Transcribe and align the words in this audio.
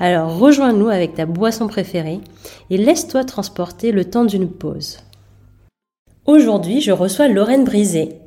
Alors 0.00 0.38
rejoins-nous 0.38 0.88
avec 0.88 1.14
ta 1.14 1.26
boisson 1.26 1.66
préférée 1.66 2.20
et 2.70 2.76
laisse-toi 2.76 3.24
transporter 3.24 3.90
le 3.90 4.04
temps 4.04 4.24
d'une 4.24 4.48
pause. 4.48 4.98
Aujourd'hui, 6.24 6.80
je 6.80 6.92
reçois 6.92 7.26
Lorraine 7.26 7.64
Brisé. 7.64 8.20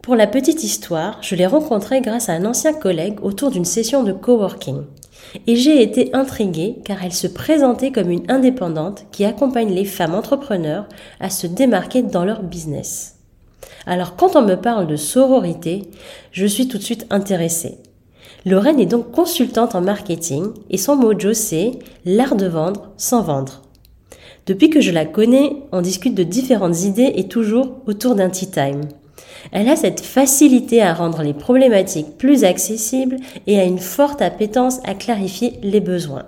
Pour 0.00 0.14
la 0.14 0.28
petite 0.28 0.62
histoire, 0.62 1.18
je 1.20 1.34
l'ai 1.34 1.46
rencontrée 1.46 2.00
grâce 2.00 2.28
à 2.28 2.34
un 2.34 2.44
ancien 2.44 2.72
collègue 2.72 3.18
autour 3.22 3.50
d'une 3.50 3.64
session 3.64 4.04
de 4.04 4.12
coworking. 4.12 4.82
Et 5.48 5.56
j'ai 5.56 5.82
été 5.82 6.14
intriguée 6.14 6.76
car 6.84 7.02
elle 7.02 7.12
se 7.12 7.26
présentait 7.26 7.90
comme 7.90 8.10
une 8.10 8.30
indépendante 8.30 9.06
qui 9.10 9.24
accompagne 9.24 9.74
les 9.74 9.84
femmes 9.84 10.14
entrepreneurs 10.14 10.86
à 11.18 11.30
se 11.30 11.48
démarquer 11.48 12.02
dans 12.02 12.24
leur 12.24 12.44
business. 12.44 13.16
Alors 13.86 14.14
quand 14.14 14.36
on 14.36 14.42
me 14.42 14.54
parle 14.54 14.86
de 14.86 14.96
sororité, 14.96 15.90
je 16.30 16.46
suis 16.46 16.68
tout 16.68 16.78
de 16.78 16.82
suite 16.82 17.06
intéressée. 17.10 17.78
Lorraine 18.46 18.80
est 18.80 18.86
donc 18.86 19.10
consultante 19.10 19.74
en 19.74 19.80
marketing 19.80 20.52
et 20.70 20.78
son 20.78 20.96
mojo 20.96 21.34
c'est 21.34 21.72
l'art 22.04 22.36
de 22.36 22.46
vendre 22.46 22.90
sans 22.96 23.22
vendre. 23.22 23.62
Depuis 24.46 24.70
que 24.70 24.80
je 24.80 24.92
la 24.92 25.04
connais, 25.04 25.56
on 25.72 25.82
discute 25.82 26.14
de 26.14 26.22
différentes 26.22 26.82
idées 26.84 27.12
et 27.16 27.28
toujours 27.28 27.82
autour 27.86 28.14
d'un 28.14 28.30
tea 28.30 28.46
time. 28.46 28.82
Elle 29.52 29.68
a 29.68 29.76
cette 29.76 30.00
facilité 30.00 30.80
à 30.82 30.94
rendre 30.94 31.22
les 31.22 31.34
problématiques 31.34 32.16
plus 32.16 32.44
accessibles 32.44 33.16
et 33.46 33.58
a 33.58 33.64
une 33.64 33.78
forte 33.78 34.22
appétence 34.22 34.80
à 34.84 34.94
clarifier 34.94 35.58
les 35.62 35.80
besoins. 35.80 36.24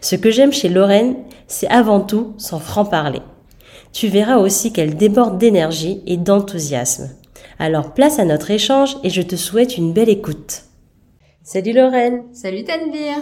Ce 0.00 0.16
que 0.16 0.30
j'aime 0.30 0.52
chez 0.52 0.68
Lorraine, 0.68 1.16
c'est 1.46 1.68
avant 1.68 2.00
tout 2.00 2.34
son 2.38 2.58
franc-parler. 2.58 3.22
Tu 3.92 4.08
verras 4.08 4.38
aussi 4.38 4.72
qu'elle 4.72 4.96
déborde 4.96 5.38
d'énergie 5.38 6.02
et 6.06 6.16
d'enthousiasme. 6.16 7.10
Alors 7.58 7.94
place 7.94 8.18
à 8.18 8.24
notre 8.24 8.50
échange 8.50 8.96
et 9.04 9.10
je 9.10 9.22
te 9.22 9.36
souhaite 9.36 9.76
une 9.76 9.92
belle 9.92 10.08
écoute. 10.08 10.65
Salut 11.46 11.74
Lorraine. 11.74 12.24
Salut 12.32 12.64
Tanvir. 12.64 13.18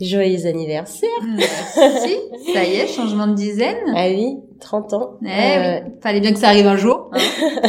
Joyeux 0.00 0.46
anniversaire. 0.46 1.10
Merci. 1.26 2.14
ça 2.54 2.62
y 2.62 2.76
est, 2.76 2.86
changement 2.86 3.26
de 3.26 3.34
dizaine. 3.34 3.78
Ah 3.96 4.06
oui, 4.06 4.36
30 4.60 4.92
ans. 4.92 5.10
Eh 5.24 5.26
euh... 5.26 5.80
oui. 5.84 5.90
Fallait 6.00 6.20
bien 6.20 6.32
que 6.32 6.38
ça 6.38 6.50
arrive 6.50 6.68
un 6.68 6.76
jour. 6.76 7.10
Hein. 7.12 7.68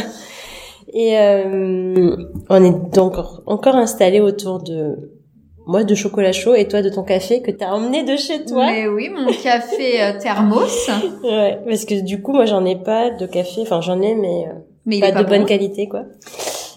Et 0.94 1.18
euh, 1.18 2.16
on 2.48 2.64
est 2.64 2.94
donc 2.94 3.14
encore 3.46 3.74
installé 3.74 4.20
autour 4.20 4.62
de 4.62 5.10
moi 5.66 5.82
de 5.82 5.96
chocolat 5.96 6.32
chaud 6.32 6.54
et 6.54 6.68
toi 6.68 6.82
de 6.82 6.88
ton 6.88 7.02
café 7.02 7.42
que 7.42 7.50
t'as 7.50 7.72
emmené 7.72 8.04
de 8.04 8.16
chez 8.16 8.44
toi. 8.44 8.66
Mais 8.70 8.86
oui, 8.86 9.08
mon 9.08 9.26
café 9.32 10.02
euh, 10.02 10.20
thermos. 10.20 10.88
ouais, 11.24 11.58
parce 11.66 11.84
que 11.84 12.00
du 12.00 12.22
coup 12.22 12.32
moi 12.32 12.44
j'en 12.44 12.64
ai 12.64 12.76
pas 12.76 13.10
de 13.10 13.26
café, 13.26 13.62
enfin 13.62 13.80
j'en 13.80 14.00
ai 14.02 14.14
mais, 14.14 14.46
euh, 14.48 14.52
mais 14.86 15.00
pas, 15.00 15.10
pas, 15.10 15.22
de 15.22 15.28
bon. 15.28 15.36
bonne 15.36 15.46
qualité 15.46 15.88
quoi. 15.88 16.04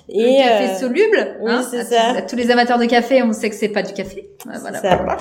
Et 0.09 0.21
le 0.21 0.37
café 0.43 0.63
euh, 0.71 0.75
soluble, 0.79 1.37
oui, 1.41 1.51
hein, 1.51 1.63
c'est 1.69 1.79
à, 1.79 1.85
ça. 1.85 2.17
à 2.17 2.21
tous 2.21 2.35
les 2.35 2.51
amateurs 2.51 2.77
de 2.77 2.85
café, 2.85 3.23
on 3.23 3.31
sait 3.33 3.49
que 3.49 3.55
c'est 3.55 3.69
pas 3.69 3.83
du 3.83 3.93
café. 3.93 4.29
Voilà. 4.61 4.79
Ça. 4.79 5.17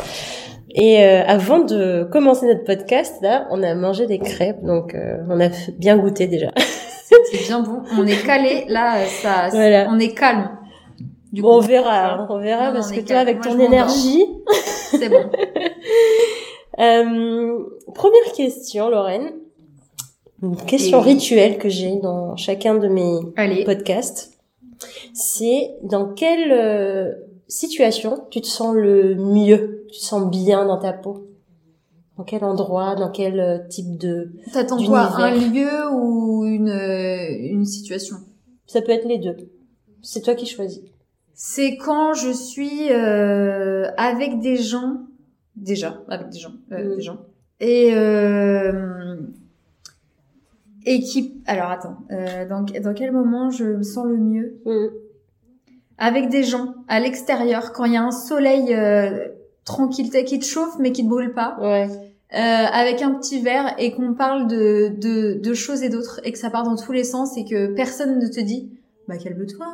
Et 0.75 1.05
euh, 1.05 1.23
avant 1.27 1.61
de 1.61 2.09
commencer 2.11 2.47
notre 2.47 2.65
podcast, 2.65 3.15
là, 3.23 3.47
on 3.51 3.63
a 3.63 3.75
mangé 3.75 4.07
des 4.07 4.19
crêpes, 4.19 4.63
donc 4.65 4.95
euh, 4.95 5.19
on 5.29 5.41
a 5.41 5.49
bien 5.79 5.97
goûté 5.99 6.27
déjà. 6.27 6.51
C'était 6.57 7.45
bien 7.45 7.61
bon. 7.61 7.83
On 7.99 8.07
est 8.07 8.25
calé, 8.25 8.65
là, 8.69 9.05
ça, 9.07 9.49
Voilà. 9.51 9.87
on 9.91 9.99
est 9.99 10.15
calme. 10.15 10.51
Du 11.33 11.43
Bon, 11.43 11.57
on 11.59 11.61
coup, 11.61 11.67
verra, 11.69 12.13
hein, 12.15 12.27
on 12.31 12.39
verra 12.41 12.69
Non, 12.69 12.75
parce 12.75 12.91
on 12.91 12.95
que 12.95 13.01
toi, 13.01 13.07
calme. 13.09 13.29
avec 13.29 13.45
Moi, 13.45 13.55
ton 13.55 13.61
énergie. 13.61 14.25
c'est 14.91 15.09
bon. 15.09 15.25
Euh, 16.79 17.59
première 17.95 18.33
question, 18.35 18.89
Lorraine. 18.89 19.33
Une 20.43 20.57
question 20.57 21.01
Et- 21.03 21.05
rituelle 21.13 21.59
que 21.59 21.69
j'ai 21.69 21.97
dans 22.03 22.35
chacun 22.37 22.75
de 22.77 22.89
mes 22.89 23.19
Allez. 23.37 23.65
podcasts. 23.65 24.32
C'est 25.15 25.75
dans 25.83 26.13
quelle 26.15 26.53
euh, 26.53 27.13
situation 27.49 28.27
tu 28.31 28.41
te 28.41 28.47
sens 28.47 28.75
le 28.75 29.15
mieux, 29.15 29.85
tu 29.93 29.99
te 29.99 30.05
sens 30.05 30.31
bien 30.31 30.67
dans 30.67 30.79
ta 30.79 30.93
peau? 30.93 31.29
Dans 32.19 32.25
quel 32.25 32.45
endroit, 32.45 32.95
dans 32.95 33.11
quel 33.11 33.41
euh, 33.41 33.59
type 33.69 33.97
de... 33.99 34.33
T'attends 34.53 34.83
quoi? 34.85 35.17
Un 35.17 35.35
lieu 35.35 35.91
ou 35.93 36.45
une, 36.45 36.69
euh, 36.69 37.29
une 37.41 37.65
situation? 37.65 38.17
Ça 38.67 38.83
peut 38.83 38.93
être 38.93 39.07
les 39.09 39.19
deux. 39.19 39.37
C'est 40.03 40.21
toi 40.21 40.35
qui 40.35 40.47
choisis. 40.47 40.83
C'est 41.35 41.77
quand 41.77 42.13
je 42.13 42.31
suis 42.31 42.91
euh, 42.91 43.91
avec 43.97 44.41
des 44.41 44.57
gens, 44.57 44.99
déjà, 45.57 46.03
avec 46.09 46.29
des 46.29 46.39
gens, 46.39 46.53
euh, 46.73 46.85
Mm. 46.93 46.97
des 46.97 47.03
gens, 47.03 47.19
et 47.61 47.95
euh, 47.95 49.17
et 50.87 51.01
qui, 51.01 51.41
alors 51.47 51.71
attends, 51.71 51.97
euh, 52.11 52.47
dans 52.49 52.63
dans 52.63 52.95
quel 52.95 53.13
moment 53.13 53.51
je 53.51 53.65
me 53.65 53.83
sens 53.83 54.07
le 54.07 54.17
mieux 54.17 54.61
Mm. 54.65 54.87
Avec 55.99 56.31
des 56.31 56.43
gens, 56.43 56.75
à 56.89 56.99
l'extérieur, 57.01 57.73
quand 57.73 57.85
il 57.85 57.93
y 57.93 57.97
a 57.97 58.03
un 58.03 58.11
soleil 58.11 58.75
euh, 58.75 59.29
tranquille 59.65 60.11
qui 60.25 60.39
te 60.39 60.45
chauffe 60.45 60.77
mais 60.81 60.91
qui 60.91 61.05
te 61.05 61.09
brûle 61.09 61.33
pas, 61.33 61.57
Ouais. 61.61 61.87
euh, 62.35 62.37
avec 62.37 63.03
un 63.03 63.13
petit 63.13 63.41
verre 63.41 63.75
et 63.79 63.93
qu'on 63.93 64.15
parle 64.15 64.49
de, 64.49 64.91
de 65.01 65.35
de 65.41 65.55
choses 65.55 65.83
et 65.83 65.89
d'autres 65.91 66.21
et 66.25 66.33
que 66.33 66.39
ça 66.39 66.51
part 66.51 66.65
dans 66.65 66.77
tous 66.77 66.93
les 66.93 67.05
sens 67.05 67.37
et 67.37 67.45
que 67.45 67.73
personne 67.75 68.19
ne 68.19 68.27
te 68.27 68.41
dit, 68.41 68.71
bah 69.07 69.17
calme-toi. 69.17 69.67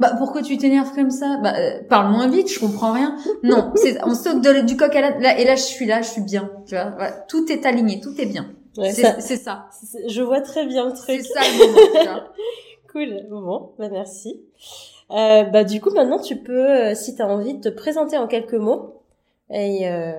Bah 0.00 0.12
pourquoi 0.18 0.42
tu 0.42 0.58
t'énerves 0.58 0.92
comme 0.94 1.10
ça? 1.10 1.38
Bah 1.42 1.54
euh, 1.56 1.78
parle 1.88 2.10
moins 2.10 2.28
vite, 2.28 2.50
je 2.52 2.58
comprends 2.58 2.92
rien. 2.92 3.16
Non, 3.44 3.72
c'est 3.76 3.96
on 4.04 4.14
saute 4.14 4.42
de- 4.42 4.66
du 4.66 4.76
coq 4.76 4.94
à 4.96 5.00
l'âne 5.02 5.20
là 5.22 5.38
et 5.38 5.44
là 5.44 5.54
je 5.54 5.62
suis 5.62 5.86
là, 5.86 6.02
je 6.02 6.08
suis 6.08 6.22
bien, 6.22 6.50
tu 6.66 6.74
vois. 6.74 6.90
Voilà, 6.96 7.12
tout 7.28 7.50
est 7.52 7.64
aligné, 7.64 8.00
tout 8.00 8.14
est 8.18 8.26
bien. 8.26 8.46
Ouais, 8.78 8.90
c'est 8.92 9.02
ça- 9.02 9.20
c'est 9.20 9.36
ça. 9.36 9.66
c'est- 9.70 10.08
je 10.08 10.22
vois 10.22 10.40
très 10.40 10.66
bien 10.66 10.88
le 10.88 10.94
C'est 10.94 11.18
truc. 11.18 11.22
ça 11.22 11.40
le 11.40 12.04
moment. 12.04 12.20
Cool. 12.92 13.26
Bon, 13.28 13.70
bah 13.78 13.88
merci. 13.90 14.40
Euh, 15.10 15.42
bah 15.44 15.64
du 15.64 15.80
coup 15.82 15.90
maintenant 15.90 16.18
tu 16.18 16.36
peux, 16.36 16.70
euh, 16.70 16.94
si 16.94 17.14
tu 17.14 17.20
as 17.22 17.28
envie, 17.28 17.60
te 17.60 17.68
présenter 17.68 18.16
en 18.16 18.26
quelques 18.26 18.54
mots 18.54 19.02
et 19.50 19.88
euh, 19.88 20.12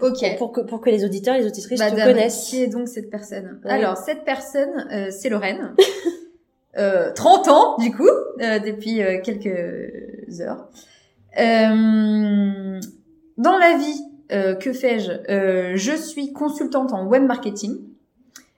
Ok. 0.00 0.24
pour 0.38 0.52
que 0.52 0.60
pour 0.60 0.80
que 0.80 0.90
les 0.90 1.04
auditeurs 1.04 1.34
et 1.34 1.40
les 1.40 1.46
auditrices 1.46 1.80
te 1.80 1.84
Madame, 1.84 2.06
connaissent. 2.14 2.46
qui 2.48 2.62
est 2.62 2.68
donc 2.68 2.86
cette 2.88 3.10
personne? 3.10 3.60
Ouais. 3.64 3.70
Alors, 3.72 3.96
cette 3.96 4.24
personne, 4.24 4.86
euh, 4.92 5.08
c'est 5.10 5.28
Lorraine. 5.28 5.74
euh, 6.78 7.12
30 7.12 7.48
ans, 7.48 7.76
du 7.78 7.90
coup, 7.90 8.08
euh, 8.08 8.58
depuis 8.60 9.02
euh, 9.02 9.20
quelques 9.22 10.40
heures. 10.40 10.68
Euh, 11.38 12.80
dans 13.38 13.58
la 13.58 13.76
vie, 13.76 14.04
euh, 14.32 14.54
que 14.54 14.72
fais-je? 14.72 15.10
Euh, 15.30 15.72
Je 15.76 15.92
suis 15.96 16.32
consultante 16.32 16.92
en 16.92 17.06
web 17.06 17.24
marketing. 17.24 17.78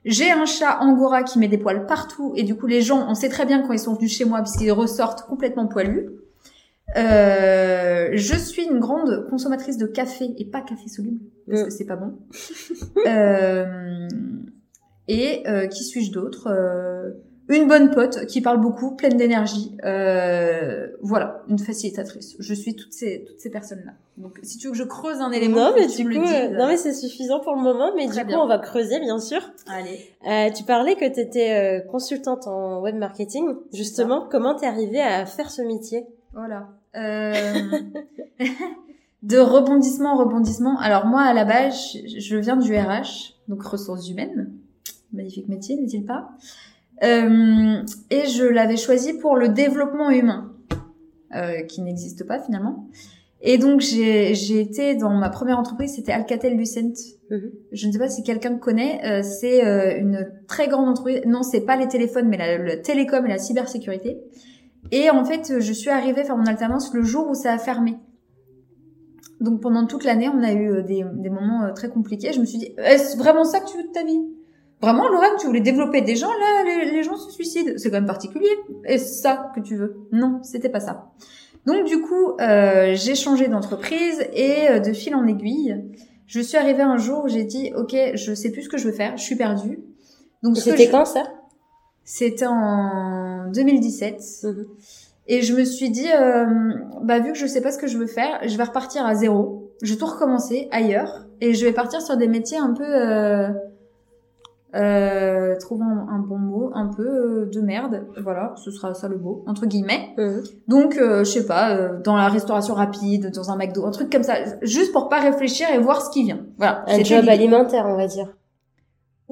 J'ai 0.05 0.31
un 0.31 0.47
chat 0.47 0.81
angora 0.81 1.23
qui 1.23 1.39
met 1.39 1.49
des 1.49 1.59
poils 1.59 1.87
partout 1.87 2.33
et 2.37 2.43
du 2.43 2.57
coup 2.57 2.67
les 2.67 2.81
gens, 2.81 3.09
on 3.09 3.15
sait 3.15 3.29
très 3.29 3.47
bien 3.47 3.63
quand 3.63 3.73
ils 3.73 3.79
sont 3.79 3.95
venus 3.95 4.13
chez 4.13 4.25
moi 4.25 4.39
parce 4.39 4.57
qu'ils 4.57 4.73
ressortent 4.73 5.23
complètement 5.27 5.67
poilus. 5.67 6.11
Euh, 6.97 8.11
je 8.13 8.37
suis 8.37 8.65
une 8.65 8.81
grande 8.81 9.27
consommatrice 9.31 9.79
de 9.79 9.87
café 9.87 10.31
et 10.37 10.45
pas 10.45 10.61
café 10.61 10.89
soluble 10.89 11.21
parce 11.49 11.65
que 11.65 11.71
c'est 11.71 11.87
pas 11.87 11.97
bon. 11.97 12.19
Euh, 13.07 14.09
et 15.09 15.43
euh, 15.49 15.67
qui 15.67 15.85
suis-je 15.85 16.13
d'autre? 16.13 16.49
Une 17.49 17.67
bonne 17.67 17.91
pote 17.91 18.27
qui 18.27 18.41
parle 18.41 18.61
beaucoup, 18.61 18.95
pleine 18.95 19.17
d'énergie. 19.17 19.77
Euh, 19.85 20.89
voilà, 21.03 21.43
une 21.49 21.59
facilitatrice. 21.59 22.37
Je 22.39 22.55
suis 22.55 22.77
toutes 22.77 22.93
ces 22.93 23.25
toutes 23.27 23.41
ces 23.41 23.51
personnes-là. 23.51 23.93
Donc, 24.17 24.39
si 24.43 24.59
tu 24.59 24.67
veux 24.69 24.73
que 24.73 24.79
je 24.79 24.85
creuse 24.85 25.21
un 25.21 25.33
élément, 25.33 25.71
Non 25.71 25.73
mais 25.77 25.87
tu 25.89 26.03
du 26.03 26.09
me 26.09 26.15
coup, 26.15 26.21
le 26.21 26.55
euh, 26.55 26.59
non 26.59 26.69
mais 26.69 26.77
c'est 26.77 26.93
suffisant 26.95 27.41
pour 27.41 27.55
le 27.55 27.63
moment. 27.63 27.93
Mais 27.97 28.07
du 28.07 28.13
bien. 28.13 28.25
coup, 28.25 28.35
on 28.35 28.47
va 28.47 28.59
creuser 28.59 29.01
bien 29.01 29.19
sûr. 29.19 29.41
allez. 29.67 30.01
Euh, 30.29 30.51
tu 30.53 30.63
parlais 30.65 30.95
que 30.95 31.13
tu 31.13 31.21
étais 31.21 31.85
consultante 31.91 32.47
en 32.47 32.81
web 32.81 32.95
marketing. 32.97 33.49
Justement, 33.73 34.27
comment 34.31 34.55
t'es 34.55 34.67
arrivée 34.67 35.01
à 35.01 35.27
faire 35.27 35.51
ce 35.51 35.63
métier? 35.63 36.07
Voilà. 36.35 36.69
Euh, 36.95 37.43
de 39.23 39.39
rebondissement 39.39 40.13
en 40.13 40.17
rebondissement. 40.17 40.79
Alors 40.79 41.07
moi, 41.07 41.23
à 41.23 41.35
la 41.35 41.45
base, 41.45 41.75
je, 42.07 42.19
je 42.21 42.37
viens 42.37 42.57
du 42.57 42.77
RH, 42.77 43.35
donc 43.49 43.63
ressources 43.63 44.09
humaines. 44.09 44.53
Magnifique 45.13 45.49
métier, 45.49 45.77
n'est-il 45.77 46.05
pas? 46.07 46.31
Euh, 47.03 47.83
Et 48.11 48.27
je 48.27 48.45
l'avais 48.45 48.77
choisi 48.77 49.15
pour 49.15 49.37
le 49.37 49.49
développement 49.49 50.11
humain, 50.11 50.53
euh, 51.35 51.63
qui 51.63 51.83
n'existe 51.83 52.27
pas 52.27 52.39
finalement. 52.39 52.87
Et 53.45 53.59
donc 53.59 53.81
j'ai 53.81 54.35
j'ai 54.37 54.61
été 54.61 54.95
dans 54.95 55.11
ma 55.11 55.29
première 55.29 55.59
entreprise, 55.59 55.95
c'était 55.97 56.13
Alcatel 56.13 56.57
Lucent. 56.57 56.95
Mhm. 57.31 57.51
Je 57.73 57.87
ne 57.89 57.93
sais 57.93 57.99
pas 57.99 58.09
si 58.09 58.23
quelqu'un 58.23 58.57
connaît. 58.57 59.01
euh, 59.05 59.23
c'est 59.23 59.65
euh, 59.67 59.99
une 59.99 60.31
très 60.47 60.69
grande 60.69 60.89
entreprise. 60.89 61.23
Non, 61.27 61.43
c'est 61.43 61.63
pas 61.63 61.77
les 61.77 61.89
téléphones, 61.89 62.29
mais 62.29 62.37
la, 62.37 62.57
le 62.59 62.83
télécom 62.83 63.27
et 63.27 63.29
la 63.29 63.39
cybersécurité. 63.39 64.19
Et 64.93 65.11
en 65.11 65.25
fait, 65.25 65.59
je 65.59 65.73
suis 65.73 65.91
arrivée 65.91 66.23
faire 66.23 66.37
mon 66.37 66.47
alternance 66.47 66.95
le 66.95 67.03
jour 67.03 67.29
où 67.29 67.35
ça 67.35 67.53
a 67.53 67.59
fermé. 67.59 67.97
Donc 69.41 69.61
pendant 69.61 69.87
toute 69.87 70.05
l'année, 70.05 70.29
on 70.29 70.41
a 70.43 70.53
eu 70.53 70.85
des, 70.85 71.05
des 71.15 71.31
moments 71.31 71.73
très 71.75 71.89
compliqués. 71.89 72.33
Je 72.33 72.39
me 72.41 72.45
suis 72.45 72.59
dit, 72.59 72.75
est-ce 72.79 73.17
vraiment 73.17 73.43
ça 73.45 73.59
que 73.59 73.69
tu 73.69 73.77
veux 73.77 73.83
de 73.89 73.93
ta 73.93 74.05
vie? 74.05 74.23
Vraiment, 74.83 75.09
Lorraine, 75.09 75.37
tu 75.39 75.47
voulais 75.47 75.61
développer 75.61 76.03
des 76.03 76.17
gens, 76.17 76.29
là, 76.29 76.65
les, 76.65 76.91
les 76.91 77.03
gens 77.05 77.17
se 77.17 77.31
suicident. 77.31 77.73
C'est 77.77 77.91
quand 77.91 77.99
même 77.99 78.07
particulier. 78.07 78.51
Est-ce 78.85 79.23
ça 79.23 79.53
que 79.55 79.61
tu 79.61 79.77
veux 79.77 79.97
Non, 80.11 80.41
c'était 80.43 80.69
pas 80.69 80.81
ça. 80.81 81.13
Donc 81.67 81.87
du 81.87 82.01
coup, 82.01 82.33
euh, 82.41 82.95
j'ai 82.95 83.15
changé 83.15 83.49
d'entreprise 83.49 84.21
et 84.33 84.69
euh, 84.69 84.81
de 84.81 84.93
fil 84.93 85.15
en 85.15 85.27
aiguille, 85.27 85.81
je 86.27 86.41
suis 86.41 86.57
arrivée 86.57 86.83
un 86.83 86.97
jour 86.97 87.25
où 87.25 87.29
j'ai 87.29 87.45
dit, 87.45 87.73
ok, 87.77 87.95
je 88.15 88.35
sais 88.35 88.51
plus 88.51 88.63
ce 88.63 88.69
que 88.69 88.79
je 88.79 88.87
veux 88.89 88.95
faire, 88.95 89.17
je 89.17 89.23
suis 89.23 89.37
perdue. 89.37 89.79
Donc 90.43 90.57
c'était 90.57 90.89
quand 90.89 91.05
ça? 91.05 91.23
C'était 92.05 92.47
en 92.47 93.49
2017. 93.55 94.21
Mhm. 94.43 94.67
Et 95.29 95.43
je 95.43 95.55
me 95.55 95.65
suis 95.65 95.91
dit, 95.91 96.09
euh, 96.13 96.47
bah 97.03 97.21
vu 97.21 97.33
que 97.33 97.39
je 97.39 97.47
sais 97.47 97.61
pas 97.61 97.71
ce 97.71 97.79
que 97.79 97.87
je 97.87 97.97
veux 97.97 98.09
faire, 98.09 98.41
je 98.45 98.57
vais 98.57 98.65
repartir 98.65 99.07
à 99.07 99.15
zéro. 99.15 99.71
Je 99.83 99.93
vais 99.93 99.99
tout 99.99 100.07
recommencer 100.07 100.67
ailleurs 100.73 101.27
et 101.41 101.55
je 101.55 101.65
vais 101.65 101.73
partir 101.73 102.03
sur 102.03 102.17
des 102.17 102.27
métiers 102.27 102.59
un 102.59 102.73
peu 102.73 102.85
euh, 104.75 105.55
trouvons 105.59 105.85
un 105.85 106.19
bon 106.19 106.39
mot, 106.39 106.71
un 106.75 106.89
peu 106.89 107.07
euh, 107.07 107.51
de 107.53 107.61
merde, 107.61 108.07
voilà, 108.23 108.55
ce 108.57 108.71
sera 108.71 108.95
ça 108.95 109.09
le 109.09 109.19
mot, 109.19 109.45
entre 109.47 109.67
guillemets. 109.67 110.15
Mhm. 110.17 110.43
Donc, 110.69 110.97
euh, 110.97 111.25
je 111.25 111.31
sais 111.31 111.47
pas, 111.47 111.77
euh, 111.77 112.01
dans 112.03 112.17
la 112.17 112.29
restauration 112.29 112.75
rapide, 112.75 113.31
dans 113.35 113.51
un 113.51 113.57
McDo, 113.57 113.85
un 113.85 113.91
truc 113.91 114.11
comme 114.11 114.23
ça, 114.23 114.35
juste 114.63 114.93
pour 114.93 115.09
pas 115.09 115.21
réfléchir 115.21 115.69
et 115.75 115.79
voir 115.79 116.01
ce 116.01 116.11
qui 116.11 116.25
vient. 116.25 116.41
Voilà. 116.57 116.85
Un 116.89 117.05
job 117.05 117.29
alimentaire, 117.29 117.85
on 117.87 117.97
va 117.97 118.07
dire. 118.07 118.29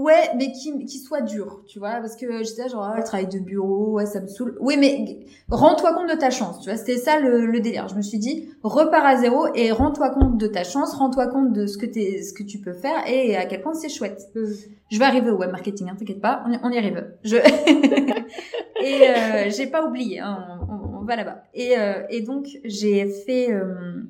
Ouais, 0.00 0.30
mais 0.34 0.50
qui, 0.50 0.86
qui 0.86 0.98
soit 0.98 1.20
dur, 1.20 1.60
tu 1.66 1.78
vois, 1.78 1.96
parce 1.96 2.16
que 2.16 2.42
j'étais 2.42 2.70
genre, 2.70 2.84
ah, 2.84 2.96
le 2.96 3.04
travail 3.04 3.26
de 3.26 3.38
bureau, 3.38 3.92
ouais, 3.92 4.06
ça 4.06 4.22
me 4.22 4.28
saoule. 4.28 4.56
Oui, 4.58 4.78
mais 4.78 5.26
rends-toi 5.50 5.92
compte 5.92 6.08
de 6.08 6.14
ta 6.14 6.30
chance, 6.30 6.60
tu 6.60 6.70
vois, 6.70 6.78
c'était 6.78 6.96
ça 6.96 7.20
le, 7.20 7.44
le, 7.44 7.60
délire. 7.60 7.86
Je 7.86 7.96
me 7.96 8.00
suis 8.00 8.18
dit, 8.18 8.48
repars 8.62 9.04
à 9.04 9.18
zéro 9.18 9.48
et 9.54 9.72
rends-toi 9.72 10.08
compte 10.08 10.38
de 10.38 10.46
ta 10.46 10.64
chance, 10.64 10.94
rends-toi 10.94 11.26
compte 11.26 11.52
de 11.52 11.66
ce 11.66 11.76
que 11.76 11.84
t'es, 11.84 12.22
ce 12.22 12.32
que 12.32 12.42
tu 12.42 12.56
peux 12.60 12.72
faire 12.72 13.06
et 13.06 13.36
à 13.36 13.44
quel 13.44 13.60
point 13.60 13.74
c'est 13.74 13.90
chouette. 13.90 14.30
Mm. 14.34 14.44
Je 14.90 14.98
vais 14.98 15.04
arriver 15.04 15.30
au 15.30 15.36
web 15.36 15.50
marketing, 15.50 15.90
hein, 15.90 15.96
t'inquiète 15.98 16.22
pas, 16.22 16.44
on 16.46 16.52
y, 16.52 16.58
on 16.62 16.70
y 16.70 16.78
arrive. 16.78 17.06
Je 17.22 17.36
et 18.82 19.02
euh, 19.06 19.50
j'ai 19.50 19.66
pas 19.66 19.84
oublié, 19.86 20.20
hein, 20.20 20.60
on, 20.66 21.00
on, 21.00 21.04
va 21.04 21.16
là-bas. 21.16 21.42
Et, 21.52 21.78
euh, 21.78 22.04
et 22.08 22.22
donc 22.22 22.46
j'ai 22.64 23.06
fait 23.06 23.52
euh, 23.52 24.00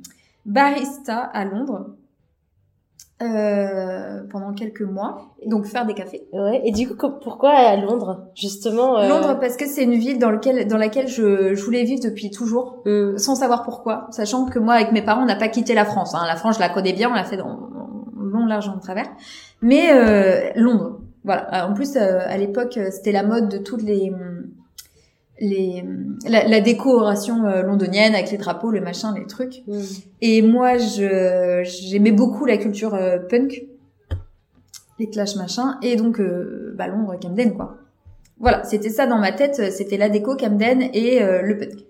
barista 0.47 1.19
à 1.19 1.45
Londres 1.45 1.97
euh, 3.22 4.22
pendant 4.31 4.55
quelques 4.55 4.81
mois, 4.81 5.34
donc 5.44 5.67
faire 5.67 5.84
des 5.84 5.93
cafés. 5.93 6.26
Ouais. 6.32 6.62
Et 6.64 6.72
du 6.72 6.88
coup, 6.88 7.11
pourquoi 7.22 7.50
à 7.50 7.76
Londres, 7.76 8.28
justement 8.34 8.99
euh... 8.99 9.08
Londres 9.08 9.38
parce 9.38 9.58
que 9.58 9.67
c'est 9.67 9.84
une 9.84 9.96
ville 9.96 10.19
dans 10.19 10.31
laquelle 10.31 10.67
dans 10.67 10.78
laquelle 10.78 11.06
je, 11.06 11.55
je 11.55 11.62
voulais 11.62 11.84
vivre 11.84 12.02
depuis 12.02 12.31
toujours, 12.31 12.82
mm. 12.87 13.19
sans 13.19 13.34
savoir 13.34 13.62
pourquoi, 13.62 14.06
sachant 14.11 14.46
que 14.46 14.58
moi 14.58 14.72
avec 14.72 14.93
mes 14.93 15.02
parents 15.02 15.22
on 15.22 15.26
n'a 15.26 15.37
pas 15.37 15.49
quitté 15.49 15.75
la 15.75 15.84
France. 15.84 16.14
Hein. 16.14 16.22
La 16.26 16.37
France 16.37 16.55
je 16.55 16.61
la 16.61 16.70
connais 16.70 16.94
bien, 16.94 17.11
on 17.11 17.14
l'a 17.14 17.25
fait 17.25 17.37
dans, 17.37 17.69
long 18.17 18.46
large 18.46 18.69
en 18.69 18.78
travers, 18.78 19.06
mais 19.61 19.93
euh, 19.93 20.50
Londres. 20.56 21.00
Voilà. 21.22 21.69
En 21.69 21.75
plus 21.75 21.99
à 21.99 22.38
l'époque 22.38 22.78
c'était 22.90 23.12
la 23.12 23.22
mode 23.22 23.50
de 23.50 23.58
toutes 23.58 23.82
les 23.82 24.11
les 25.41 25.85
la, 26.29 26.47
la 26.47 26.61
décoration 26.61 27.47
euh, 27.47 27.63
londonienne 27.63 28.15
avec 28.15 28.31
les 28.31 28.39
drapeaux, 28.39 28.71
le 28.71 28.81
machin, 28.81 29.15
les 29.17 29.27
trucs. 29.27 29.63
Mm. 29.67 29.81
Et 30.21 30.43
moi, 30.43 30.79
je 30.79 31.63
j'aimais 31.65 32.13
beaucoup 32.13 32.45
la 32.45 32.59
culture 32.59 32.95
euh, 32.95 33.19
punk, 33.19 33.65
les 34.99 35.09
clash 35.09 35.37
machin, 35.37 35.79
et 35.83 35.97
donc 35.97 36.21
euh, 36.21 36.75
bah, 36.77 36.87
Londres, 36.87 37.17
Camden 37.21 37.55
quoi. 37.55 37.79
Voilà, 38.39 38.65
c'était 38.65 38.91
ça 38.91 39.07
dans 39.07 39.19
ma 39.19 39.33
tête, 39.33 39.71
c'était 39.73 39.99
la 39.99 40.09
déco 40.09 40.35
Camden 40.35 40.83
et 40.95 41.21
le 41.21 41.59
punk. 41.59 41.85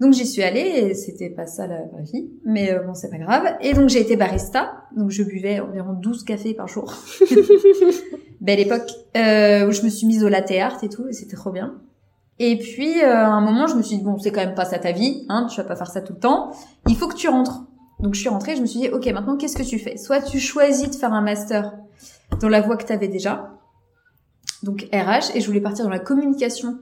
Donc 0.00 0.12
j'y 0.12 0.26
suis 0.26 0.42
allée 0.42 0.60
et 0.60 0.94
c'était 0.94 1.30
pas 1.30 1.46
ça 1.46 1.66
la 1.66 1.78
vraie 1.86 2.02
vie, 2.02 2.28
mais 2.44 2.76
bon 2.84 2.92
c'est 2.92 3.08
pas 3.08 3.16
grave. 3.16 3.56
Et 3.62 3.72
donc 3.72 3.88
j'ai 3.88 4.00
été 4.00 4.16
barista, 4.16 4.82
donc 4.94 5.10
je 5.10 5.22
buvais 5.22 5.60
environ 5.60 5.94
12 5.94 6.24
cafés 6.24 6.52
par 6.52 6.68
jour. 6.68 6.92
Belle 8.42 8.58
époque 8.58 8.90
euh, 9.16 9.68
où 9.68 9.70
je 9.72 9.82
me 9.82 9.88
suis 9.88 10.06
mise 10.06 10.24
au 10.24 10.28
latte 10.28 10.50
art 10.50 10.82
et 10.82 10.88
tout, 10.88 11.06
et 11.08 11.12
c'était 11.12 11.36
trop 11.36 11.52
bien. 11.52 11.80
Et 12.44 12.58
puis, 12.58 13.00
euh, 13.00 13.24
à 13.24 13.28
un 13.28 13.40
moment, 13.40 13.68
je 13.68 13.76
me 13.76 13.82
suis 13.82 13.98
dit, 13.98 14.02
bon, 14.02 14.18
c'est 14.18 14.32
quand 14.32 14.40
même 14.40 14.56
pas 14.56 14.64
ça 14.64 14.80
ta 14.80 14.90
vie, 14.90 15.24
hein, 15.28 15.46
tu 15.48 15.58
vas 15.58 15.64
pas 15.64 15.76
faire 15.76 15.88
ça 15.88 16.00
tout 16.00 16.14
le 16.14 16.18
temps. 16.18 16.50
Il 16.88 16.96
faut 16.96 17.06
que 17.06 17.14
tu 17.14 17.28
rentres. 17.28 17.62
Donc, 18.00 18.14
je 18.14 18.20
suis 18.20 18.28
rentrée, 18.28 18.56
je 18.56 18.62
me 18.62 18.66
suis 18.66 18.80
dit, 18.80 18.88
ok, 18.88 19.06
maintenant, 19.12 19.36
qu'est-ce 19.36 19.56
que 19.56 19.62
tu 19.62 19.78
fais? 19.78 19.96
Soit 19.96 20.20
tu 20.22 20.40
choisis 20.40 20.90
de 20.90 20.96
faire 20.96 21.12
un 21.12 21.20
master 21.20 21.72
dans 22.40 22.48
la 22.48 22.60
voie 22.60 22.76
que 22.76 22.84
tu 22.84 22.92
avais 22.92 23.06
déjà, 23.06 23.52
donc 24.64 24.88
RH, 24.92 25.36
et 25.36 25.40
je 25.40 25.46
voulais 25.46 25.60
partir 25.60 25.84
dans 25.84 25.90
la 25.92 26.00
communication 26.00 26.80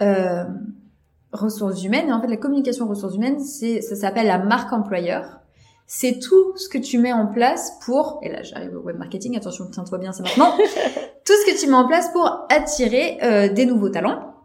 euh, 0.00 0.44
ressources 1.32 1.82
humaines. 1.82 2.08
Et 2.08 2.12
en 2.12 2.20
fait, 2.20 2.28
la 2.28 2.36
communication 2.36 2.86
ressources 2.86 3.16
humaines, 3.16 3.40
c'est, 3.40 3.80
ça 3.80 3.96
s'appelle 3.96 4.28
la 4.28 4.38
marque 4.38 4.72
employeur. 4.72 5.40
C'est 5.88 6.20
tout 6.20 6.56
ce 6.56 6.68
que 6.68 6.78
tu 6.78 6.98
mets 6.98 7.12
en 7.12 7.26
place 7.26 7.72
pour, 7.84 8.20
et 8.22 8.30
là 8.30 8.44
j'arrive 8.44 8.76
au 8.76 8.82
web 8.82 8.96
marketing, 8.96 9.36
attention, 9.36 9.66
tiens-toi 9.72 9.98
bien, 9.98 10.12
c'est 10.12 10.22
maintenant, 10.22 10.52
tout 11.24 11.32
ce 11.32 11.50
que 11.50 11.60
tu 11.60 11.66
mets 11.66 11.76
en 11.76 11.88
place 11.88 12.12
pour 12.12 12.46
attirer 12.48 13.18
euh, 13.24 13.52
des 13.52 13.66
nouveaux 13.66 13.88
talents 13.88 14.37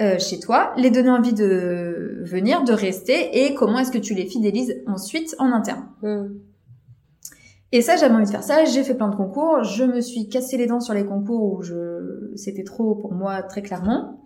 euh, 0.00 0.18
chez 0.18 0.40
toi, 0.40 0.72
les 0.76 0.90
donner 0.90 1.10
envie 1.10 1.34
de 1.34 2.22
venir, 2.22 2.64
de 2.64 2.72
rester, 2.72 3.44
et 3.44 3.54
comment 3.54 3.78
est-ce 3.78 3.92
que 3.92 3.98
tu 3.98 4.14
les 4.14 4.26
fidélises 4.26 4.82
ensuite 4.86 5.36
en 5.38 5.52
interne. 5.52 5.84
Hmm. 6.02 6.28
Et 7.72 7.82
ça, 7.82 7.96
j'avais 7.96 8.14
envie 8.14 8.24
de 8.24 8.30
faire 8.30 8.42
ça. 8.42 8.64
J'ai 8.64 8.84
fait 8.84 8.94
plein 8.94 9.08
de 9.08 9.14
concours. 9.14 9.64
Je 9.64 9.84
me 9.84 10.00
suis 10.00 10.28
cassé 10.28 10.56
les 10.56 10.66
dents 10.66 10.80
sur 10.80 10.94
les 10.94 11.04
concours 11.04 11.54
où 11.54 11.62
je, 11.62 12.32
c'était 12.36 12.64
trop 12.64 12.94
pour 12.94 13.12
moi 13.12 13.42
très 13.42 13.62
clairement. 13.62 14.18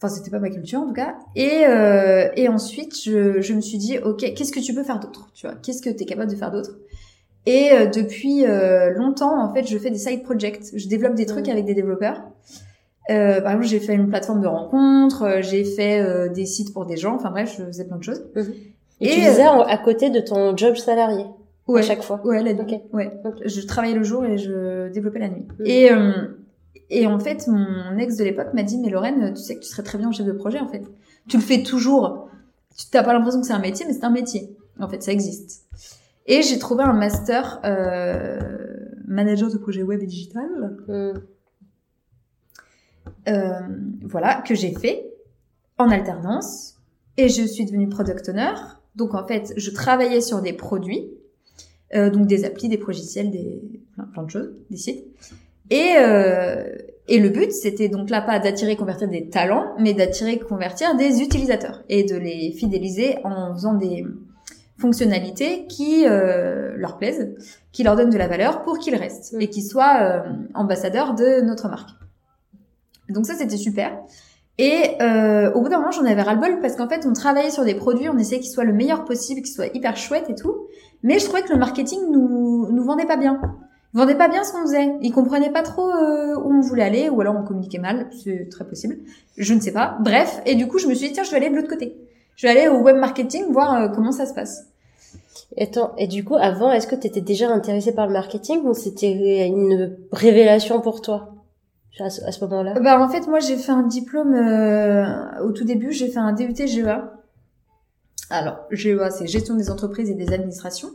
Enfin, 0.00 0.12
c'était 0.14 0.30
pas 0.30 0.38
ma 0.38 0.50
culture 0.50 0.80
en 0.80 0.86
tout 0.86 0.92
cas. 0.92 1.16
Et 1.34 1.66
euh, 1.66 2.28
et 2.36 2.48
ensuite, 2.48 2.94
je, 3.02 3.40
je 3.40 3.54
me 3.54 3.60
suis 3.60 3.78
dit, 3.78 3.98
ok, 3.98 4.34
qu'est-ce 4.34 4.52
que 4.52 4.60
tu 4.60 4.74
peux 4.74 4.84
faire 4.84 5.00
d'autre 5.00 5.30
Tu 5.34 5.46
vois, 5.46 5.56
qu'est-ce 5.56 5.82
que 5.82 5.90
tu 5.90 6.02
es 6.02 6.06
capable 6.06 6.30
de 6.30 6.36
faire 6.36 6.50
d'autre? 6.50 6.78
Et 7.46 7.72
euh, 7.72 7.86
depuis 7.86 8.44
longtemps, 8.96 9.42
en 9.42 9.54
fait, 9.54 9.66
je 9.66 9.78
fais 9.78 9.90
des 9.90 9.98
side 9.98 10.22
projects. 10.22 10.64
Je 10.74 10.88
développe 10.88 11.14
des 11.14 11.26
trucs 11.26 11.46
hmm. 11.46 11.52
avec 11.52 11.64
des 11.64 11.74
développeurs. 11.74 12.22
Euh, 13.10 13.40
par 13.40 13.52
exemple, 13.52 13.66
j'ai 13.66 13.80
fait 13.80 13.94
une 13.94 14.08
plateforme 14.08 14.42
de 14.42 14.46
rencontres, 14.46 15.22
euh, 15.22 15.38
j'ai 15.40 15.64
fait 15.64 16.00
euh, 16.00 16.28
des 16.28 16.44
sites 16.44 16.74
pour 16.74 16.84
des 16.84 16.96
gens, 16.96 17.14
enfin 17.14 17.30
bref, 17.30 17.54
je 17.58 17.64
faisais 17.64 17.86
plein 17.86 17.96
de 17.96 18.04
choses. 18.04 18.22
Mhm. 18.34 18.52
Et, 19.00 19.08
tu 19.08 19.20
faisais 19.22 19.44
à 19.44 19.78
côté 19.78 20.10
de 20.10 20.20
ton 20.20 20.56
job 20.56 20.76
salarié 20.76 21.24
ouais, 21.68 21.80
à 21.80 21.82
chaque 21.82 22.02
fois. 22.02 22.20
Ouais, 22.24 22.42
la 22.42 22.52
nuit. 22.52 22.80
Ouais. 22.92 23.12
Je 23.44 23.60
travaillais 23.62 23.94
le 23.94 24.02
jour 24.02 24.24
et 24.24 24.36
je 24.36 24.88
développais 24.88 25.20
la 25.20 25.28
nuit. 25.28 25.46
Mhm. 25.58 25.66
Et 25.66 25.90
et 26.90 27.06
en 27.06 27.18
fait, 27.18 27.46
mon 27.48 27.98
ex 27.98 28.16
de 28.16 28.24
l'époque 28.24 28.54
m'a 28.54 28.62
dit 28.62 28.78
mais 28.78 28.88
Lorraine, 28.88 29.34
tu 29.34 29.42
sais 29.42 29.56
que 29.56 29.60
tu 29.60 29.68
serais 29.68 29.82
très 29.82 29.98
bien 29.98 30.10
chef 30.10 30.26
de 30.26 30.32
projet 30.32 30.58
en 30.58 30.68
fait. 30.68 30.82
Tu 31.28 31.36
le 31.36 31.42
fais 31.42 31.62
toujours. 31.62 32.30
Tu 32.76 32.86
n'as 32.94 33.02
pas 33.02 33.12
l'impression 33.12 33.40
que 33.40 33.46
c'est 33.46 33.52
un 33.52 33.58
métier, 33.58 33.84
mais 33.86 33.92
c'est 33.92 34.04
un 34.04 34.10
métier. 34.10 34.56
En 34.80 34.88
fait, 34.88 35.02
ça 35.02 35.12
existe. 35.12 35.66
Et 36.26 36.42
j'ai 36.42 36.58
trouvé 36.58 36.84
un 36.84 36.94
master 36.94 37.60
manager 39.06 39.50
de 39.50 39.58
projet 39.58 39.82
web 39.82 40.02
et 40.02 40.06
digital. 40.06 40.76
Mhm. 40.88 41.22
Euh, 43.28 43.60
voilà, 44.02 44.42
que 44.46 44.54
j'ai 44.54 44.72
fait 44.72 45.12
en 45.76 45.90
alternance. 45.90 46.74
Et 47.16 47.28
je 47.28 47.42
suis 47.42 47.64
devenue 47.64 47.88
product 47.88 48.28
owner. 48.28 48.54
Donc 48.96 49.14
en 49.14 49.26
fait, 49.26 49.52
je 49.56 49.70
travaillais 49.70 50.20
sur 50.20 50.40
des 50.40 50.52
produits, 50.52 51.10
euh, 51.94 52.10
donc 52.10 52.26
des 52.26 52.44
applis, 52.44 52.68
des 52.68 52.76
logiciels, 52.76 53.30
des 53.30 53.62
plein, 54.12 54.22
de 54.22 54.30
choses, 54.30 54.50
des 54.70 54.76
sites. 54.76 55.04
Et 55.70 55.94
euh, 55.98 56.64
et 57.08 57.18
le 57.18 57.30
but, 57.30 57.50
c'était 57.52 57.88
donc 57.88 58.10
là 58.10 58.20
pas 58.20 58.38
d'attirer, 58.38 58.76
convertir 58.76 59.08
des 59.08 59.30
talents, 59.30 59.74
mais 59.78 59.94
d'attirer, 59.94 60.38
convertir 60.38 60.94
des 60.94 61.22
utilisateurs 61.22 61.82
et 61.88 62.04
de 62.04 62.16
les 62.16 62.52
fidéliser 62.52 63.16
en 63.24 63.54
faisant 63.54 63.74
des 63.74 64.04
fonctionnalités 64.78 65.66
qui 65.66 66.06
euh, 66.06 66.74
leur 66.76 66.98
plaisent, 66.98 67.34
qui 67.72 67.82
leur 67.82 67.96
donnent 67.96 68.10
de 68.10 68.18
la 68.18 68.28
valeur 68.28 68.62
pour 68.62 68.78
qu'ils 68.78 68.94
restent 68.94 69.34
et 69.40 69.48
qu'ils 69.48 69.64
soient 69.64 70.00
euh, 70.02 70.32
ambassadeurs 70.54 71.14
de 71.14 71.40
notre 71.40 71.68
marque. 71.68 71.90
Donc 73.08 73.26
ça, 73.26 73.34
c'était 73.34 73.56
super. 73.56 73.98
Et 74.58 75.00
euh, 75.00 75.52
au 75.52 75.60
bout 75.60 75.68
d'un 75.68 75.78
moment, 75.78 75.92
j'en 75.92 76.04
avais 76.04 76.22
ras-le-bol 76.22 76.60
parce 76.60 76.74
qu'en 76.74 76.88
fait, 76.88 77.06
on 77.06 77.12
travaillait 77.12 77.50
sur 77.50 77.64
des 77.64 77.74
produits, 77.74 78.08
on 78.08 78.18
essayait 78.18 78.40
qu'ils 78.40 78.50
soient 78.50 78.64
le 78.64 78.72
meilleur 78.72 79.04
possible, 79.04 79.40
qu'ils 79.42 79.54
soient 79.54 79.68
hyper 79.72 79.96
chouettes 79.96 80.28
et 80.30 80.34
tout. 80.34 80.54
Mais 81.04 81.20
je 81.20 81.24
trouvais 81.26 81.42
que 81.42 81.52
le 81.52 81.58
marketing 81.58 82.00
nous, 82.10 82.66
nous 82.70 82.84
vendait 82.84 83.06
pas 83.06 83.16
bien. 83.16 83.40
Il 83.94 83.98
vendait 83.98 84.16
pas 84.16 84.28
bien 84.28 84.42
ce 84.42 84.52
qu'on 84.52 84.62
faisait. 84.62 84.96
Il 85.00 85.12
comprenait 85.12 85.50
pas 85.50 85.62
trop 85.62 85.88
euh, 85.88 86.34
où 86.36 86.52
on 86.52 86.60
voulait 86.60 86.82
aller, 86.82 87.08
ou 87.08 87.20
alors 87.20 87.36
on 87.38 87.44
communiquait 87.44 87.78
mal, 87.78 88.08
c'est 88.24 88.48
très 88.50 88.66
possible. 88.66 88.98
Je 89.36 89.54
ne 89.54 89.60
sais 89.60 89.72
pas. 89.72 89.96
Bref, 90.00 90.42
et 90.44 90.56
du 90.56 90.66
coup, 90.66 90.78
je 90.78 90.88
me 90.88 90.94
suis 90.94 91.06
dit, 91.08 91.14
tiens, 91.14 91.22
je 91.22 91.30
vais 91.30 91.36
aller 91.36 91.50
de 91.50 91.54
l'autre 91.54 91.68
côté. 91.68 91.96
Je 92.34 92.46
vais 92.46 92.58
aller 92.58 92.68
au 92.68 92.80
web 92.80 92.96
marketing, 92.96 93.44
voir 93.52 93.74
euh, 93.74 93.88
comment 93.88 94.12
ça 94.12 94.26
se 94.26 94.34
passe. 94.34 94.66
Et, 95.56 95.70
et 95.98 96.08
du 96.08 96.24
coup, 96.24 96.34
avant, 96.34 96.72
est-ce 96.72 96.88
que 96.88 96.96
tu 96.96 97.06
étais 97.06 97.20
déjà 97.20 97.48
intéressée 97.48 97.94
par 97.94 98.08
le 98.08 98.12
marketing 98.12 98.62
ou 98.64 98.74
c'était 98.74 99.46
une 99.46 99.96
révélation 100.10 100.80
pour 100.80 101.00
toi? 101.00 101.37
À 102.00 102.10
ce, 102.10 102.44
moment-là? 102.44 102.74
Bah 102.80 103.00
en 103.00 103.08
fait 103.08 103.26
moi 103.26 103.40
j'ai 103.40 103.56
fait 103.56 103.72
un 103.72 103.82
diplôme 103.82 104.34
euh, 104.34 105.42
au 105.42 105.52
tout 105.52 105.64
début, 105.64 105.92
j'ai 105.92 106.08
fait 106.08 106.18
un 106.18 106.32
DUT 106.32 106.54
GEA. 106.66 107.12
Alors 108.30 108.66
GEA 108.70 109.10
c'est 109.10 109.26
gestion 109.26 109.54
des 109.54 109.70
entreprises 109.70 110.10
et 110.10 110.14
des 110.14 110.32
administrations. 110.32 110.90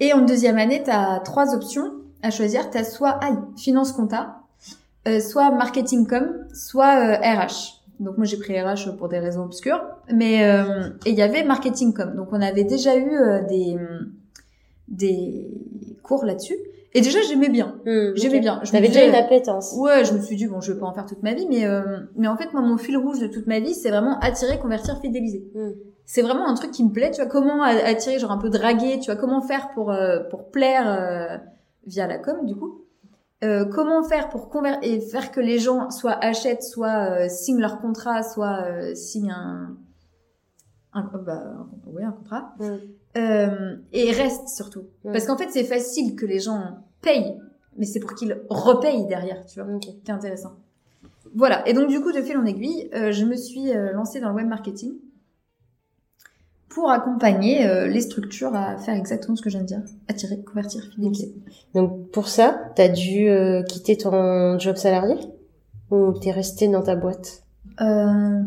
Et 0.00 0.12
en 0.12 0.22
deuxième 0.22 0.58
année 0.58 0.82
tu 0.84 0.90
as 0.90 1.20
trois 1.24 1.54
options 1.54 1.92
à 2.22 2.30
choisir. 2.30 2.70
Tu 2.70 2.78
as 2.78 2.84
soit 2.84 3.20
finance 3.56 3.92
compta, 3.92 4.42
euh, 5.06 5.20
soit 5.20 5.50
marketing 5.50 6.06
com, 6.06 6.46
soit 6.52 7.16
RH. 7.16 7.78
Donc 8.00 8.16
moi 8.16 8.26
j'ai 8.26 8.36
pris 8.36 8.60
RH 8.60 8.96
pour 8.96 9.08
des 9.08 9.18
raisons 9.18 9.44
obscures, 9.44 9.80
mais 10.12 10.44
euh, 10.44 10.90
et 11.04 11.10
il 11.10 11.16
y 11.16 11.22
avait 11.22 11.42
marketing 11.42 11.92
com. 11.92 12.14
Donc 12.14 12.28
on 12.32 12.40
avait 12.40 12.64
déjà 12.64 12.96
eu 12.96 13.16
euh, 13.16 13.42
des 13.42 13.76
des 14.86 15.50
cours 16.02 16.24
là-dessus. 16.24 16.56
Et 16.98 17.00
déjà 17.00 17.20
j'aimais 17.22 17.48
bien. 17.48 17.76
Hmm, 17.86 18.14
J'aimais 18.16 18.36
ok. 18.36 18.40
bien. 18.40 18.60
Je 18.64 18.72
T'avais 18.72 18.88
déjà 18.88 19.04
une 19.06 19.14
appétence. 19.14 19.74
Ouais, 19.78 20.04
je 20.04 20.12
me 20.14 20.20
suis 20.20 20.36
dit 20.36 20.46
bon, 20.46 20.60
je 20.60 20.72
vais 20.72 20.78
pas 20.80 20.86
en 20.86 20.92
faire 20.92 21.06
toute 21.06 21.22
ma 21.22 21.32
vie, 21.34 21.46
mais 21.48 21.64
euh, 21.64 22.00
mais 22.16 22.26
en 22.28 22.36
fait 22.36 22.52
moi 22.52 22.62
mon 22.62 22.76
fil 22.76 22.96
rouge 22.96 23.20
de 23.20 23.26
toute 23.28 23.46
ma 23.46 23.60
vie, 23.60 23.74
c'est 23.74 23.90
vraiment 23.90 24.18
attirer, 24.20 24.58
convertir, 24.58 24.98
fidéliser. 25.00 25.48
Hmm. 25.54 25.70
C'est 26.04 26.22
vraiment 26.22 26.48
un 26.48 26.54
truc 26.54 26.70
qui 26.70 26.84
me 26.84 26.90
plaît. 26.90 27.10
Tu 27.10 27.20
vois 27.20 27.30
comment 27.30 27.62
attirer, 27.62 28.18
genre 28.18 28.32
un 28.32 28.38
peu 28.38 28.50
draguer. 28.50 28.98
Tu 28.98 29.10
vois 29.10 29.20
comment 29.20 29.40
faire 29.42 29.70
pour 29.74 29.90
euh, 29.92 30.20
pour 30.30 30.50
plaire 30.50 30.84
euh, 30.88 31.36
via 31.86 32.06
la 32.06 32.18
com 32.18 32.44
du 32.44 32.56
coup. 32.56 32.82
Euh, 33.44 33.64
comment 33.66 34.02
faire 34.02 34.28
pour 34.30 34.48
conver 34.48 34.72
et 34.82 35.00
faire 35.00 35.30
que 35.30 35.40
les 35.40 35.58
gens 35.60 35.90
soit 35.90 36.18
achètent, 36.24 36.64
soit 36.64 37.10
euh, 37.10 37.28
signent 37.28 37.60
leur 37.60 37.78
contrat, 37.80 38.22
soit 38.24 38.64
euh, 38.66 38.94
signent 38.94 39.30
un 39.32 39.76
un, 40.94 41.02
bah, 41.24 41.44
ouais, 41.86 42.02
un 42.02 42.10
contrat 42.12 42.54
Hmm. 42.58 42.78
euh, 43.18 43.76
et 43.92 44.10
restent 44.10 44.48
surtout. 44.48 44.84
Hmm. 45.04 45.12
Parce 45.12 45.26
qu'en 45.26 45.36
fait 45.36 45.48
c'est 45.50 45.62
facile 45.64 46.16
que 46.16 46.26
les 46.26 46.40
gens 46.40 46.78
payent, 47.02 47.36
mais 47.76 47.86
c'est 47.86 48.00
pour 48.00 48.14
qu'ils 48.14 48.36
repayent 48.50 49.06
derrière, 49.06 49.44
tu 49.46 49.60
vois 49.60 49.72
Ok. 49.72 49.80
qui 49.80 50.00
est 50.06 50.10
intéressant. 50.10 50.52
Voilà. 51.34 51.66
Et 51.68 51.72
donc, 51.74 51.88
du 51.88 52.00
coup, 52.00 52.12
de 52.12 52.22
fil 52.22 52.36
en 52.36 52.44
aiguille, 52.46 52.88
euh, 52.94 53.12
je 53.12 53.24
me 53.24 53.36
suis 53.36 53.70
euh, 53.70 53.92
lancée 53.92 54.20
dans 54.20 54.30
le 54.30 54.34
web 54.34 54.48
marketing 54.48 54.94
pour 56.68 56.90
accompagner 56.90 57.66
euh, 57.66 57.86
les 57.86 58.00
structures 58.00 58.54
à 58.54 58.76
faire 58.76 58.94
exactement 58.94 59.36
ce 59.36 59.42
que 59.42 59.50
je 59.50 59.56
viens 59.56 59.62
de 59.62 59.68
dire. 59.68 59.82
Attirer, 60.08 60.40
convertir, 60.42 60.82
fidéliser. 60.94 61.34
Donc 61.74 62.10
pour 62.10 62.28
ça, 62.28 62.72
t'as 62.76 62.88
dû 62.88 63.28
quitter 63.68 63.96
ton 63.96 64.58
job 64.58 64.76
salarié 64.76 65.16
ou 65.90 66.12
t'es 66.12 66.30
resté 66.30 66.68
dans 66.68 66.82
ta 66.82 66.94
boîte? 66.94 67.42
Euh, 67.80 68.42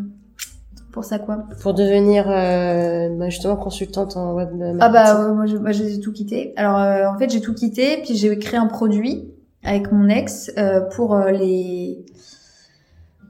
pour 0.91 1.03
ça, 1.03 1.19
quoi 1.19 1.45
pour 1.61 1.73
devenir 1.73 2.25
euh, 2.29 3.09
bah, 3.17 3.29
justement 3.29 3.55
consultante 3.55 4.17
en 4.17 4.33
web 4.33 4.49
marketing 4.53 4.79
Ah 4.81 4.89
bah, 4.89 5.27
ouais, 5.27 5.33
moi, 5.33 5.59
moi, 5.59 5.71
j'ai 5.71 5.99
tout 5.99 6.11
quitté. 6.11 6.53
Alors, 6.55 6.77
euh, 6.77 7.05
en 7.07 7.17
fait, 7.17 7.29
j'ai 7.29 7.41
tout 7.41 7.53
quitté, 7.53 8.01
puis 8.03 8.15
j'ai 8.15 8.37
créé 8.37 8.59
un 8.59 8.67
produit 8.67 9.31
avec 9.63 9.91
mon 9.91 10.07
ex 10.09 10.51
euh, 10.57 10.81
pour 10.81 11.15
euh, 11.15 11.31
les... 11.31 12.05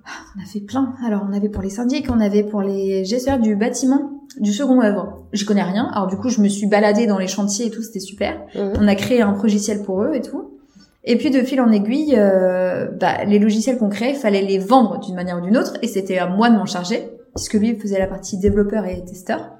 Ah, 0.05 0.09
On 0.37 0.43
a 0.43 0.45
fait 0.45 0.61
plein. 0.61 0.93
Alors, 1.05 1.25
on 1.29 1.33
avait 1.33 1.49
pour 1.49 1.61
les 1.61 1.69
syndics, 1.69 2.07
on 2.09 2.19
avait 2.19 2.43
pour 2.43 2.61
les 2.61 3.05
gestionnaires 3.05 3.41
du 3.41 3.55
bâtiment, 3.55 4.21
du 4.39 4.51
second 4.51 4.81
œuvre. 4.81 5.25
J'y 5.33 5.45
connais 5.45 5.63
rien. 5.63 5.89
Alors, 5.93 6.07
du 6.07 6.15
coup, 6.15 6.29
je 6.29 6.41
me 6.41 6.47
suis 6.47 6.67
baladée 6.67 7.05
dans 7.05 7.17
les 7.17 7.27
chantiers 7.27 7.67
et 7.67 7.69
tout, 7.69 7.83
c'était 7.83 7.99
super. 7.99 8.39
Mhm. 8.55 8.73
On 8.79 8.87
a 8.87 8.95
créé 8.95 9.21
un 9.21 9.33
logiciel 9.33 9.83
pour 9.83 10.03
eux 10.03 10.11
et 10.13 10.21
tout. 10.21 10.51
Et 11.03 11.17
puis, 11.17 11.31
de 11.31 11.39
fil 11.39 11.59
en 11.59 11.71
aiguille, 11.71 12.15
euh, 12.15 12.87
bah, 12.99 13.23
les 13.25 13.39
logiciels 13.39 13.77
qu'on 13.77 13.89
créait, 13.89 14.11
il 14.11 14.17
fallait 14.17 14.43
les 14.43 14.59
vendre 14.59 14.99
d'une 14.99 15.15
manière 15.15 15.37
ou 15.37 15.41
d'une 15.41 15.57
autre. 15.57 15.73
Et 15.81 15.87
c'était 15.87 16.17
à 16.17 16.27
moi 16.27 16.49
de 16.49 16.55
m'en 16.55 16.65
charger, 16.65 17.09
puisque 17.35 17.53
lui 17.53 17.75
faisait 17.75 17.99
la 17.99 18.07
partie 18.07 18.37
développeur 18.37 18.85
et 18.85 19.03
testeur. 19.05 19.51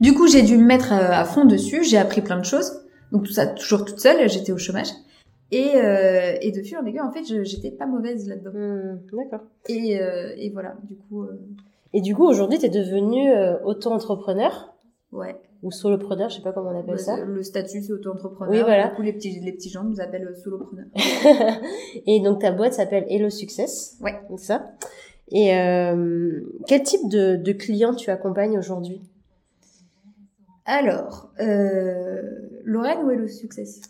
Du 0.00 0.14
coup, 0.14 0.28
j'ai 0.28 0.42
dû 0.42 0.56
me 0.56 0.64
mettre 0.64 0.92
euh, 0.92 1.10
à 1.10 1.24
fond 1.24 1.44
dessus. 1.44 1.84
J'ai 1.84 1.98
appris 1.98 2.20
plein 2.22 2.38
de 2.38 2.44
choses. 2.44 2.80
Donc, 3.12 3.24
tout 3.24 3.32
ça, 3.32 3.46
toujours 3.46 3.84
toute 3.84 3.98
seule. 4.00 4.28
J'étais 4.28 4.52
au 4.52 4.58
chômage. 4.58 4.88
Et, 5.50 5.76
euh, 5.76 6.36
et 6.40 6.52
de 6.52 6.62
fil 6.62 6.76
en 6.76 6.84
aiguille, 6.84 7.00
en 7.00 7.10
fait, 7.10 7.24
j'étais 7.44 7.70
pas 7.70 7.86
mauvaise 7.86 8.28
là-dedans. 8.28 8.50
Hmm, 8.54 8.98
D'accord. 9.16 9.46
Et, 9.68 10.00
euh, 10.00 10.32
et 10.36 10.50
voilà, 10.50 10.76
du 10.88 10.94
coup, 10.96 11.22
euh, 11.24 11.40
Et 11.94 12.00
du 12.02 12.14
coup, 12.14 12.26
aujourd'hui, 12.26 12.58
t'es 12.58 12.68
devenu 12.68 13.30
euh, 13.30 13.58
auto-entrepreneur? 13.64 14.74
Ouais. 15.10 15.36
ou 15.62 15.70
solopreneur, 15.70 16.28
je 16.28 16.36
sais 16.36 16.42
pas 16.42 16.52
comment 16.52 16.68
on 16.70 16.78
appelle 16.78 16.98
ça. 16.98 17.16
Le 17.24 17.42
statut, 17.42 17.80
c'est 17.82 17.94
auto-entrepreneur. 17.94 18.52
Oui, 18.52 18.60
voilà. 18.60 18.88
Du 18.88 18.94
coup, 18.94 19.00
les 19.02 19.14
petits, 19.14 19.40
les 19.40 19.52
petits 19.52 19.70
gens 19.70 19.82
nous 19.82 20.00
appellent 20.02 20.30
solopreneurs. 20.36 20.84
Et 22.06 22.20
donc 22.20 22.42
ta 22.42 22.52
boîte 22.52 22.74
s'appelle 22.74 23.06
Hello 23.08 23.30
Success. 23.30 23.96
Ouais. 24.02 24.20
C'est 24.36 24.44
ça? 24.44 24.66
Et 25.30 25.54
euh, 25.56 26.40
quel 26.66 26.82
type 26.82 27.08
de, 27.08 27.36
de 27.36 27.52
clients 27.52 27.94
tu 27.94 28.10
accompagnes 28.10 28.58
aujourd'hui? 28.58 29.00
Alors, 30.64 31.30
euh, 31.40 32.22
Lorraine 32.64 32.98
ou 33.04 33.10
Hello 33.10 33.26
Success? 33.28 33.80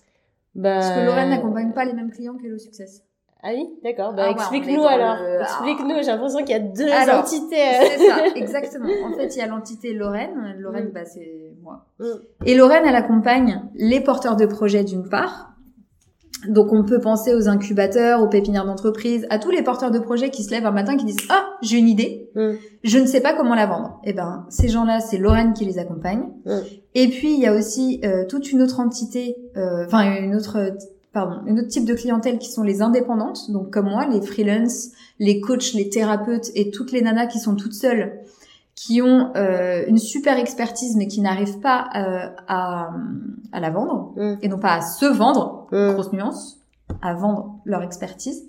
Bah... 0.55 0.75
Parce 0.81 0.91
que 0.91 1.05
Lorraine 1.05 1.31
n'accompagne 1.31 1.73
pas 1.73 1.85
les 1.85 1.93
mêmes 1.93 2.11
clients 2.11 2.37
qu'Hello 2.37 2.59
Success. 2.59 3.03
Ah 3.43 3.51
oui, 3.55 3.69
d'accord. 3.85 4.15
Bah 4.15 4.25
Ah 4.27 4.31
explique-nous 4.33 4.83
alors. 4.85 5.17
le- 5.23 5.41
Explique-nous. 5.43 5.95
J'ai 6.03 6.11
l'impression 6.11 6.39
qu'il 6.41 6.51
y 6.51 6.55
a 6.55 6.59
deux 6.59 6.91
Alors, 6.91 7.21
entités. 7.21 7.57
euh. 7.57 7.85
C'est 7.89 8.07
ça, 8.09 8.27
exactement. 8.37 8.89
En 9.07 9.13
fait, 9.13 9.37
il 9.37 9.39
y 9.39 9.43
a 9.43 9.47
l'entité 9.47 9.93
Lorraine. 9.93 10.57
Lorraine, 10.59 10.89
Mm. 10.89 10.93
bah, 10.93 11.05
c'est 11.05 11.53
moi. 11.63 11.87
Mm. 12.01 12.05
Et 12.47 12.55
Lorraine, 12.57 12.83
elle 12.85 12.97
accompagne 12.97 13.63
les 13.77 14.01
porteurs 14.01 14.35
de 14.35 14.45
projets 14.47 14.83
d'une 14.83 15.09
part. 15.09 15.53
Donc, 16.47 16.73
on 16.73 16.85
peut 16.85 17.01
penser 17.01 17.35
aux 17.35 17.49
incubateurs, 17.49 18.23
aux 18.23 18.29
pépinières 18.29 18.65
d'entreprise, 18.65 19.27
à 19.31 19.39
tous 19.39 19.51
les 19.51 19.63
porteurs 19.63 19.91
de 19.91 19.99
projets 19.99 20.31
qui 20.31 20.45
se 20.45 20.51
lèvent 20.51 20.67
un 20.67 20.73
matin 20.73 20.97
qui 20.97 21.05
disent 21.05 21.27
Ah, 21.31 21.47
j'ai 21.63 21.79
une 21.79 21.89
idée, 21.89 22.29
Mm. 22.39 22.53
je 22.85 22.99
ne 22.99 23.07
sais 23.07 23.21
pas 23.21 23.35
comment 23.35 23.55
la 23.55 23.67
vendre. 23.67 24.01
Eh 24.05 24.13
ben, 24.13 24.47
ces 24.49 24.69
gens-là, 24.69 25.01
c'est 25.01 25.19
Lorraine 25.19 25.53
qui 25.53 25.65
les 25.65 25.79
accompagne. 25.79 26.23
Mm. 26.47 26.59
Et 26.95 27.09
puis, 27.09 27.35
il 27.35 27.41
y 27.41 27.47
a 27.47 27.55
aussi 27.55 28.01
euh, 28.05 28.25
toute 28.27 28.53
une 28.53 28.63
autre 28.63 28.81
entité, 28.81 29.37
euh, 29.57 29.85
enfin, 29.87 30.21
une 30.23 30.35
autre, 30.37 30.73
pardon, 31.13 31.41
une 31.47 31.59
autre 31.59 31.69
type 31.69 31.85
de 31.85 31.95
clientèle 31.95 32.39
qui 32.39 32.51
sont 32.51 32.63
les 32.63 32.81
indépendantes, 32.81 33.51
donc 33.51 33.71
comme 33.73 33.91
moi, 33.91 34.07
les 34.07 34.21
freelance, 34.21 34.91
les 35.19 35.41
coachs, 35.41 35.73
les 35.75 35.89
thérapeutes 35.89 36.51
et 36.55 36.71
toutes 36.71 36.93
les 36.93 37.03
nanas 37.03 37.27
qui 37.27 37.39
sont 37.39 37.57
toutes 37.57 37.75
seules, 37.75 38.21
qui 38.89 39.03
ont 39.03 39.33
euh, 39.37 39.85
une 39.87 39.99
super 39.99 40.39
expertise 40.39 40.97
mais 40.97 41.07
qui 41.09 41.21
n'arrivent 41.21 41.61
pas 41.61 41.89
euh, 41.95 42.27
à, 42.49 42.91
à 43.53 43.61
la 43.61 43.69
vendre, 43.71 44.13
Mm. 44.17 44.35
et 44.41 44.49
non 44.49 44.59
pas 44.59 44.75
à 44.77 44.81
se 44.81 45.05
vendre, 45.05 45.67
Mm. 45.73 45.93
grosse 45.93 46.13
nuance, 46.13 46.59
à 47.03 47.13
vendre 47.13 47.57
leur 47.67 47.83
expertise, 47.83 48.45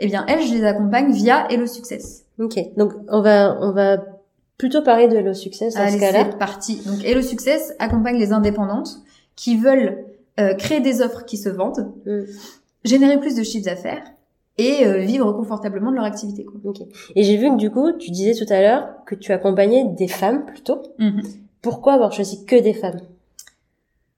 eh 0.00 0.06
bien, 0.08 0.24
elles, 0.26 0.42
je 0.42 0.52
les 0.52 0.64
accompagne 0.64 1.12
via 1.12 1.46
Hello 1.48 1.66
Success. 1.66 2.24
Ok. 2.40 2.58
Donc 2.76 2.92
on 3.08 3.20
va 3.22 3.56
on 3.60 3.70
va 3.70 3.98
plutôt 4.58 4.82
parler 4.82 5.06
de 5.06 5.14
Hello 5.16 5.32
Success 5.32 5.74
dans 5.74 5.88
ce 5.88 5.96
cas-là. 5.98 6.24
c'est 6.32 6.38
parti. 6.38 6.82
Donc, 6.84 7.04
Hello 7.04 7.22
Success 7.22 7.72
accompagne 7.78 8.16
les 8.18 8.32
indépendantes 8.32 8.98
qui 9.36 9.56
veulent 9.56 10.04
euh, 10.40 10.54
créer 10.54 10.80
des 10.80 11.02
offres 11.02 11.24
qui 11.24 11.36
se 11.36 11.48
vendent, 11.48 11.92
Mm. 12.04 12.22
générer 12.84 13.20
plus 13.20 13.36
de 13.36 13.44
chiffres 13.44 13.66
d'affaires 13.66 14.02
et 14.58 14.86
euh, 14.86 14.98
vivre 14.98 15.32
confortablement 15.32 15.90
de 15.90 15.96
leur 15.96 16.04
activité. 16.04 16.44
Quoi. 16.44 16.60
Et 17.16 17.22
j'ai 17.22 17.36
vu 17.36 17.50
que 17.50 17.56
du 17.56 17.70
coup, 17.70 17.92
tu 17.92 18.10
disais 18.10 18.34
tout 18.34 18.50
à 18.52 18.60
l'heure 18.60 18.88
que 19.06 19.14
tu 19.14 19.32
accompagnais 19.32 19.84
des 19.84 20.08
femmes 20.08 20.44
plutôt. 20.44 20.80
Pourquoi 21.62 21.94
avoir 21.94 22.12
choisi 22.12 22.44
que 22.44 22.56
des 22.56 22.74
femmes? 22.74 23.00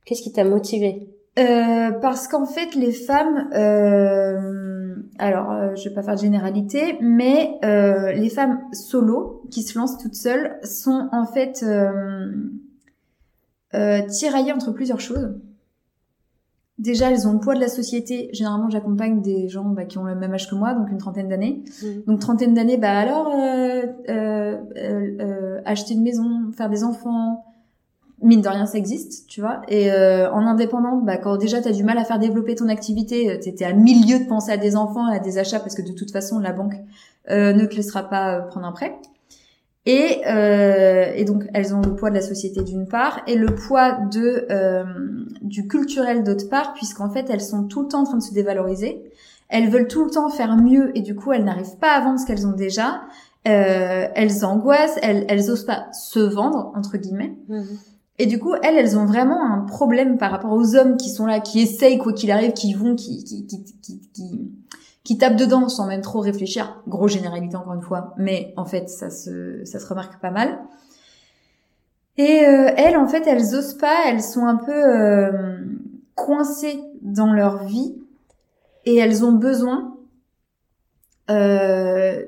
Qu'est-ce 0.04 0.22
qui 0.22 0.32
t'a 0.32 0.44
motivé 0.44 1.08
Euh, 1.38 1.90
parce 1.90 2.28
qu'en 2.28 2.46
fait, 2.46 2.74
les 2.74 2.92
femmes, 2.92 3.48
euh, 3.54 4.94
alors 5.18 5.50
euh, 5.52 5.74
je 5.74 5.88
vais 5.88 5.94
pas 5.94 6.02
faire 6.02 6.14
de 6.14 6.20
généralité, 6.20 6.96
mais 7.00 7.58
euh, 7.64 8.12
les 8.12 8.28
femmes 8.30 8.60
solo 8.72 9.42
qui 9.50 9.62
se 9.62 9.78
lancent 9.78 9.98
toutes 9.98 10.14
seules 10.14 10.56
sont 10.62 11.08
en 11.12 11.26
fait 11.26 11.64
tiraillées 14.08 14.52
entre 14.52 14.72
plusieurs 14.72 15.00
choses. 15.00 15.34
Déjà, 16.78 17.10
elles 17.10 17.26
ont 17.26 17.32
le 17.32 17.38
poids 17.38 17.54
de 17.54 17.60
la 17.60 17.68
société. 17.68 18.28
Généralement, 18.32 18.68
j'accompagne 18.68 19.22
des 19.22 19.48
gens 19.48 19.64
bah, 19.64 19.84
qui 19.84 19.96
ont 19.96 20.04
le 20.04 20.14
même 20.14 20.34
âge 20.34 20.48
que 20.50 20.54
moi, 20.54 20.74
donc 20.74 20.90
une 20.90 20.98
trentaine 20.98 21.28
d'années. 21.28 21.62
Donc 22.06 22.20
trentaine 22.20 22.52
d'années, 22.52 22.76
bah 22.76 22.92
alors 22.98 23.28
euh, 23.28 23.86
euh, 24.10 24.58
euh, 24.76 25.60
acheter 25.64 25.94
une 25.94 26.02
maison, 26.02 26.52
faire 26.54 26.68
des 26.68 26.84
enfants, 26.84 27.44
mine 28.22 28.40
de 28.40 28.48
rien 28.48 28.66
ça 28.66 28.78
existe, 28.78 29.26
tu 29.26 29.40
vois. 29.40 29.62
Et 29.68 29.90
euh, 29.90 30.30
en 30.32 30.46
indépendant, 30.46 30.96
bah 30.96 31.16
quand 31.16 31.36
déjà 31.36 31.60
t'as 31.60 31.72
du 31.72 31.84
mal 31.84 31.98
à 31.98 32.04
faire 32.04 32.18
développer 32.18 32.54
ton 32.54 32.68
activité, 32.68 33.30
euh, 33.30 33.38
t'étais 33.38 33.64
à 33.64 33.72
milieu 33.72 34.18
de 34.18 34.24
penser 34.24 34.52
à 34.52 34.56
des 34.56 34.76
enfants, 34.76 35.06
à 35.06 35.18
des 35.18 35.38
achats 35.38 35.60
parce 35.60 35.74
que 35.74 35.82
de 35.82 35.92
toute 35.92 36.10
façon 36.10 36.38
la 36.38 36.52
banque 36.52 36.74
euh, 37.30 37.52
ne 37.52 37.66
te 37.66 37.74
laissera 37.74 38.02
pas 38.02 38.40
prendre 38.40 38.66
un 38.66 38.72
prêt. 38.72 38.96
Et, 39.86 40.22
euh, 40.26 41.12
et 41.14 41.24
donc 41.24 41.44
elles 41.54 41.72
ont 41.72 41.80
le 41.80 41.94
poids 41.94 42.10
de 42.10 42.16
la 42.16 42.20
société 42.20 42.62
d'une 42.62 42.88
part 42.88 43.20
et 43.28 43.36
le 43.36 43.54
poids 43.54 43.92
de 43.92 44.46
euh, 44.50 44.82
du 45.42 45.68
culturel 45.68 46.24
d'autre 46.24 46.48
part 46.48 46.74
puisqu'en 46.74 47.08
fait 47.08 47.30
elles 47.30 47.40
sont 47.40 47.64
tout 47.68 47.82
le 47.82 47.88
temps 47.88 48.00
en 48.00 48.04
train 48.04 48.18
de 48.18 48.22
se 48.22 48.34
dévaloriser. 48.34 49.04
Elles 49.48 49.70
veulent 49.70 49.86
tout 49.86 50.04
le 50.04 50.10
temps 50.10 50.28
faire 50.28 50.56
mieux 50.56 50.90
et 50.98 51.02
du 51.02 51.14
coup 51.14 51.32
elles 51.32 51.44
n'arrivent 51.44 51.78
pas 51.80 51.92
à 51.92 52.00
vendre 52.00 52.18
ce 52.18 52.26
qu'elles 52.26 52.48
ont 52.48 52.52
déjà. 52.52 53.02
Euh, 53.46 54.08
elles 54.16 54.44
angoissent, 54.44 54.98
elles, 55.02 55.24
elles 55.28 55.52
osent 55.52 55.66
pas 55.66 55.86
se 55.92 56.18
vendre 56.18 56.72
entre 56.74 56.96
guillemets. 56.96 57.36
Et 58.18 58.26
du 58.26 58.38
coup, 58.38 58.54
elles, 58.62 58.76
elles 58.76 58.98
ont 58.98 59.04
vraiment 59.04 59.44
un 59.44 59.60
problème 59.60 60.16
par 60.16 60.30
rapport 60.30 60.52
aux 60.52 60.74
hommes 60.74 60.96
qui 60.96 61.10
sont 61.10 61.26
là, 61.26 61.40
qui 61.40 61.60
essayent 61.60 61.98
quoi 61.98 62.12
qu'il 62.12 62.30
arrive, 62.30 62.52
qui 62.52 62.72
vont, 62.72 62.94
qui, 62.94 63.22
qui, 63.24 63.46
qui, 63.46 64.00
qui, 64.12 64.50
qui, 65.06 65.18
tapent 65.18 65.36
dedans 65.36 65.68
sans 65.68 65.86
même 65.86 66.00
trop 66.02 66.18
réfléchir. 66.20 66.82
Gros 66.88 67.06
généralité 67.06 67.56
encore 67.56 67.74
une 67.74 67.82
fois, 67.82 68.12
mais 68.16 68.52
en 68.56 68.64
fait, 68.64 68.88
ça 68.88 69.08
se, 69.08 69.64
ça 69.64 69.78
se 69.78 69.86
remarque 69.86 70.20
pas 70.20 70.32
mal. 70.32 70.58
Et 72.18 72.44
euh, 72.44 72.72
elles, 72.76 72.96
en 72.96 73.06
fait, 73.06 73.26
elles 73.26 73.54
osent 73.54 73.78
pas, 73.78 74.08
elles 74.08 74.22
sont 74.22 74.46
un 74.46 74.56
peu 74.56 74.72
euh, 74.72 75.58
coincées 76.14 76.80
dans 77.02 77.32
leur 77.32 77.64
vie 77.64 77.94
et 78.84 78.96
elles 78.96 79.24
ont 79.24 79.32
besoin 79.32 79.96
euh, 81.30 82.24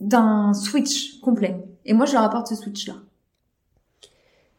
d'un 0.00 0.54
switch 0.54 1.20
complet. 1.20 1.62
Et 1.84 1.92
moi, 1.92 2.06
je 2.06 2.14
leur 2.14 2.22
apporte 2.22 2.46
ce 2.46 2.54
switch-là. 2.54 2.94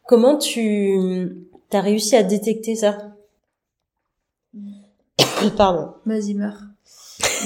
Comment 0.05 0.37
tu 0.37 1.47
as 1.71 1.81
réussi 1.81 2.15
à 2.15 2.21
détecter 2.21 2.75
ça? 2.75 2.97
Pardon. 5.57 5.93
Vas-y, 6.05 6.35
meurs. 6.35 6.61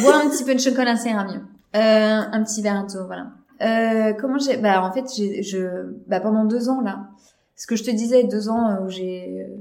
Bois 0.02 0.16
un 0.16 0.30
petit 0.30 0.44
peu 0.44 0.54
de 0.54 0.60
chocolat, 0.60 0.96
ça 0.96 1.10
ira 1.10 1.26
mieux. 1.26 1.42
Euh, 1.76 2.22
un 2.32 2.44
petit 2.44 2.62
verre 2.62 2.86
d'eau, 2.88 3.06
voilà. 3.06 3.28
Euh, 3.62 4.14
comment 4.14 4.38
j'ai 4.38 4.58
Bah 4.58 4.84
en 4.84 4.92
fait, 4.92 5.06
j'ai, 5.16 5.44
je, 5.44 5.94
bah 6.08 6.20
pendant 6.20 6.46
deux 6.46 6.70
ans 6.70 6.82
là, 6.82 7.10
ce 7.56 7.68
que 7.68 7.76
je 7.76 7.84
te 7.84 7.92
disais, 7.92 8.24
deux 8.24 8.50
ans 8.50 8.70
euh, 8.70 8.86
où 8.86 8.90
j'ai 8.90 9.42
euh, 9.42 9.58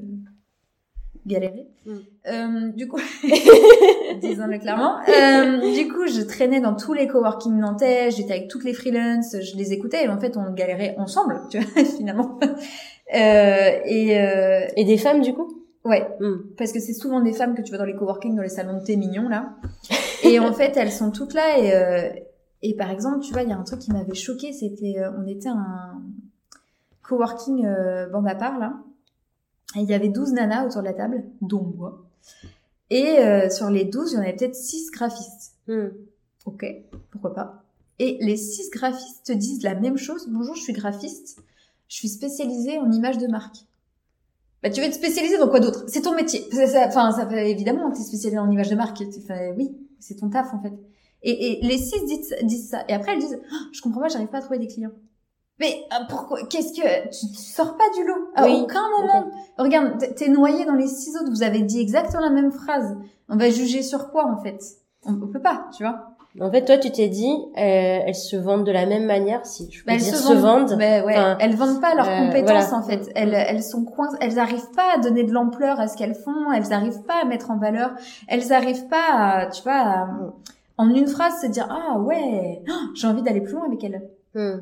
galéré. 1.27 1.67
Mm. 1.85 1.93
Euh, 2.29 2.69
du 2.73 2.89
coup, 2.89 3.01
disons-le 4.21 4.59
clairement. 4.59 4.99
Euh, 5.09 5.75
du 5.75 5.89
coup, 5.89 6.07
je 6.07 6.23
traînais 6.23 6.61
dans 6.61 6.75
tous 6.75 6.93
les 6.93 7.09
coworking 7.09 7.57
nantais, 7.59 8.11
j'étais 8.11 8.35
avec 8.35 8.49
toutes 8.49 8.65
les 8.65 8.75
freelances, 8.75 9.37
je 9.41 9.57
les 9.57 9.73
écoutais 9.73 10.05
et 10.05 10.09
en 10.09 10.19
fait, 10.19 10.37
on 10.37 10.53
galérait 10.53 10.95
ensemble, 10.99 11.41
tu 11.51 11.59
vois, 11.59 11.85
finalement. 11.97 12.39
Euh, 13.15 13.71
et 13.85 14.19
euh, 14.19 14.67
Et 14.77 14.85
des 14.85 14.99
femmes, 14.99 15.23
du 15.23 15.33
coup? 15.35 15.65
Ouais, 15.85 16.07
Hmm. 16.21 16.37
parce 16.57 16.73
que 16.73 16.81
c'est 16.81 16.93
souvent 16.95 17.21
des 17.21 17.33
femmes 17.33 17.55
que 17.55 17.63
tu 17.63 17.71
vois 17.71 17.79
dans 17.79 17.85
les 17.85 17.95
coworking, 17.97 18.35
dans 18.37 18.43
les 18.43 18.49
salons 18.49 18.79
de 18.79 18.85
thé 18.85 18.97
mignons 18.97 19.29
là. 19.29 19.57
Et 20.25 20.39
en 20.41 20.53
fait, 20.53 20.77
elles 20.77 20.93
sont 20.93 21.11
toutes 21.11 21.35
là 21.35 21.59
et 21.59 21.75
euh, 21.75 22.11
et 22.61 22.75
par 22.75 22.91
exemple, 22.91 23.21
tu 23.21 23.33
vois, 23.33 23.43
il 23.43 23.49
y 23.49 23.53
a 23.53 23.57
un 23.57 23.63
truc 23.63 23.79
qui 23.79 23.93
m'avait 23.93 24.15
choqué, 24.15 24.53
c'était 24.53 24.99
euh, 24.99 25.13
on 25.17 25.27
était 25.29 25.49
à 25.49 25.53
un 25.53 26.03
coworking 27.03 27.65
euh, 27.67 28.09
bande 28.09 28.27
à 28.27 28.35
part 28.35 28.59
là. 28.59 28.75
Et 29.77 29.81
il 29.81 29.89
y 29.89 29.95
avait 29.95 30.09
12 30.09 30.33
nanas 30.33 30.67
autour 30.67 30.81
de 30.81 30.87
la 30.87 30.95
table, 30.95 31.25
dont 31.41 31.63
moi. 31.77 32.05
Et 32.91 33.19
euh, 33.19 33.49
sur 33.51 33.71
les 33.71 33.85
12, 33.85 34.13
il 34.13 34.15
y 34.15 34.19
en 34.19 34.23
avait 34.23 34.33
peut-être 34.35 34.55
6 34.57 34.91
graphistes. 34.91 35.53
Hmm. 35.69 35.89
Ok, 36.47 36.65
pourquoi 37.11 37.35
pas. 37.35 37.63
Et 37.99 38.19
les 38.21 38.37
6 38.37 38.71
graphistes 38.71 39.27
te 39.27 39.33
disent 39.33 39.63
la 39.63 39.75
même 39.75 39.99
chose. 39.99 40.27
Bonjour, 40.29 40.55
je 40.55 40.63
suis 40.63 40.73
graphiste. 40.73 41.39
Je 41.89 41.97
suis 41.97 42.09
spécialisée 42.09 42.79
en 42.79 42.91
images 42.91 43.19
de 43.19 43.27
marque. 43.27 43.67
Bah, 44.63 44.71
tu 44.71 44.81
veux 44.81 44.87
être 44.87 44.95
spécialisée 44.95 45.39
dans 45.39 45.49
quoi 45.49 45.61
d'autre? 45.61 45.85
C'est 45.87 46.03
ton 46.03 46.15
métier. 46.15 46.45
Ça- 46.53 46.67
ça- 46.67 46.87
Enfin, 46.89 47.13
ça, 47.13 47.29
fait 47.29 47.51
évidemment 47.51 47.91
tu 47.93 48.01
es 48.01 48.05
spécialisée 48.05 48.39
en 48.39 48.51
images 48.51 48.71
de 48.71 48.75
marque. 48.77 49.03
Enfin, 49.23 49.53
oui, 49.57 49.77
c'est 50.01 50.17
ton 50.17 50.29
taf 50.31 50.53
en 50.55 50.61
fait. 50.61 50.73
Et, 51.23 51.61
et 51.63 51.67
les 51.67 51.79
6 51.79 52.05
disent, 52.07 52.35
disent 52.43 52.71
ça. 52.71 52.83
Et 52.89 52.93
après, 52.93 53.13
elles 53.13 53.19
disent, 53.21 53.41
Ah, 53.53 53.57
je 53.73 53.81
comprends 53.81 54.01
pas, 54.01 54.09
j'arrive 54.09 54.29
pas 54.29 54.39
à 54.39 54.41
trouver 54.43 54.59
des 54.59 54.67
clients. 54.69 54.93
Mais 55.61 55.85
euh, 55.93 56.05
pourquoi 56.09 56.41
Qu'est-ce 56.47 56.73
que 56.73 57.09
tu, 57.09 57.27
tu 57.27 57.35
sors 57.37 57.77
pas 57.77 57.85
du 57.97 58.07
lot? 58.07 58.29
À 58.37 58.47
Oui, 58.47 58.61
aucun 58.63 58.83
moment. 59.01 59.31
Regarde, 59.59 59.99
t'es- 59.99 60.15
t'es 60.15 60.29
noyé 60.29 60.65
dans 60.65 60.75
les 60.75 60.87
six 60.87 61.17
autres. 61.17 61.31
Vous 61.31 61.43
avez 61.43 61.63
dit 61.63 61.81
exactement 61.81 62.23
la 62.23 62.31
même 62.31 62.53
phrase. 62.53 62.97
On 63.29 63.37
va 63.37 63.51
juger 63.51 63.83
sur 63.83 64.11
quoi 64.11 64.27
en 64.27 64.41
fait? 64.43 64.59
On, 65.05 65.15
on 65.15 65.27
peut 65.29 65.43
pas, 65.43 65.69
tu 65.77 65.83
vois? 65.83 66.08
En 66.41 66.51
fait, 66.53 66.65
toi, 66.65 66.79
tu 66.79 66.91
t'es 66.93 67.09
dit, 67.09 67.27
euh, 67.33 67.51
elles 67.57 68.15
se 68.15 68.37
vendent 68.37 68.65
de 68.65 68.71
la 68.71 68.87
même 68.87 69.07
manière, 69.07 69.45
si 69.45 69.69
je 69.73 69.81
peux 69.83 69.87
Bah, 69.89 69.95
elles 69.95 70.03
dire, 70.03 70.15
se 70.15 70.29
se 70.29 70.33
vendent. 70.35 70.77
Mais 70.79 71.01
ouais, 71.03 71.15
Enfin, 71.17 71.37
elles 71.41 71.57
vendent 71.57 71.81
pas 71.81 71.95
leurs 71.95 72.09
euh, 72.09 72.27
compétences 72.27 72.69
voilà. 72.69 72.77
en 72.77 72.83
fait. 72.83 73.11
Elles, 73.17 73.35
elles 73.35 73.63
sont 73.63 73.85
coincées. 73.85 74.17
Elles 74.21 74.39
arrivent 74.39 74.71
pas 74.77 74.95
à 74.95 74.99
donner 74.99 75.25
de 75.25 75.33
l'ampleur 75.33 75.81
à 75.81 75.89
ce 75.89 75.97
qu'elles 75.97 76.15
font. 76.15 76.53
Elles 76.55 76.73
arrivent 76.73 77.03
pas 77.03 77.23
à 77.23 77.25
mettre 77.25 77.51
en 77.51 77.59
valeur. 77.59 77.91
Elles 78.29 78.53
arrivent 78.53 78.87
pas 78.89 79.07
à, 79.15 79.47
tu 79.47 79.63
vois, 79.63 79.73
à, 79.81 80.09
en 80.77 80.91
une 80.95 81.09
phrase 81.09 81.41
se 81.43 81.47
dire 81.49 81.67
ah 81.71 81.99
ouais, 81.99 82.63
ah, 82.69 82.73
j'ai 82.95 83.07
envie 83.09 83.23
d'aller 83.23 83.41
plus 83.41 83.55
loin 83.55 83.67
avec 83.67 83.83
elles. 83.83 84.03
Hmm. 84.35 84.61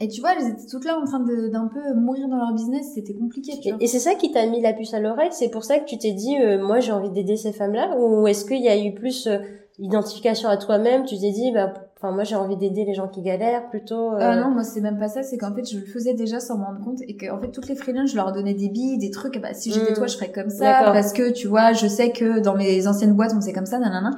Et 0.00 0.08
tu 0.08 0.20
vois, 0.20 0.30
elles 0.38 0.48
étaient 0.48 0.66
toutes 0.70 0.84
là 0.84 0.98
en 0.98 1.04
train 1.06 1.20
de 1.20 1.48
d'un 1.48 1.66
peu 1.66 1.94
mourir 1.94 2.28
dans 2.28 2.36
leur 2.36 2.52
business. 2.52 2.92
C'était 2.94 3.14
compliqué. 3.14 3.52
Tu 3.60 3.68
Et, 3.68 3.72
vois. 3.72 3.82
et 3.82 3.86
c'est 3.86 3.98
ça 3.98 4.14
qui 4.14 4.30
t'a 4.30 4.46
mis 4.46 4.60
la 4.62 4.72
puce 4.72 4.92
à 4.94 5.00
l'oreille 5.00 5.30
C'est 5.32 5.48
pour 5.50 5.64
ça 5.64 5.78
que 5.78 5.84
tu 5.86 5.96
t'es 5.98 6.12
dit, 6.12 6.36
euh, 6.38 6.62
moi, 6.64 6.80
j'ai 6.80 6.92
envie 6.92 7.10
d'aider 7.10 7.36
ces 7.36 7.52
femmes-là 7.52 7.96
Ou 7.98 8.26
est-ce 8.28 8.44
qu'il 8.44 8.62
y 8.62 8.68
a 8.68 8.78
eu 8.78 8.92
plus 8.94 9.26
euh, 9.26 9.38
identification 9.78 10.48
à 10.48 10.56
toi-même 10.56 11.04
Tu 11.04 11.18
t'es 11.18 11.30
dit, 11.30 11.52
bah, 11.52 11.72
enfin, 11.96 12.10
moi, 12.12 12.24
j'ai 12.24 12.34
envie 12.34 12.56
d'aider 12.56 12.84
les 12.84 12.94
gens 12.94 13.08
qui 13.08 13.20
galèrent 13.22 13.68
plutôt. 13.68 14.12
euh, 14.12 14.18
Euh, 14.20 14.40
non, 14.40 14.50
moi 14.50 14.64
c'est 14.64 14.80
même 14.80 14.98
pas 14.98 15.08
ça, 15.08 15.22
c'est 15.22 15.36
qu'en 15.38 15.54
fait 15.54 15.64
je 15.70 15.78
le 15.78 15.84
faisais 15.86 16.14
déjà 16.14 16.40
sans 16.40 16.56
m'en 16.58 16.66
rendre 16.66 16.84
compte 16.84 17.00
et 17.06 17.16
que 17.16 17.30
en 17.30 17.38
fait 17.40 17.48
toutes 17.52 17.68
les 17.68 17.74
freelances 17.76 18.10
je 18.10 18.16
leur 18.16 18.32
donnais 18.32 18.54
des 18.54 18.68
billes, 18.68 18.98
des 18.98 19.10
trucs, 19.10 19.40
bah 19.40 19.52
si 19.54 19.72
j'étais 19.72 19.92
Mm. 19.92 19.96
toi 19.96 20.06
je 20.06 20.16
ferais 20.16 20.32
comme 20.32 20.50
ça 20.50 20.64
parce 20.92 21.12
que 21.12 21.30
tu 21.30 21.46
vois, 21.48 21.72
je 21.72 21.86
sais 21.86 22.10
que 22.12 22.38
dans 22.40 22.54
mes 22.54 22.86
anciennes 22.86 23.12
boîtes 23.14 23.32
on 23.34 23.40
faisait 23.40 23.52
comme 23.52 23.66
ça, 23.66 23.78
nanana. 23.78 24.10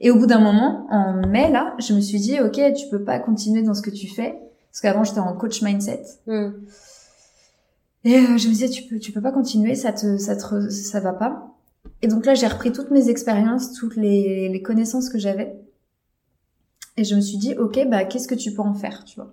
Et 0.00 0.10
au 0.10 0.16
bout 0.16 0.26
d'un 0.26 0.40
moment, 0.40 0.86
en 0.90 1.26
mai 1.26 1.50
là, 1.50 1.74
je 1.78 1.94
me 1.94 2.00
suis 2.00 2.18
dit 2.20 2.40
ok 2.40 2.60
tu 2.74 2.88
peux 2.90 3.02
pas 3.02 3.18
continuer 3.18 3.62
dans 3.62 3.74
ce 3.74 3.82
que 3.82 3.90
tu 3.90 4.08
fais 4.08 4.38
parce 4.70 4.80
qu'avant 4.82 5.04
j'étais 5.04 5.20
en 5.20 5.32
coach 5.34 5.62
mindset 5.62 6.02
hmm. 6.26 6.48
et 8.04 8.16
euh, 8.16 8.36
je 8.38 8.46
me 8.48 8.52
disais 8.52 8.68
tu 8.68 8.82
peux 8.84 8.98
tu 8.98 9.12
peux 9.12 9.22
pas 9.22 9.32
continuer, 9.32 9.74
ça 9.74 9.92
te 9.92 10.18
ça 10.18 10.36
te 10.36 10.68
ça 10.70 11.00
va 11.00 11.12
pas. 11.12 11.48
Et 12.02 12.08
donc 12.08 12.26
là 12.26 12.34
j'ai 12.34 12.46
repris 12.46 12.72
toutes 12.72 12.90
mes 12.90 13.08
expériences, 13.08 13.72
toutes 13.72 13.96
les, 13.96 14.48
les 14.48 14.62
connaissances 14.62 15.08
que 15.08 15.18
j'avais 15.18 15.56
et 16.98 17.04
je 17.04 17.14
me 17.14 17.20
suis 17.20 17.36
dit, 17.36 17.54
ok, 17.58 17.86
bah, 17.90 18.04
qu'est-ce 18.04 18.26
que 18.26 18.34
tu 18.34 18.52
peux 18.54 18.62
en 18.62 18.72
faire, 18.72 19.04
tu 19.04 19.16
vois? 19.16 19.30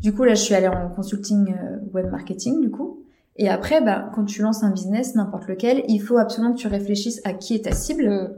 Du 0.00 0.12
coup, 0.12 0.24
là, 0.24 0.34
je 0.34 0.42
suis 0.42 0.54
allée 0.54 0.68
en 0.68 0.88
consulting 0.88 1.54
euh, 1.54 1.76
web 1.94 2.10
marketing, 2.10 2.60
du 2.60 2.70
coup. 2.70 3.00
Et 3.36 3.48
après, 3.48 3.80
bah, 3.80 4.10
quand 4.14 4.24
tu 4.24 4.42
lances 4.42 4.64
un 4.64 4.70
business, 4.70 5.14
n'importe 5.14 5.46
lequel, 5.46 5.84
il 5.86 6.00
faut 6.00 6.18
absolument 6.18 6.52
que 6.52 6.58
tu 6.58 6.66
réfléchisses 6.66 7.20
à 7.24 7.32
qui 7.32 7.54
est 7.54 7.64
ta 7.64 7.72
cible, 7.72 8.08
Hmm. 8.08 8.28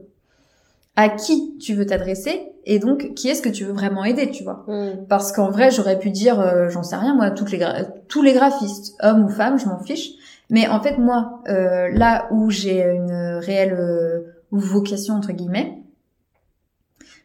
à 0.96 1.08
qui 1.08 1.56
tu 1.58 1.74
veux 1.74 1.86
t'adresser, 1.86 2.52
et 2.66 2.78
donc, 2.78 3.14
qui 3.14 3.28
est-ce 3.28 3.40
que 3.40 3.48
tu 3.48 3.64
veux 3.64 3.72
vraiment 3.72 4.04
aider, 4.04 4.30
tu 4.30 4.44
vois? 4.44 4.64
Hmm. 4.66 5.06
Parce 5.08 5.32
qu'en 5.32 5.50
vrai, 5.50 5.70
j'aurais 5.70 5.98
pu 5.98 6.10
dire, 6.10 6.38
euh, 6.38 6.68
j'en 6.68 6.82
sais 6.82 6.96
rien, 6.96 7.14
moi, 7.14 7.30
toutes 7.30 7.50
les 7.52 7.58
gra- 7.58 7.86
tous 8.08 8.22
les 8.22 8.34
graphistes, 8.34 8.96
hommes 9.00 9.24
ou 9.24 9.28
femmes, 9.30 9.58
je 9.58 9.66
m'en 9.66 9.78
fiche. 9.78 10.10
Mais 10.50 10.66
en 10.66 10.80
fait, 10.80 10.98
moi, 10.98 11.42
euh, 11.48 11.88
là 11.90 12.26
où 12.30 12.50
j'ai 12.50 12.82
une 12.82 13.12
réelle 13.12 13.74
euh, 13.74 14.20
vocation, 14.50 15.14
entre 15.14 15.32
guillemets, 15.32 15.78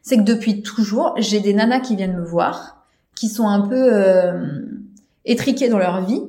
c'est 0.02 0.18
que 0.18 0.22
depuis 0.22 0.62
toujours, 0.62 1.14
j'ai 1.16 1.40
des 1.40 1.54
nanas 1.54 1.80
qui 1.80 1.96
viennent 1.96 2.16
me 2.16 2.24
voir, 2.24 2.86
qui 3.16 3.28
sont 3.28 3.48
un 3.48 3.62
peu 3.62 3.94
euh, 3.94 4.62
étriquées 5.24 5.68
dans 5.68 5.78
leur 5.78 6.04
vie, 6.04 6.22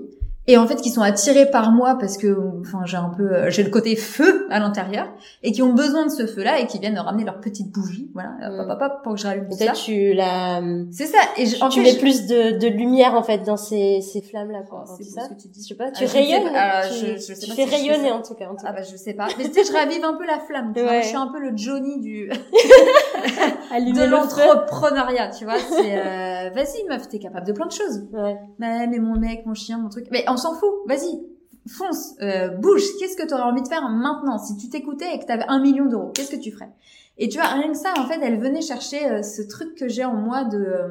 et 0.47 0.58
en 0.58 0.67
fait 0.67 0.75
qui 0.75 0.89
sont 0.91 1.01
attirées 1.01 1.49
par 1.49 1.71
moi 1.71 1.97
parce 1.99 2.17
que, 2.17 2.38
enfin, 2.62 2.81
j'ai 2.86 2.97
un 2.97 3.10
peu, 3.15 3.49
j'ai 3.49 3.63
le 3.63 3.69
côté 3.69 3.95
feu 3.95 4.45
à 4.49 4.60
l'intérieur, 4.60 5.08
et 5.43 5.51
qui 5.51 5.62
ont 5.62 5.73
besoin 5.73 6.05
de 6.05 6.12
ce 6.12 6.27
feu-là 6.27 6.60
et 6.60 6.67
qui 6.67 6.79
viennent 6.79 6.93
me 6.95 6.99
ramener 6.99 7.23
leur 7.23 7.39
petite 7.39 7.71
bougie, 7.71 8.10
voilà, 8.13 8.29
Mm. 8.41 8.60
hop, 8.60 8.67
hop, 8.69 8.81
hop, 8.81 8.93
pour 9.03 9.13
que 9.15 9.19
je 9.19 9.27
rallume 9.27 9.51
ça. 9.51 9.71
Tu 9.73 10.13
la, 10.13 10.62
C'est 10.91 11.05
ça. 11.08 11.17
Et 11.38 11.45
je, 11.45 11.62
en 11.63 11.69
tu 11.69 11.79
fait, 11.79 11.86
mets 11.86 11.93
je- 11.93 11.99
plus 11.99 12.25
de, 12.27 12.60
de 12.60 12.67
lumière 12.67 13.15
en 13.15 13.23
fait 13.23 13.39
dans 13.39 13.58
ces, 13.58 14.01
ces 14.01 14.21
flammes-là. 14.21 14.63
Quoi. 14.69 14.86
Oh, 14.88 14.91
c'est 14.97 15.03
ça 15.03 15.23
ce 15.23 15.29
que 15.29 15.41
tu 15.41 15.47
dis. 15.47 15.62
Je 15.63 15.67
sais 15.69 15.75
pas, 15.75 15.86
Ah, 15.88 15.91
tu 15.91 16.05
sais 16.08 16.17
rayonnes. 16.19 16.51
Ah, 16.55 16.81
tu 16.88 17.05
je- 17.05 17.34
tu 17.39 17.47
pas 17.49 17.55
fais 17.55 17.63
rayonner 17.65 18.12
en 18.12 18.21
tout 18.21 18.34
cas. 18.36 18.45
En 18.45 18.55
tout 18.55 18.63
Ah 18.65 18.71
cas. 18.73 18.79
bah 18.81 18.88
je 18.89 18.95
sais 18.97 19.13
pas. 19.13 19.27
Mais 19.38 19.45
tu 19.45 19.53
sais, 19.53 19.63
je 19.63 19.73
ravive 19.73 20.03
un 20.05 20.13
peu 20.15 20.25
la 20.25 20.39
flamme. 20.39 20.73
Tu 20.75 20.81
vois. 20.84 21.01
Je 21.01 21.08
suis 21.08 21.15
un 21.17 21.27
peu 21.27 21.39
le 21.39 21.51
Johnny 21.58 21.99
du 22.01 22.29
de 22.29 23.89
le 23.89 23.93
feu. 23.95 24.10
l'entrepreneuriat, 24.10 25.29
tu 25.29 25.45
vois. 25.45 25.58
C'est 25.60 25.97
euh, 25.97 26.49
vas-y 26.53 26.84
meuf, 26.89 27.08
t'es 27.10 27.19
capable 27.19 27.45
de 27.47 27.53
plein 27.53 27.65
de 27.67 27.71
choses. 27.71 28.03
Ouais. 28.13 28.38
Mais, 28.60 28.88
mais 28.88 28.99
mon 28.99 29.17
mec, 29.19 29.45
mon 29.45 29.53
chien, 29.53 29.77
mon 29.77 29.89
truc. 29.89 30.08
Mais 30.12 30.23
on 30.36 30.38
s'en 30.38 30.54
fout. 30.54 30.69
Vas-y, 30.88 31.19
fonce, 31.67 32.13
euh, 32.21 32.50
bouge. 32.50 32.84
Qu'est-ce 33.00 33.17
que 33.17 33.28
t'aurais 33.28 33.41
envie 33.43 33.63
de 33.63 33.67
faire 33.67 33.88
maintenant 33.89 34.38
Si 34.38 34.56
tu 34.58 34.69
t'écoutais 34.69 35.15
et 35.15 35.19
que 35.19 35.26
t'avais 35.26 35.45
un 35.48 35.60
million 35.60 35.86
d'euros, 35.86 36.12
qu'est-ce 36.13 36.32
que 36.32 36.36
tu 36.41 36.52
ferais? 36.52 36.69
Et 37.17 37.30
tu 37.30 37.38
vois, 37.39 37.48
rien 37.48 37.71
que 37.71 37.78
ça, 37.78 37.93
en 37.98 38.06
fait, 38.06 38.19
elle 38.21 38.39
venait 38.39 38.62
chercher 38.62 39.06
euh, 39.10 39.21
ce 39.24 39.41
truc 39.41 39.76
que 39.76 39.88
j'ai 39.88 40.04
en 40.06 40.15
moi 40.15 40.43
de 40.43 40.58
euh, 40.58 40.88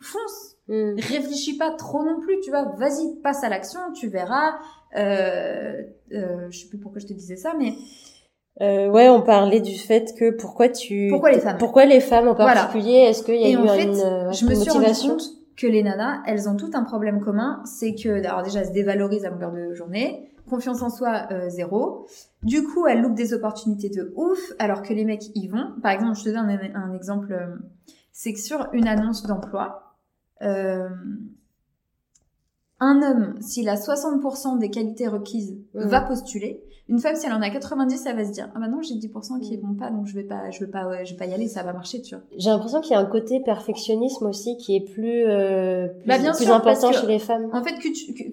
fonce. 0.00 0.54
Hmm. 0.68 0.94
réfléchis 0.96 1.56
pas 1.56 1.70
trop 1.70 2.02
non 2.02 2.18
plus, 2.20 2.40
tu 2.40 2.50
vois. 2.50 2.64
Vas-y, 2.76 3.20
passe 3.22 3.44
à 3.44 3.48
l'action, 3.48 3.78
tu 3.94 4.08
verras. 4.08 4.54
Euh, 4.96 5.82
euh, 6.12 6.46
je 6.50 6.58
sais 6.60 6.66
plus 6.68 6.78
pourquoi 6.78 7.00
je 7.00 7.06
te 7.06 7.12
disais 7.12 7.36
ça, 7.36 7.52
mais 7.58 7.74
Euh, 8.62 8.88
ouais, 8.88 9.08
on 9.08 9.20
parlait 9.22 9.60
du 9.60 9.76
fait 9.76 10.14
que 10.18 10.30
pourquoi 10.30 10.68
tu 10.70 11.08
pourquoi 11.10 11.30
les 11.30 11.40
femmes? 11.40 11.58
pourquoi 11.58 11.84
les 11.84 12.00
femmes 12.00 12.26
en 12.28 12.34
Voilà. 12.34 12.54
particulier? 12.64 12.98
Est-ce 13.08 13.22
qu'il 13.22 13.36
y 13.40 13.44
a 13.44 13.48
Et 13.48 13.52
eu 13.52 13.58
en 13.58 13.68
fait, 13.68 13.82
une, 13.84 14.00
euh, 14.00 14.32
je 14.32 14.44
me 14.46 14.50
une 14.52 14.60
suis 14.60 14.70
rendu 14.70 14.80
motivation? 14.86 15.10
compte 15.16 15.30
que 15.56 15.66
les 15.66 15.82
nanas, 15.82 16.22
elles 16.26 16.48
ont 16.48 16.56
toutes 16.56 16.74
un 16.74 16.84
problème 16.84 17.20
commun, 17.20 17.62
c'est 17.64 17.94
que, 17.94 18.24
alors 18.24 18.42
déjà, 18.42 18.60
elles 18.60 18.66
se 18.66 18.72
dévalorisent 18.72 19.24
à 19.24 19.30
longueur 19.30 19.52
de 19.52 19.72
journée, 19.74 20.30
confiance 20.48 20.82
en 20.82 20.90
soi 20.90 21.26
euh, 21.30 21.48
zéro. 21.48 22.06
Du 22.42 22.62
coup, 22.62 22.86
elles 22.86 23.00
loupent 23.00 23.16
des 23.16 23.32
opportunités 23.32 23.88
de 23.88 24.12
ouf, 24.16 24.38
alors 24.58 24.82
que 24.82 24.92
les 24.92 25.04
mecs 25.04 25.34
y 25.34 25.48
vont. 25.48 25.74
Par 25.82 25.92
exemple, 25.92 26.16
je 26.18 26.24
te 26.24 26.28
donne 26.28 26.50
un, 26.50 26.74
un 26.74 26.92
exemple, 26.92 27.32
euh, 27.32 27.56
c'est 28.12 28.32
que 28.32 28.40
sur 28.40 28.68
une 28.72 28.86
annonce 28.86 29.26
d'emploi, 29.26 29.96
euh, 30.42 30.88
un 32.80 33.00
homme, 33.02 33.34
s'il 33.40 33.68
a 33.68 33.74
60% 33.76 34.58
des 34.58 34.70
qualités 34.70 35.08
requises, 35.08 35.56
va 35.74 36.00
postuler. 36.00 36.62
Une 36.88 37.00
femme, 37.00 37.16
si 37.16 37.26
elle 37.26 37.32
en 37.32 37.42
a 37.42 37.50
90, 37.50 38.06
elle 38.06 38.14
va 38.16 38.24
se 38.24 38.30
dire, 38.30 38.48
ah 38.54 38.60
bah 38.60 38.68
non, 38.68 38.80
j'ai 38.80 38.94
10% 38.94 39.40
qui 39.40 39.56
vont 39.56 39.74
pas, 39.74 39.90
donc 39.90 40.06
je 40.06 40.14
vais 40.14 40.22
pas, 40.22 40.50
je 40.52 40.60
vais 40.64 40.70
pas, 40.70 40.86
ouais, 40.86 41.04
je 41.04 41.12
vais 41.14 41.16
pas 41.18 41.26
y 41.26 41.34
aller, 41.34 41.48
ça 41.48 41.64
va 41.64 41.72
marcher, 41.72 42.00
tu 42.00 42.14
vois. 42.14 42.22
J'ai 42.38 42.48
l'impression 42.50 42.80
qu'il 42.80 42.92
y 42.92 42.94
a 42.94 43.00
un 43.00 43.06
côté 43.06 43.40
perfectionnisme 43.40 44.24
aussi 44.26 44.56
qui 44.56 44.76
est 44.76 44.84
plus 44.92 45.24
euh, 45.26 45.88
plus, 45.88 46.06
Bah, 46.06 46.18
bien 46.18 46.32
plus 46.32 46.44
sûr, 46.44 46.54
important 46.54 46.90
que- 46.90 46.96
chez 46.98 47.06
les 47.08 47.18
femmes. 47.18 47.48
En 47.52 47.60
fait, 47.64 47.74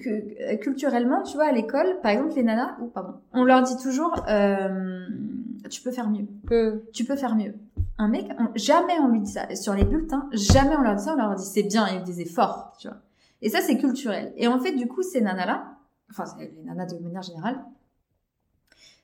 euh, 0.07 0.55
culturellement, 0.57 1.23
tu 1.23 1.35
vois, 1.35 1.45
à 1.47 1.51
l'école, 1.51 1.97
par 2.03 2.11
exemple, 2.11 2.33
les 2.35 2.43
nanas, 2.43 2.75
oh, 2.81 2.85
pardon, 2.93 3.13
on 3.33 3.43
leur 3.43 3.63
dit 3.63 3.75
toujours, 3.81 4.13
euh, 4.29 4.99
tu 5.71 5.81
peux 5.81 5.91
faire 5.91 6.09
mieux, 6.11 6.27
Hmm. 6.51 6.79
tu 6.93 7.05
peux 7.05 7.15
faire 7.15 7.35
mieux. 7.35 7.55
Un 7.97 8.07
mec, 8.07 8.27
on- 8.39 8.49
jamais 8.55 8.99
on 9.01 9.07
lui 9.07 9.21
dit 9.21 9.31
ça. 9.31 9.47
Sur 9.55 9.73
les 9.73 9.83
bulletins, 9.85 10.27
jamais 10.31 10.75
on 10.77 10.81
leur 10.81 10.95
dit 10.95 11.03
ça, 11.03 11.13
on 11.13 11.17
leur 11.17 11.33
dit 11.35 11.43
c'est 11.45 11.63
bien, 11.63 11.87
il 11.87 11.95
y 11.95 11.97
a 11.97 12.01
eu 12.01 12.03
des 12.03 12.21
efforts, 12.21 12.73
tu 12.79 12.87
vois. 12.87 12.97
Et 13.43 13.49
ça, 13.49 13.59
c'est 13.61 13.77
culturel. 13.77 14.33
Et 14.37 14.47
en 14.47 14.57
fait, 14.57 14.71
du 14.71 14.87
coup, 14.87 15.03
ces 15.03 15.21
nanas-là, 15.21 15.77
enfin, 16.09 16.23
les 16.39 16.63
nanas 16.63 16.87
de 16.87 16.97
manière 16.97 17.21
générale, 17.21 17.63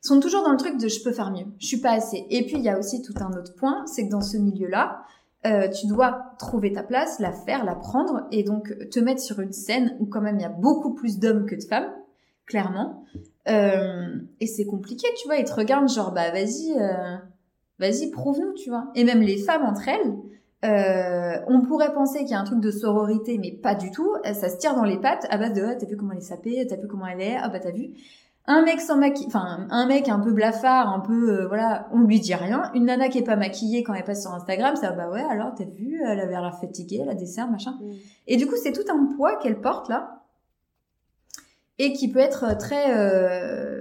sont 0.01 0.21
toujours 0.21 0.43
dans 0.43 0.51
le 0.51 0.57
truc 0.57 0.77
de 0.77 0.87
je 0.87 1.03
peux 1.03 1.11
faire 1.11 1.29
mieux, 1.29 1.45
je 1.59 1.67
suis 1.67 1.81
pas 1.81 1.91
assez. 1.91 2.25
Et 2.29 2.45
puis, 2.45 2.55
il 2.55 2.63
y 2.63 2.69
a 2.69 2.79
aussi 2.79 3.01
tout 3.01 3.13
un 3.19 3.31
autre 3.37 3.53
point, 3.55 3.85
c'est 3.85 4.07
que 4.07 4.11
dans 4.11 4.21
ce 4.21 4.37
milieu-là, 4.37 5.03
euh, 5.45 5.67
tu 5.69 5.87
dois 5.87 6.33
trouver 6.39 6.71
ta 6.71 6.83
place, 6.83 7.19
la 7.19 7.33
faire, 7.33 7.65
la 7.65 7.75
prendre, 7.75 8.27
et 8.31 8.43
donc 8.43 8.73
te 8.89 8.99
mettre 8.99 9.21
sur 9.21 9.41
une 9.41 9.51
scène 9.51 9.97
où 9.99 10.05
quand 10.05 10.21
même 10.21 10.37
il 10.37 10.41
y 10.41 10.45
a 10.45 10.49
beaucoup 10.49 10.93
plus 10.93 11.19
d'hommes 11.19 11.45
que 11.45 11.55
de 11.55 11.63
femmes, 11.63 11.91
clairement. 12.45 13.03
Euh, 13.49 14.15
et 14.39 14.47
c'est 14.47 14.65
compliqué, 14.65 15.07
tu 15.17 15.27
vois, 15.27 15.35
ils 15.35 15.45
te 15.45 15.53
regardent 15.53 15.89
genre, 15.89 16.13
bah 16.13 16.31
vas-y, 16.31 16.73
euh, 16.77 17.17
vas-y, 17.77 18.09
prouve-nous, 18.09 18.53
tu 18.53 18.69
vois. 18.69 18.89
Et 18.95 19.03
même 19.03 19.21
les 19.21 19.37
femmes 19.37 19.63
entre 19.63 19.87
elles, 19.89 20.15
Euh, 20.65 21.39
on 21.47 21.61
pourrait 21.61 21.93
penser 21.93 22.19
qu'il 22.19 22.29
y 22.29 22.33
a 22.33 22.39
un 22.39 22.43
truc 22.43 22.59
de 22.59 22.71
sororité, 22.71 23.37
mais 23.37 23.51
pas 23.51 23.75
du 23.75 23.91
tout. 23.91 24.09
Ça 24.25 24.49
se 24.49 24.57
tire 24.57 24.75
dans 24.75 24.83
les 24.83 24.99
pattes 24.99 25.25
à 25.29 25.37
base 25.37 25.53
de 25.53 25.63
ah, 25.63 25.75
t'as 25.75 25.85
vu 25.85 25.95
comment 25.95 26.11
elle 26.11 26.17
est 26.17 26.21
sapée, 26.21 26.65
t'as 26.67 26.75
vu 26.75 26.87
comment 26.87 27.07
elle 27.07 27.21
est, 27.21 27.37
ah 27.37 27.49
bah 27.49 27.59
t'as 27.59 27.71
vu. 27.71 27.91
Un 28.45 28.63
mec 28.63 28.81
sans 28.81 28.97
maquillage, 28.97 29.27
enfin 29.27 29.67
un 29.69 29.85
mec 29.85 30.09
un 30.09 30.19
peu 30.19 30.33
blafard, 30.33 30.89
un 30.89 30.99
peu 30.99 31.41
euh, 31.41 31.47
voilà, 31.47 31.87
on 31.93 32.01
lui 32.01 32.19
dit 32.19 32.33
rien. 32.33 32.71
Une 32.73 32.85
nana 32.85 33.07
qui 33.07 33.19
est 33.19 33.23
pas 33.23 33.35
maquillée 33.35 33.83
quand 33.83 33.93
elle 33.93 34.03
passe 34.03 34.23
sur 34.23 34.33
Instagram, 34.33 34.75
ça 34.75 34.91
bah 34.91 35.09
ouais 35.09 35.23
alors 35.29 35.53
t'as 35.55 35.65
vu, 35.65 36.01
elle 36.03 36.19
avait 36.19 36.31
l'air 36.31 36.57
fatiguée, 36.59 36.99
elle 37.03 37.09
a 37.09 37.15
des 37.15 37.27
cernes 37.27 37.51
machin. 37.51 37.77
Mm. 37.79 37.91
Et 38.27 38.37
du 38.37 38.47
coup 38.47 38.55
c'est 38.61 38.73
tout 38.73 38.91
un 38.91 39.15
poids 39.15 39.37
qu'elle 39.37 39.61
porte 39.61 39.87
là 39.87 40.19
et 41.77 41.93
qui 41.93 42.11
peut 42.11 42.19
être 42.19 42.57
très 42.57 42.93
euh, 42.97 43.78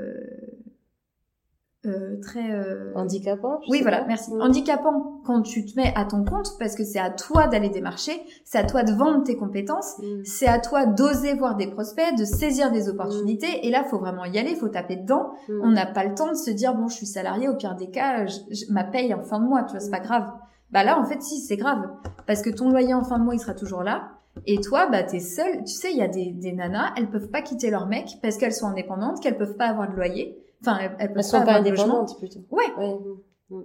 euh, 1.89 2.21
très 2.21 2.53
euh, 2.53 2.93
Handicapant 2.95 3.61
oui 3.71 3.81
voilà 3.83 4.05
merci. 4.07 4.33
Mm. 4.33 4.41
handicapant 4.43 5.21
quand 5.25 5.43
tu 5.43 5.65
te 5.65 5.75
mets 5.77 5.93
à 5.97 6.05
ton 6.05 6.25
compte 6.25 6.51
parce 6.59 6.75
que 6.77 6.85
c'est 6.85 6.99
à 6.99 7.11
toi 7.11 7.47
d'aller 7.49 7.69
démarcher 7.71 8.13
c'est 8.45 8.59
à 8.59 8.65
toi 8.65 8.83
de 8.85 8.93
vendre 8.93 9.25
tes 9.25 9.37
compétences 9.37 9.97
Mm. 9.99 10.23
c'est 10.25 10.47
à 10.49 10.59
toi 10.59 10.87
d'oser 10.87 11.35
voir 11.35 11.57
des 11.57 11.67
prospects 11.69 12.17
de 12.19 12.25
saisir 12.25 12.71
des 12.71 12.89
opportunités 12.89 13.67
et 13.67 13.71
là 13.71 13.83
faut 13.85 13.99
vraiment 13.99 14.25
y 14.25 14.39
aller 14.39 14.55
faut 14.55 14.69
taper 14.69 14.97
dedans. 14.97 15.31
Mm. 15.49 15.61
on 15.65 15.71
n'a 15.71 15.87
pas 15.87 16.05
le 16.05 16.15
temps 16.15 16.29
de 16.29 16.35
se 16.37 16.51
dire 16.51 16.75
bon 16.75 16.89
je 16.89 16.95
suis 16.95 17.07
salarié 17.07 17.49
au 17.49 17.55
pire 17.57 17.75
des 17.75 17.91
cas 17.91 18.27
je, 18.27 18.39
je- 18.51 18.73
ma 18.73 18.85
paye 18.85 19.13
en 19.15 19.23
fin 19.23 19.41
de 19.41 19.47
mois 19.47 19.63
tu 19.65 19.71
vois 19.73 19.81
c'est 19.81 19.91
pas 19.91 20.01
grave. 20.01 20.31
Bah 20.71 20.85
là 20.85 20.99
en 21.01 21.05
fait 21.05 21.23
si 21.23 21.39
c'est 21.41 21.57
grave 21.57 21.89
parce 22.27 22.43
que 22.43 22.51
ton 22.51 22.69
loyer 22.71 22.93
en 22.95 23.03
fin 23.03 23.19
de 23.19 23.25
mois 23.25 23.35
il 23.35 23.41
sera 23.41 23.55
toujours 23.55 23.83
là 23.83 24.11
et 24.47 24.61
toi 24.61 24.87
bah 24.87 25.03
t'es 25.03 25.19
seule 25.19 25.65
tu 25.65 25.73
sais 25.73 25.91
il 25.91 25.97
y 25.99 26.03
a 26.03 26.09
des, 26.09 26.27
des 26.31 26.53
nanas 26.53 26.93
elles 26.97 27.09
peuvent 27.09 27.29
pas 27.31 27.41
quitter 27.43 27.71
leur 27.71 27.87
mec 27.87 28.19
parce 28.23 28.37
qu'elles 28.37 28.53
sont 28.53 28.67
indépendantes 28.67 29.21
qu'elles 29.23 29.39
peuvent 29.39 29.57
pas 29.57 29.67
avoir 29.67 29.91
de 29.91 29.97
loyer 29.97 30.39
enfin 30.63 30.79
elles, 30.99 31.13
elles 31.15 31.25
sont 31.25 31.43
pas 31.45 31.55
indépendantes 31.57 32.19
plutôt. 32.19 32.41
Ouais. 32.51 32.65
Ouais. 32.79 32.97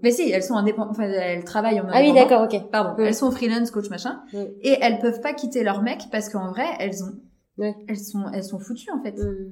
mais 0.02 0.12
si 0.12 0.30
elles 0.32 0.44
sont 0.44 0.56
indépendantes 0.56 0.92
enfin 0.92 1.04
elles 1.04 1.44
travaillent 1.44 1.80
en 1.82 1.88
Ah 1.92 2.00
oui, 2.02 2.14
d'accord, 2.14 2.44
ok. 2.44 2.70
pardon 2.72 3.02
Mm. 3.02 3.06
elles 3.08 3.16
sont 3.16 3.32
freelance 3.32 3.72
coach 3.72 3.90
machin 3.90 4.22
Mm. 4.34 4.38
et 4.62 4.78
elles 4.82 5.00
peuvent 5.00 5.22
pas 5.22 5.34
quitter 5.34 5.64
leur 5.64 5.82
mec 5.82 6.04
parce 6.12 6.30
qu'en 6.30 6.50
vrai 6.52 6.66
elles 6.80 7.04
ont 7.04 7.74
elles 7.88 7.98
sont 8.00 8.24
elles 8.34 8.44
sont 8.44 8.60
foutues 8.60 8.92
en 8.92 9.02
fait 9.04 9.12
Mm. 9.18 9.52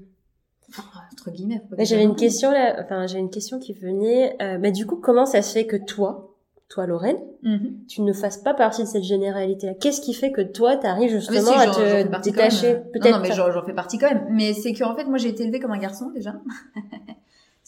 enfin, 0.69 0.83
entre 1.11 1.31
guillemets 1.31 1.61
j'avais 1.79 2.03
une 2.03 2.15
question 2.15 2.49
là, 2.51 2.77
enfin 2.83 3.05
j'ai 3.07 3.19
une 3.19 3.29
question 3.29 3.59
qui 3.59 3.73
venait. 3.73 4.35
Euh, 4.41 4.57
mais 4.59 4.71
du 4.71 4.85
coup, 4.85 4.95
comment 4.95 5.25
ça 5.25 5.41
se 5.41 5.51
fait 5.53 5.65
que 5.67 5.75
toi, 5.75 6.29
toi 6.69 6.85
Lorraine, 6.87 7.17
Mhm. 7.43 7.85
tu 7.89 8.01
ne 8.01 8.13
fasses 8.13 8.37
pas 8.37 8.53
partie 8.53 8.83
de 8.83 8.87
cette 8.87 9.03
généralité-là? 9.03 9.73
Qu'est-ce 9.73 9.99
qui 9.99 10.13
fait 10.13 10.31
que 10.31 10.39
toi, 10.41 10.77
t'arrives 10.77 11.11
Ah, 11.13 11.19
justement 11.19 11.51
si, 11.51 11.59
à 11.59 11.65
te 11.67 12.23
détacher 12.23 12.73
même. 12.75 12.83
Peut-être. 12.93 13.11
Non, 13.11 13.17
non, 13.17 13.23
mais 13.23 13.33
j'en 13.33 13.51
j'en 13.51 13.65
fais 13.65 13.73
partie 13.73 13.97
quand 13.97 14.07
même. 14.09 14.25
Mais 14.29 14.53
c'est 14.53 14.71
qu'en 14.73 14.95
fait, 14.95 15.03
moi, 15.03 15.17
j'ai 15.17 15.27
été 15.29 15.43
élevée 15.43 15.59
comme 15.59 15.71
un 15.71 15.77
garçon 15.77 16.09
déjà. 16.15 16.35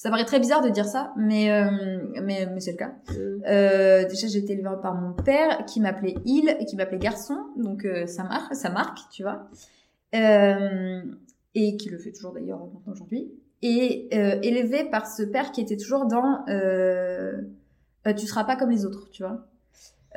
ça 0.03 0.09
paraît 0.09 0.25
très 0.25 0.41
bizarre 0.41 0.61
de 0.61 0.67
dire 0.67 0.85
ça, 0.85 1.13
mais 1.15 1.49
euh, 1.49 1.71
mais, 2.21 2.45
mais 2.51 2.59
c'est 2.59 2.73
le 2.73 2.77
cas. 2.77 2.93
Mm. 3.07 3.43
Euh, 3.47 4.05
déjà, 4.05 4.27
j'ai 4.27 4.39
été 4.39 4.51
élevée 4.51 4.75
par 4.81 4.95
mon 4.95 5.13
père 5.13 5.63
qui 5.63 5.79
m'appelait 5.79 6.15
il 6.25 6.49
et 6.59 6.65
qui 6.65 6.75
m'appelait 6.75 6.97
garçon, 6.97 7.37
donc 7.55 7.85
euh, 7.85 8.05
ça 8.05 8.23
marque, 8.23 8.53
ça 8.53 8.69
marque, 8.69 8.99
tu 9.13 9.23
vois. 9.23 9.47
Euh, 10.13 11.01
et 11.55 11.77
qui 11.77 11.89
le 11.89 11.97
fait 11.99 12.11
toujours 12.11 12.33
d'ailleurs 12.33 12.59
maintenant 12.59 12.91
aujourd'hui. 12.91 13.31
Et 13.61 14.09
euh, 14.13 14.39
élevée 14.41 14.83
par 14.83 15.07
ce 15.07 15.23
père 15.23 15.53
qui 15.53 15.61
était 15.61 15.77
toujours 15.77 16.05
dans 16.05 16.43
euh, 16.49 17.37
euh, 18.05 18.13
tu 18.13 18.27
seras 18.27 18.43
pas 18.43 18.57
comme 18.57 18.71
les 18.71 18.85
autres, 18.85 19.09
tu 19.09 19.23
vois. 19.23 19.47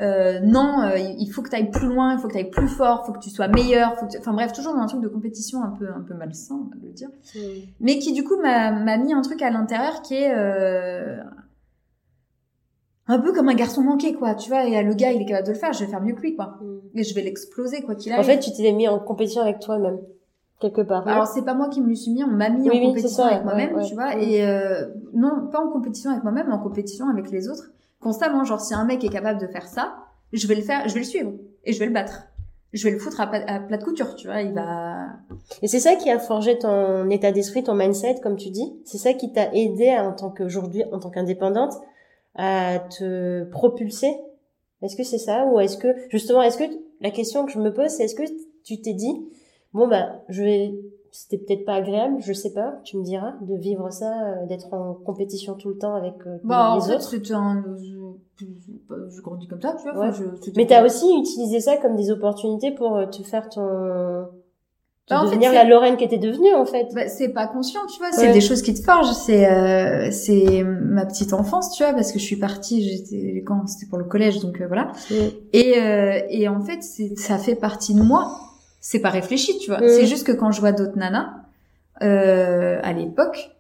Euh, 0.00 0.40
non, 0.40 0.82
euh, 0.82 0.98
il 0.98 1.26
faut 1.32 1.40
que 1.40 1.48
tu 1.48 1.56
ailles 1.56 1.70
plus 1.70 1.87
loin, 1.88 2.12
il 2.12 2.18
faut 2.18 2.28
que 2.28 2.32
tu 2.35 2.38
ailles 2.38 2.50
plus 2.50 2.68
fort, 2.68 3.00
il 3.02 3.06
faut 3.06 3.12
que 3.14 3.18
tu 3.24 3.30
sois 3.30 3.48
meilleur, 3.48 3.94
faut 3.96 4.04
que 4.06 4.11
tu- 4.12 4.18
enfin 4.18 4.35
bref, 4.35 4.52
toujours 4.52 4.74
dans 4.74 4.80
un 4.80 4.87
truc 4.87 5.00
de 5.00 5.09
compétition 5.09 5.62
un 5.62 5.70
peu 5.70 5.88
un 5.88 6.02
peu 6.02 6.12
malsain, 6.12 6.54
on 6.54 6.68
va 6.68 6.76
le 6.82 6.92
dire 6.92 7.09
Mm. 7.35 7.38
mais 7.80 7.98
qui 7.98 8.12
du 8.12 8.22
coup 8.22 8.37
m'a 8.42 8.72
m'a 8.72 8.98
mis 8.98 9.14
un 9.14 9.22
truc 9.22 9.40
à 9.40 9.48
l'intérieur 9.50 10.02
qui 10.02 10.14
est 10.16 10.35
euh, 10.35 11.16
un 13.09 13.18
peu 13.20 13.32
comme 13.32 13.48
un 13.48 13.54
garçon 13.54 13.82
manqué 13.82 14.14
quoi 14.14 14.35
tu 14.35 14.48
vois 14.50 14.66
et 14.66 14.76
euh, 14.78 14.82
le 14.82 14.94
gars 14.94 15.12
il 15.12 15.22
est 15.22 15.26
capable 15.26 15.46
de 15.46 15.52
le 15.52 15.59
faire 15.59 15.72
je 15.72 15.85
vais 15.85 15.90
faire 15.90 16.02
mieux 16.02 16.14
que 16.14 16.20
lui 16.22 16.35
quoi 16.37 16.59
Mm. 16.61 16.98
et 16.98 17.02
je 17.04 17.14
vais 17.14 17.22
l'exploser 17.22 17.82
quoi 17.82 17.94
qu'il 17.94 18.12
En 18.12 18.16
arrive 18.16 18.26
fait, 18.26 18.38
tu 18.40 18.50
t'es 18.52 18.72
mis 18.72 18.88
en 18.88 18.98
compétition 18.98 19.42
avec 19.42 19.61
toi-même 19.61 19.98
quelque 20.61 20.80
part. 20.80 21.06
alors 21.06 21.26
c'est 21.26 21.42
pas 21.44 21.54
moi 21.54 21.68
qui 21.68 21.80
me 21.80 21.88
le 21.88 21.94
suis 21.94 22.11
mis 22.12 22.24
on 22.24 22.28
m'a 22.28 22.48
mis 22.50 22.68
Oui, 22.68 22.80
en 22.85 22.88
compétition 22.88 23.22
ça, 23.24 23.28
avec 23.28 23.38
ouais, 23.38 23.44
moi-même 23.44 23.74
ouais, 23.76 23.85
tu 23.85 23.94
vois 23.94 24.09
ouais. 24.09 24.24
et 24.28 24.44
euh, 24.46 24.87
non 25.14 25.46
pas 25.52 25.61
en 25.64 25.68
compétition 25.70 26.11
avec 26.11 26.22
moi-même 26.22 26.50
en 26.52 26.59
compétition 26.59 27.09
avec 27.09 27.30
les 27.30 27.48
autres 27.48 27.70
constamment 28.07 28.45
genre 28.45 28.61
si 28.61 28.73
un 28.73 28.85
mec 28.85 29.03
est 29.03 29.09
capable 29.09 29.40
de 29.40 29.49
faire 29.49 29.66
ça 29.66 29.97
je 30.33 30.47
vais 30.47 30.55
le 30.55 30.62
faire 30.62 30.88
je 30.88 30.95
vais 30.95 31.01
le 31.01 31.07
suivre 31.07 31.33
et 31.64 31.73
je 31.73 31.79
vais 31.81 31.87
le 31.87 31.92
battre 31.92 32.29
je 32.73 32.85
vais 32.85 32.92
le 32.92 33.01
foutre 33.01 33.21
à, 33.21 33.27
plat 33.27 33.79
de 33.79 33.83
couture 33.83 34.14
tu 34.14 34.29
vois 34.29 34.42
il 34.42 34.53
va 34.53 35.09
Et 35.61 35.66
c'est 35.66 35.81
ça 35.81 35.97
qui 35.97 36.09
a 36.09 36.19
forgé 36.21 36.59
ton 36.59 37.09
état 37.11 37.33
d'esprit, 37.33 37.64
ton 37.64 37.75
mindset, 37.75 38.16
comme 38.23 38.37
tu 38.37 38.51
dis. 38.51 38.77
C'est 38.85 38.99
ça 38.99 39.14
qui 39.14 39.33
t'a 39.33 39.53
aidé 39.55 39.90
en 39.99 40.12
tant 40.12 40.31
qu'aujourd'hui, 40.31 40.85
en 40.92 40.99
tant 40.99 41.11
qu'indépendante, 41.11 41.73
à 42.35 42.79
te 42.79 43.45
propulser. 43.45 44.14
Est-ce 44.83 44.97
que 44.97 45.05
c'est 45.05 45.19
ça 45.19 45.47
ou 45.47 45.59
est-ce 45.59 45.79
que 45.79 45.88
justement, 46.11 46.42
est-ce 46.42 46.59
que 46.59 46.64
la 47.01 47.11
question 47.11 47.47
que 47.47 47.53
je 47.53 47.59
me 47.59 47.73
pose, 47.73 47.88
c'est 47.88 48.05
est-ce 48.05 48.14
que 48.14 48.25
tu 48.62 48.81
t'es 48.81 48.92
dit, 48.92 49.14
bon 49.73 49.88
bah, 49.88 50.23
je 50.29 50.42
vais, 50.42 50.75
c'était 51.16 51.38
peut-être 51.38 51.64
pas 51.64 51.74
agréable, 51.74 52.16
je 52.20 52.33
sais 52.33 52.52
pas, 52.52 52.74
tu 52.85 52.96
me 52.98 53.02
diras, 53.02 53.35
de 53.40 53.57
vivre 53.57 53.90
ça, 53.92 54.12
euh, 54.12 54.46
d'être 54.46 54.72
en 54.74 54.94
compétition 54.94 55.55
tout 55.55 55.68
le 55.70 55.79
temps 55.79 55.94
avec 55.94 56.14
euh, 56.26 56.37
bah 56.44 56.70
en 56.70 56.76
les 56.76 56.83
fait 56.83 56.94
autres. 56.96 57.09
c'était 57.11 57.33
un 57.33 57.64
je, 58.38 58.44
je, 58.44 58.46
je 59.16 59.22
grandis 59.22 59.46
comme 59.48 59.61
ça 59.62 59.74
tu 59.81 59.90
vois 59.90 59.98
Ouais. 60.09 60.12
je- 60.12 60.50
Mais 60.57 60.66
t'as 60.66 60.85
aussi 60.85 61.07
utilisé 61.18 61.61
ça 61.61 61.76
comme 61.79 61.96
des 61.96 62.11
opportunités 62.11 62.70
pour 62.72 62.96
euh, 62.96 63.07
te 63.07 63.22
faire 63.22 63.48
ton, 63.48 63.62
te 65.07 65.14
Bah, 65.14 65.20
en 65.20 65.24
fait, 65.24 65.31
devenir 65.31 65.50
c'est- 65.50 65.55
la 65.57 65.64
Lorraine 65.64 65.96
que 65.96 66.05
t'es 66.05 66.18
devenue 66.18 66.52
en 66.55 66.66
fait. 66.66 66.88
Bah, 66.94 67.07
c'est 67.09 67.29
pas 67.29 67.46
conscient, 67.46 67.81
tu 67.92 67.98
vois. 67.98 68.11
C'est 68.12 68.26
Ouais. 68.26 68.33
des 68.33 68.40
choses 68.40 68.61
qui 68.62 68.74
te 68.74 68.83
forgent. 68.83 69.12
C'est 69.12 69.46
euh, 69.50 70.11
c'est 70.11 70.64
ma 70.64 71.07
petite 71.07 71.33
enfance, 71.33 71.70
tu 71.76 71.85
vois, 71.85 71.92
parce 71.92 72.11
que 72.12 72.18
je 72.18 72.24
suis 72.24 72.37
partie. 72.37 72.83
J'étais 72.83 73.42
quand 73.46 73.66
c'était 73.68 73.87
pour 73.88 73.98
le 73.98 74.05
collège, 74.05 74.40
donc 74.40 74.61
euh, 74.61 74.66
voilà. 74.66 74.90
Et 75.52 75.79
euh, 75.81 76.20
et 76.29 76.48
en 76.48 76.61
fait, 76.61 76.83
c'est 76.83 77.16
ça 77.16 77.38
fait 77.38 77.55
partie 77.55 77.94
de 77.94 78.02
moi. 78.02 78.37
C'est 78.88 79.01
pas 79.01 79.11
réfléchi, 79.11 79.59
tu 79.59 79.68
vois. 79.68 79.81
Mm. 79.81 79.88
C'est 79.88 80.07
juste 80.07 80.25
que 80.25 80.31
quand 80.31 80.53
je 80.53 80.61
vois 80.61 80.70
d'autres 80.70 80.96
nanas, 80.96 81.35
euh, 82.03 82.79
à 82.85 82.92
l'époque, 82.92 83.51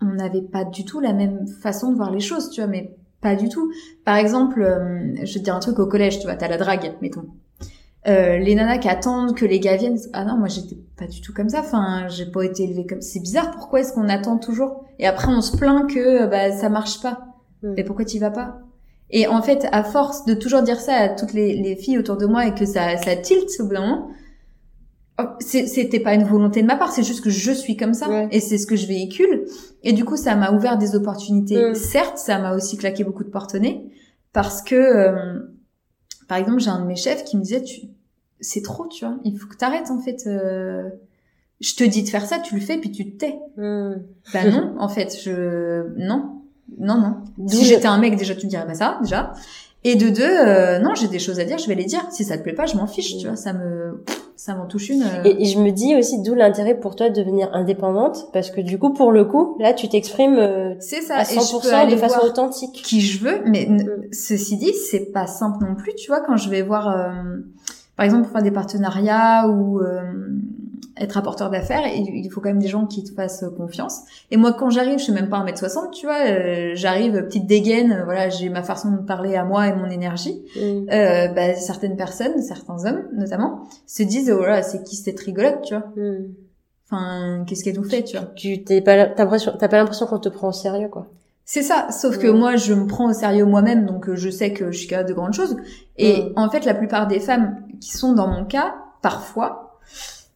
on 0.00 0.12
n'avait 0.14 0.42
pas 0.42 0.62
du 0.62 0.84
tout 0.84 1.00
la 1.00 1.12
même 1.12 1.48
façon 1.48 1.90
de 1.90 1.96
voir 1.96 2.12
les 2.12 2.20
choses, 2.20 2.50
tu 2.50 2.60
vois. 2.60 2.70
Mais 2.70 2.94
pas 3.20 3.34
du 3.34 3.48
tout. 3.48 3.72
Par 4.04 4.14
exemple, 4.14 4.62
euh, 4.62 5.12
je 5.24 5.34
vais 5.34 5.40
te 5.40 5.44
dire 5.44 5.56
un 5.56 5.58
truc 5.58 5.80
au 5.80 5.88
collège, 5.88 6.20
tu 6.20 6.26
vois. 6.26 6.36
T'as 6.36 6.46
la 6.46 6.56
drague, 6.56 6.92
mettons. 7.02 7.24
Euh, 8.06 8.38
les 8.38 8.54
nanas 8.54 8.78
qui 8.78 8.88
attendent 8.88 9.34
que 9.34 9.44
les 9.44 9.58
gars 9.58 9.74
viennent. 9.74 9.98
Ah 10.12 10.24
non, 10.24 10.36
moi 10.36 10.46
j'étais 10.46 10.78
pas 10.96 11.08
du 11.08 11.20
tout 11.20 11.34
comme 11.34 11.48
ça. 11.48 11.58
Enfin, 11.58 12.06
j'ai 12.06 12.26
pas 12.26 12.44
été 12.44 12.62
élevée 12.62 12.86
comme. 12.86 13.02
C'est 13.02 13.20
bizarre. 13.20 13.50
Pourquoi 13.50 13.80
est-ce 13.80 13.92
qu'on 13.92 14.08
attend 14.08 14.38
toujours? 14.38 14.84
Et 15.00 15.06
après 15.08 15.32
on 15.32 15.40
se 15.40 15.56
plaint 15.56 15.92
que 15.92 16.28
bah 16.28 16.52
ça 16.52 16.68
marche 16.68 17.02
pas. 17.02 17.26
Mm. 17.64 17.72
Mais 17.76 17.82
pourquoi 17.82 18.04
t'y 18.04 18.20
vas 18.20 18.30
pas? 18.30 18.60
Et 19.10 19.26
en 19.26 19.42
fait, 19.42 19.66
à 19.72 19.82
force 19.82 20.26
de 20.26 20.34
toujours 20.34 20.62
dire 20.62 20.78
ça 20.78 20.94
à 20.94 21.08
toutes 21.08 21.32
les, 21.32 21.60
les 21.60 21.74
filles 21.74 21.98
autour 21.98 22.16
de 22.16 22.26
moi 22.26 22.46
et 22.46 22.54
que 22.54 22.66
ça 22.66 22.96
ça 22.98 23.16
tilte 23.16 23.50
au 23.58 23.64
bout 23.64 23.74
d'un 23.74 23.80
moment, 23.80 24.10
c'était 25.40 26.00
pas 26.00 26.14
une 26.14 26.24
volonté 26.24 26.62
de 26.62 26.66
ma 26.66 26.76
part. 26.76 26.92
C'est 26.92 27.02
juste 27.02 27.22
que 27.22 27.30
je 27.30 27.52
suis 27.52 27.76
comme 27.76 27.94
ça 27.94 28.08
Ouais. 28.08 28.28
et 28.30 28.40
c'est 28.40 28.58
ce 28.58 28.66
que 28.66 28.76
je 28.76 28.86
véhicule. 28.86 29.44
Et 29.82 29.92
du 29.92 30.04
coup, 30.04 30.16
ça 30.16 30.34
m'a 30.36 30.52
ouvert 30.52 30.78
des 30.78 30.94
opportunités. 30.94 31.70
Mm. 31.70 31.74
Certes, 31.74 32.18
ça 32.18 32.38
m'a 32.38 32.54
aussi 32.54 32.76
claqué 32.76 33.04
beaucoup 33.04 33.24
de 33.24 33.30
porte 33.30 33.54
au 33.54 33.58
nez 33.58 33.90
parce 34.32 34.62
que 34.62 34.74
euh, 34.74 35.40
par 36.28 36.38
exemple, 36.38 36.60
j'ai 36.60 36.70
un 36.70 36.80
de 36.80 36.86
mes 36.86 36.96
chefs 36.96 37.24
qui 37.24 37.36
me 37.36 37.42
disait, 37.42 37.62
tu, 37.62 37.80
c'est 38.40 38.62
trop, 38.62 38.86
tu 38.86 39.04
vois. 39.04 39.16
Il 39.24 39.36
faut 39.38 39.48
que 39.48 39.56
t'arrêtes, 39.56 39.90
en 39.90 39.98
fait. 39.98 40.24
euh, 40.26 40.88
je 41.60 41.74
te 41.74 41.84
dis 41.84 42.02
de 42.04 42.08
faire 42.08 42.24
ça, 42.24 42.38
tu 42.38 42.54
le 42.54 42.60
fais, 42.60 42.78
puis 42.78 42.90
tu 42.90 43.10
te 43.12 43.16
tais. 43.18 43.38
Mm. 43.56 43.94
Bah 44.32 44.44
non, 44.50 44.74
en 44.78 44.88
fait, 44.88 45.16
je, 45.22 45.88
non, 45.98 46.42
non, 46.78 46.98
non. 47.00 47.48
Si 47.48 47.64
j'étais 47.64 47.86
un 47.88 47.98
mec, 47.98 48.16
déjà, 48.16 48.34
tu 48.34 48.46
me 48.46 48.50
dirais 48.50 48.66
pas 48.66 48.74
ça, 48.74 48.98
déjà. 49.02 49.32
Et 49.82 49.96
de 49.96 50.08
deux, 50.10 50.22
euh, 50.22 50.78
non, 50.78 50.94
j'ai 50.94 51.08
des 51.08 51.18
choses 51.18 51.40
à 51.40 51.44
dire, 51.44 51.58
je 51.58 51.66
vais 51.66 51.74
les 51.74 51.84
dire. 51.86 52.06
Si 52.10 52.24
ça 52.24 52.36
te 52.38 52.42
plaît 52.42 52.52
pas, 52.52 52.66
je 52.66 52.76
m'en 52.76 52.86
fiche, 52.86 53.16
tu 53.18 53.26
vois. 53.26 53.36
Ça 53.36 53.52
me, 53.52 54.04
ça 54.42 54.54
m'en 54.54 54.64
touche 54.66 54.88
une. 54.88 55.02
euh. 55.02 55.22
Et, 55.24 55.42
et 55.42 55.44
je 55.44 55.58
me 55.58 55.70
dis 55.70 55.94
aussi 55.96 56.22
d'où 56.22 56.34
l'intérêt 56.34 56.74
pour 56.74 56.96
toi 56.96 57.10
de 57.10 57.14
devenir 57.14 57.50
indépendante, 57.52 58.28
parce 58.32 58.50
que 58.50 58.62
du 58.62 58.78
coup, 58.78 58.94
pour 58.94 59.12
le 59.12 59.24
coup, 59.26 59.56
là, 59.60 59.74
tu 59.74 59.86
t'exprimes 59.88 60.36
euh, 60.38 60.74
c'est 60.80 61.02
ça. 61.02 61.16
à 61.16 61.22
et 61.22 61.24
je 61.26 61.34
peux 61.34 61.68
100% 61.68 61.70
de 61.70 61.74
aller 61.74 61.96
façon 61.98 62.24
authentique. 62.26 62.80
qui 62.82 63.00
je 63.02 63.22
veux, 63.22 63.42
mais 63.44 63.66
Mm. 63.66 63.84
ceci 64.12 64.56
dit, 64.56 64.72
c'est 64.72 65.12
pas 65.12 65.26
simple 65.26 65.64
non 65.64 65.74
plus, 65.74 65.94
tu 65.94 66.08
vois, 66.10 66.20
quand 66.22 66.36
je 66.38 66.48
vais 66.48 66.62
voir, 66.62 66.88
euh, 66.88 67.10
par 67.96 68.04
exemple, 68.06 68.22
pour 68.24 68.32
faire 68.32 68.42
des 68.42 68.50
partenariats 68.50 69.46
ou 69.48 69.80
euh, 69.80 70.00
être 71.00 71.16
apporteur 71.16 71.50
d'affaires, 71.50 71.82
il 71.86 72.30
faut 72.30 72.40
quand 72.40 72.50
même 72.50 72.58
des 72.60 72.68
gens 72.68 72.86
qui 72.86 73.02
te 73.02 73.12
fassent 73.12 73.44
confiance. 73.56 74.00
Et 74.30 74.36
moi, 74.36 74.52
quand 74.52 74.70
j'arrive, 74.70 74.98
je 74.98 75.04
suis 75.04 75.12
même 75.12 75.28
pas 75.28 75.38
1m60, 75.38 75.90
tu 75.92 76.06
vois, 76.06 76.18
euh, 76.28 76.72
j'arrive 76.74 77.24
petite 77.24 77.46
dégaine, 77.46 77.92
euh, 77.92 78.04
voilà, 78.04 78.28
j'ai 78.28 78.48
ma 78.50 78.62
façon 78.62 78.90
de 78.92 78.98
parler 78.98 79.34
à 79.36 79.44
moi 79.44 79.66
et 79.68 79.74
mon 79.74 79.86
énergie. 79.88 80.42
Mm. 80.56 80.60
Euh, 80.92 81.28
bah, 81.28 81.54
certaines 81.54 81.96
personnes, 81.96 82.40
certains 82.42 82.84
hommes 82.84 83.04
notamment, 83.14 83.62
se 83.86 84.02
disent, 84.02 84.30
oh 84.30 84.44
là, 84.44 84.62
c'est 84.62 84.82
qui 84.84 84.96
cette 84.96 85.18
rigolote, 85.20 85.62
tu 85.62 85.74
vois 85.74 85.86
Mm. 85.96 86.26
Enfin, 86.92 87.44
qu'est-ce 87.46 87.62
qu'elle 87.64 87.76
nous 87.76 87.88
fait, 87.88 88.02
tu 88.02 88.16
vois 88.16 88.26
Tu 88.34 88.64
t'es 88.64 88.80
pas, 88.80 89.06
t'as 89.06 89.24
pas 89.26 89.76
l'impression 89.76 90.06
qu'on 90.06 90.18
te 90.18 90.28
prend 90.28 90.48
au 90.48 90.52
sérieux, 90.52 90.88
quoi. 90.88 91.06
C'est 91.44 91.62
ça, 91.62 91.88
sauf 91.90 92.18
que 92.18 92.26
Ouais. 92.28 92.38
moi 92.38 92.56
je 92.56 92.74
me 92.74 92.86
prends 92.86 93.10
au 93.10 93.12
sérieux 93.12 93.44
moi-même, 93.44 93.86
donc 93.86 94.12
je 94.14 94.28
sais 94.30 94.52
que 94.52 94.70
je 94.70 94.78
suis 94.78 94.86
capable 94.88 95.08
de 95.08 95.14
grandes 95.14 95.32
choses. 95.32 95.56
Et 95.96 96.12
Ouais. 96.14 96.32
en 96.36 96.50
fait, 96.50 96.64
la 96.64 96.74
plupart 96.74 97.06
des 97.06 97.20
femmes 97.20 97.56
qui 97.80 97.90
sont 97.96 98.12
dans 98.12 98.28
mon 98.28 98.44
cas, 98.44 98.74
parfois, 99.02 99.78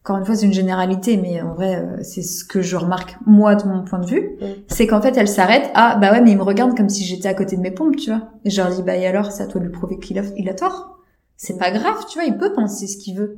encore 0.05 0.17
une 0.17 0.25
fois 0.25 0.35
c'est 0.35 0.45
une 0.45 0.53
généralité, 0.53 1.17
mais 1.17 1.41
en 1.41 1.55
vrai 1.55 1.77
euh, 1.77 1.97
c'est 2.03 2.21
ce 2.21 2.45
que 2.45 2.61
je 2.61 2.75
remarque 2.77 3.17
moi 3.25 3.55
de 3.55 3.67
mon 3.67 3.83
point 3.83 3.97
de 3.97 4.05
vue, 4.05 4.37
Ouais. 4.39 4.63
c'est 4.67 4.85
qu'en 4.85 5.01
fait 5.01 5.17
elles 5.17 5.27
s'arrêtent, 5.27 5.71
ah 5.73 5.97
bah 5.99 6.11
ouais 6.11 6.21
mais 6.21 6.29
il 6.31 6.37
me 6.37 6.43
regarde 6.43 6.77
comme 6.77 6.89
si 6.89 7.03
j'étais 7.03 7.27
à 7.27 7.33
côté 7.33 7.55
de 7.57 7.61
mes 7.61 7.71
pompes, 7.71 7.95
tu 7.95 8.11
vois. 8.11 8.21
Et 8.43 8.51
je 8.51 8.61
leur 8.61 8.71
dis 8.71 8.83
bah 8.83 8.95
et 8.95 9.07
alors 9.07 9.31
c'est 9.31 9.41
à 9.41 9.47
toi 9.47 9.59
de 9.59 9.65
lui 9.65 9.71
prouver 9.71 9.97
qu'il 9.97 10.19
a, 10.19 10.21
il 10.37 10.47
a 10.47 10.53
tort. 10.53 10.99
C'est 11.37 11.57
pas 11.57 11.71
grave, 11.71 12.05
tu 12.07 12.19
vois, 12.19 12.27
il 12.27 12.37
peut 12.37 12.53
penser 12.53 12.85
ce 12.87 12.97
qu'il 12.97 13.17
veut. 13.17 13.35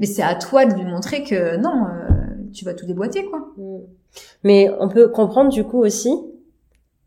Mais 0.00 0.06
c'est 0.06 0.22
à 0.22 0.34
toi 0.34 0.66
de 0.66 0.74
lui 0.74 0.84
montrer 0.84 1.22
que 1.22 1.56
non, 1.56 1.86
euh, 1.86 2.10
tu 2.52 2.64
vas 2.64 2.74
tout 2.74 2.84
déboîter, 2.86 3.24
quoi. 3.26 3.48
Mm. 3.56 3.78
Mais 4.42 4.70
on 4.80 4.88
peut 4.88 5.08
comprendre 5.08 5.50
du 5.50 5.62
coup 5.64 5.78
aussi 5.78 6.10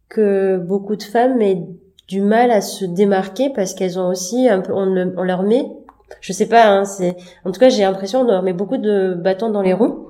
que 0.09 0.57
beaucoup 0.57 0.95
de 0.95 1.03
femmes 1.03 1.41
aient 1.41 1.67
du 2.07 2.21
mal 2.21 2.51
à 2.51 2.61
se 2.61 2.85
démarquer 2.85 3.49
parce 3.53 3.73
qu'elles 3.73 3.99
ont 3.99 4.07
aussi 4.07 4.47
un 4.47 4.61
peu, 4.61 4.71
on, 4.73 4.85
le- 4.85 5.13
on 5.17 5.23
leur 5.23 5.43
met, 5.43 5.65
je 6.21 6.33
sais 6.33 6.47
pas, 6.47 6.65
hein, 6.67 6.85
c'est, 6.85 7.15
en 7.45 7.51
tout 7.51 7.59
cas 7.59 7.69
j'ai 7.69 7.83
l'impression 7.83 8.21
on 8.21 8.23
leur 8.25 8.43
met 8.43 8.53
beaucoup 8.53 8.77
de 8.77 9.13
bâtons 9.15 9.49
dans 9.49 9.61
les 9.61 9.73
roues. 9.73 10.09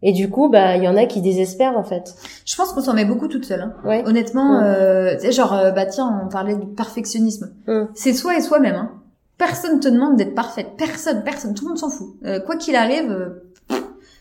Et 0.00 0.12
du 0.12 0.30
coup, 0.30 0.48
bah, 0.48 0.76
il 0.76 0.84
y 0.84 0.88
en 0.88 0.96
a 0.96 1.06
qui 1.06 1.20
désespèrent 1.20 1.76
en 1.76 1.82
fait. 1.82 2.14
Je 2.46 2.54
pense 2.54 2.72
qu'on 2.72 2.80
s'en 2.80 2.94
met 2.94 3.04
beaucoup 3.04 3.26
toute 3.26 3.44
seule. 3.44 3.62
Hein. 3.62 3.74
Ouais. 3.84 4.04
Honnêtement, 4.06 4.60
Ouais. 4.60 4.64
euh, 4.64 5.14
tu 5.16 5.22
sais, 5.26 5.32
genre, 5.32 5.52
euh, 5.54 5.72
bah 5.72 5.86
tiens, 5.86 6.20
on 6.24 6.28
parlait 6.28 6.54
du 6.54 6.66
perfectionnisme. 6.68 7.52
C'est 7.94 8.12
soi 8.12 8.36
et 8.36 8.40
soi-même. 8.40 8.76
Hein. 8.76 8.92
Personne 9.38 9.80
te 9.80 9.88
demande 9.88 10.16
d'être 10.16 10.36
parfaite. 10.36 10.68
Personne, 10.78 11.24
personne. 11.24 11.52
Tout 11.54 11.64
le 11.64 11.70
monde 11.70 11.78
s'en 11.78 11.90
fout. 11.90 12.14
Euh, 12.24 12.38
quoi 12.38 12.54
qu'il 12.56 12.76
arrive, 12.76 13.10
euh, 13.10 13.76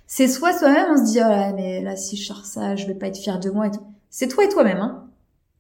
c'est 0.08 0.28
soi 0.28 0.52
soi-même. 0.52 0.88
On 0.94 0.98
se 0.98 1.12
dit, 1.12 1.20
oh 1.24 1.30
là, 1.30 1.54
mais 1.54 1.84
là, 1.84 1.96
si 1.96 2.18
je 2.18 2.26
sors 2.26 2.44
ça, 2.44 2.76
je 2.76 2.88
vais 2.88 2.96
pas 2.96 3.06
être 3.06 3.18
fière 3.18 3.40
de 3.40 3.52
moi. 3.52 3.68
C'est 4.10 4.30
toi 4.30 4.46
et 4.46 4.50
toi-même. 4.50 4.80
Hein. 4.80 5.04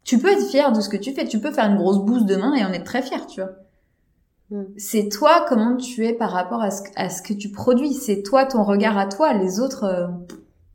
Tu 0.04 0.18
peux 0.18 0.32
être 0.32 0.48
fier 0.48 0.72
de 0.72 0.82
ce 0.82 0.90
que 0.90 0.98
tu 0.98 1.14
fais. 1.14 1.26
Tu 1.26 1.40
peux 1.40 1.52
faire 1.52 1.66
une 1.70 1.78
grosse 1.78 2.00
bouse 2.00 2.26
demain 2.26 2.56
et 2.56 2.66
en 2.66 2.72
être 2.74 2.86
très 2.86 3.04
fier, 3.04 3.28
tu 3.28 3.42
vois. 3.42 3.52
Mm. 4.50 4.64
C'est 4.78 5.10
toi 5.10 5.46
comment 5.48 5.76
tu 5.78 6.06
es 6.06 6.14
par 6.14 6.32
rapport 6.32 6.62
à 6.62 6.72
ce, 6.72 6.84
à 6.96 7.10
ce 7.10 7.22
que 7.22 7.34
tu 7.34 7.50
produis? 7.50 7.94
C'est 7.94 8.24
toi, 8.24 8.46
ton 8.46 8.64
regard 8.64 8.98
à 8.98 9.06
toi. 9.08 9.34
Les 9.34 9.60
autres, 9.60 9.84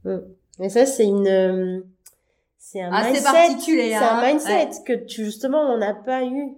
euh, 0.07 0.19
Mais 0.59 0.69
ça, 0.69 0.85
c'est 0.87 1.05
une, 1.05 1.27
euh, 1.27 1.81
c'est 2.59 2.81
un 2.83 2.91
mindset. 2.91 3.23
particulier, 3.23 3.89
C'est 3.91 3.95
hein. 3.97 4.19
un 4.21 4.27
mindset 4.33 4.69
que 4.87 4.93
tu, 4.93 5.25
justement, 5.25 5.61
on 5.73 5.79
n'a 5.79 5.95
pas 5.95 6.25
eu 6.25 6.51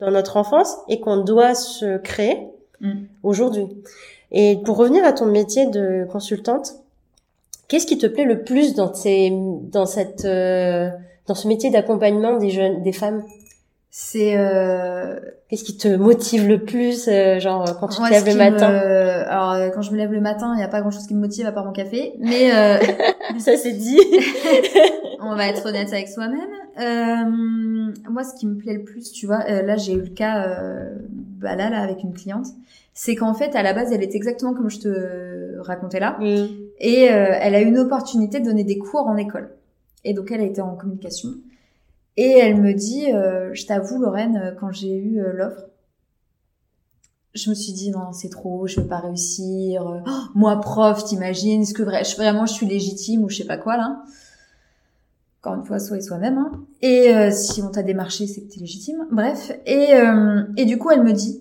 dans 0.00 0.10
notre 0.10 0.36
enfance 0.36 0.76
et 0.88 1.00
qu'on 1.00 1.18
doit 1.18 1.54
se 1.54 1.98
créer 1.98 2.46
Mm. 2.80 3.02
aujourd'hui. 3.22 3.66
Et 4.32 4.58
pour 4.64 4.78
revenir 4.78 5.04
à 5.04 5.12
ton 5.12 5.26
métier 5.26 5.66
de 5.66 6.06
consultante, 6.10 6.76
qu'est-ce 7.68 7.84
qui 7.86 7.98
te 7.98 8.06
plaît 8.06 8.24
le 8.24 8.42
plus 8.42 8.74
dans 8.74 8.94
ces, 8.94 9.30
dans 9.70 9.84
cette, 9.84 10.24
euh, 10.24 10.88
dans 11.26 11.34
ce 11.34 11.46
métier 11.46 11.68
d'accompagnement 11.70 12.38
des 12.38 12.48
jeunes, 12.48 12.82
des 12.82 12.92
femmes? 12.92 13.22
C'est 13.92 14.36
euh, 14.38 15.18
Qu'est-ce 15.48 15.64
qui 15.64 15.76
te 15.76 15.88
motive 15.88 16.46
le 16.46 16.62
plus, 16.62 17.08
euh, 17.08 17.40
genre, 17.40 17.76
quand 17.80 17.88
tu 17.88 18.00
te 18.00 18.08
lèves 18.08 18.26
le 18.26 18.34
matin? 18.36 18.70
me- 18.70 19.28
Alors, 19.28 19.52
euh, 19.52 19.68
quand 19.70 19.82
je 19.82 19.90
me 19.90 19.96
lève 19.96 20.12
le 20.12 20.20
matin, 20.20 20.52
il 20.54 20.58
n'y 20.58 20.62
a 20.62 20.68
pas 20.68 20.80
grand-chose 20.80 21.08
qui 21.08 21.14
me 21.14 21.20
motive 21.20 21.44
à 21.46 21.50
part 21.52 21.64
mon 21.64 21.72
café. 21.72 22.12
Mais 22.20 22.54
euh, 22.54 22.78
Ça, 23.40 23.56
c'est 23.56 23.72
dit. 23.72 23.98
on 25.20 25.34
va 25.34 25.48
être 25.48 25.66
honnête 25.66 25.92
avec 25.92 26.08
soi-même. 26.08 26.40
Euh, 26.78 27.92
moi, 28.08 28.22
ce 28.22 28.34
qui 28.38 28.46
me 28.46 28.54
plaît 28.56 28.74
le 28.74 28.84
plus, 28.84 29.10
tu 29.10 29.26
vois, 29.26 29.42
euh, 29.48 29.62
là, 29.62 29.76
j'ai 29.76 29.94
eu 29.94 30.00
le 30.00 30.08
cas, 30.08 30.46
euh, 30.46 30.88
bah 31.10 31.56
là, 31.56 31.68
là, 31.68 31.80
avec 31.82 32.04
une 32.04 32.12
cliente, 32.14 32.46
c'est 32.94 33.16
qu'en 33.16 33.34
fait, 33.34 33.56
à 33.56 33.62
la 33.64 33.72
base, 33.72 33.92
elle 33.92 34.04
est 34.04 34.14
exactement 34.14 34.54
comme 34.54 34.70
je 34.70 34.78
te 34.78 35.58
racontais 35.62 35.98
là. 36.00 36.16
Mm. 36.20 36.46
Et 36.78 37.02
elle 37.06 37.54
a 37.56 37.60
eu 37.60 37.66
une 37.66 37.78
opportunité 37.78 38.38
de 38.38 38.44
donner 38.44 38.62
des 38.64 38.78
cours 38.78 39.08
en 39.08 39.16
école. 39.16 39.50
Et 40.04 40.14
donc, 40.14 40.30
elle 40.30 40.40
a 40.40 40.44
été 40.44 40.60
en 40.60 40.76
communication. 40.76 41.30
Et 42.16 42.30
elle 42.30 42.60
me 42.60 42.74
dit, 42.74 43.12
euh, 43.12 43.50
je 43.54 43.66
t'avoue, 43.66 43.98
Lorraine, 43.98 44.36
euh, 44.36 44.52
quand 44.58 44.72
j'ai 44.72 44.96
eu 44.96 45.20
euh, 45.20 45.32
l'offre, 45.32 45.66
je 47.34 47.48
me 47.50 47.54
suis 47.54 47.72
dit, 47.72 47.90
non, 47.90 48.12
c'est 48.12 48.28
trop, 48.28 48.66
je 48.66 48.80
vais 48.80 48.88
pas 48.88 48.98
réussir. 48.98 49.84
Oh, 49.86 50.10
moi, 50.34 50.60
prof, 50.60 51.04
t'imagines, 51.04 51.62
est-ce 51.62 51.74
que 51.74 51.82
vraiment 51.82 52.46
je 52.46 52.52
suis 52.52 52.66
légitime 52.66 53.22
ou 53.22 53.28
je 53.28 53.36
sais 53.36 53.46
pas 53.46 53.56
quoi, 53.56 53.76
là 53.76 54.02
Encore 55.40 55.54
une 55.54 55.64
fois, 55.64 55.78
soi 55.78 55.98
et 55.98 56.00
soi-même. 56.00 56.38
Hein. 56.38 56.50
Et 56.82 57.30
si 57.30 57.62
on 57.62 57.70
t'a 57.70 57.84
démarché, 57.84 58.26
c'est 58.26 58.40
que 58.40 58.52
t'es 58.52 58.58
légitime. 58.58 59.06
Bref. 59.12 59.52
Et, 59.64 59.90
et 60.56 60.64
du 60.64 60.76
coup, 60.76 60.90
elle 60.90 61.04
me 61.04 61.12
dit, 61.12 61.40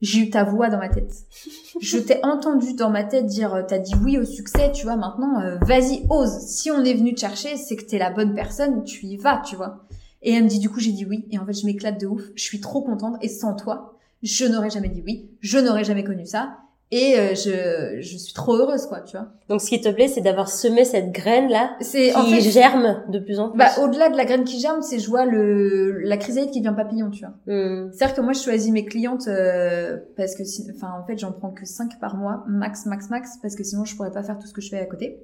j'ai 0.00 0.20
eu 0.20 0.30
ta 0.30 0.44
voix 0.44 0.68
dans 0.70 0.78
ma 0.78 0.88
tête. 0.88 1.12
Je 1.80 1.98
t'ai 1.98 2.24
entendu 2.24 2.74
dans 2.74 2.90
ma 2.90 3.04
tête 3.04 3.26
dire, 3.26 3.54
euh, 3.54 3.62
t'as 3.66 3.78
dit 3.78 3.94
oui 4.02 4.18
au 4.18 4.24
succès, 4.24 4.70
tu 4.72 4.84
vois, 4.84 4.96
maintenant, 4.96 5.40
euh, 5.40 5.56
vas-y, 5.62 6.06
ose. 6.10 6.38
Si 6.38 6.70
on 6.70 6.84
est 6.84 6.94
venu 6.94 7.14
te 7.14 7.20
chercher, 7.20 7.56
c'est 7.56 7.76
que 7.76 7.84
t'es 7.84 7.98
la 7.98 8.10
bonne 8.10 8.34
personne, 8.34 8.84
tu 8.84 9.06
y 9.06 9.16
vas, 9.16 9.42
tu 9.44 9.56
vois. 9.56 9.84
Et 10.22 10.32
elle 10.32 10.44
me 10.44 10.48
dit, 10.48 10.58
du 10.58 10.70
coup, 10.70 10.80
j'ai 10.80 10.92
dit 10.92 11.04
oui. 11.04 11.26
Et 11.30 11.38
en 11.38 11.44
fait, 11.46 11.52
je 11.52 11.66
m'éclate 11.66 12.00
de 12.00 12.06
ouf. 12.06 12.22
Je 12.34 12.42
suis 12.42 12.60
trop 12.60 12.82
contente. 12.82 13.16
Et 13.20 13.28
sans 13.28 13.54
toi, 13.54 13.98
je 14.22 14.46
n'aurais 14.46 14.70
jamais 14.70 14.88
dit 14.88 15.02
oui. 15.04 15.30
Je 15.40 15.58
n'aurais 15.58 15.84
jamais 15.84 16.02
connu 16.02 16.24
ça. 16.24 16.56
Et 16.90 17.18
euh, 17.18 17.34
je, 17.34 18.00
je 18.00 18.16
suis 18.18 18.32
trop 18.34 18.54
heureuse, 18.56 18.86
quoi, 18.86 19.00
tu 19.00 19.16
vois. 19.16 19.26
Donc, 19.48 19.60
ce 19.60 19.68
qui 19.68 19.80
te 19.80 19.88
plaît, 19.88 20.06
c'est 20.06 20.20
d'avoir 20.20 20.48
semé 20.48 20.84
cette 20.84 21.10
graine-là 21.10 21.74
C'est, 21.80 22.10
qui 22.10 22.16
en 22.16 22.24
fait, 22.24 22.40
germe 22.40 23.02
de 23.08 23.18
plus 23.18 23.40
en 23.40 23.48
plus. 23.50 23.58
bah, 23.58 23.70
au-delà 23.82 24.10
de 24.10 24.16
la 24.16 24.24
graine 24.24 24.44
qui 24.44 24.60
germe, 24.60 24.80
c'est 24.82 24.98
je 25.00 25.08
vois 25.08 25.24
le, 25.24 25.98
la 26.02 26.16
chrysalide 26.18 26.50
qui 26.50 26.60
devient 26.60 26.76
papillon, 26.76 27.10
tu 27.10 27.24
vois. 27.24 27.34
Mm. 27.52 27.90
C'est-à-dire 27.92 28.14
que 28.14 28.20
moi, 28.20 28.32
je 28.32 28.40
choisis 28.40 28.70
mes 28.70 28.84
clientes 28.84 29.26
euh, 29.26 29.96
parce 30.16 30.36
que, 30.36 30.44
si- 30.44 30.70
enfin, 30.76 30.92
en 31.02 31.04
fait, 31.04 31.18
j'en 31.18 31.32
prends 31.32 31.50
que 31.50 31.64
5 31.66 31.98
par 31.98 32.16
mois, 32.16 32.44
max, 32.46 32.86
max, 32.86 33.10
max, 33.10 33.38
parce 33.42 33.56
que 33.56 33.64
sinon, 33.64 33.84
je 33.84 33.96
pourrais 33.96 34.12
pas 34.12 34.22
faire 34.22 34.38
tout 34.38 34.46
ce 34.46 34.52
que 34.52 34.60
je 34.60 34.68
fais 34.68 34.78
à 34.78 34.86
côté. 34.86 35.18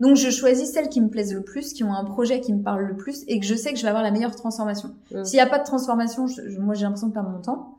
Donc, 0.00 0.16
je 0.16 0.30
choisis 0.30 0.70
celles 0.72 0.88
qui 0.88 1.00
me 1.00 1.08
plaisent 1.08 1.34
le 1.34 1.42
plus, 1.42 1.72
qui 1.72 1.82
ont 1.84 1.92
un 1.92 2.04
projet 2.04 2.40
qui 2.40 2.52
me 2.54 2.62
parle 2.62 2.84
le 2.84 2.96
plus, 2.96 3.24
et 3.28 3.40
que 3.40 3.46
je 3.46 3.54
sais 3.54 3.72
que 3.72 3.78
je 3.78 3.82
vais 3.82 3.88
avoir 3.88 4.02
la 4.02 4.10
meilleure 4.10 4.34
transformation. 4.36 4.90
Mm. 5.12 5.24
S'il 5.24 5.36
n'y 5.36 5.40
a 5.42 5.46
pas 5.46 5.58
de 5.58 5.64
transformation, 5.64 6.26
je- 6.26 6.58
moi, 6.60 6.74
j'ai 6.74 6.84
l'impression 6.84 7.08
de 7.08 7.12
perdre 7.12 7.30
mon 7.30 7.40
temps. 7.42 7.75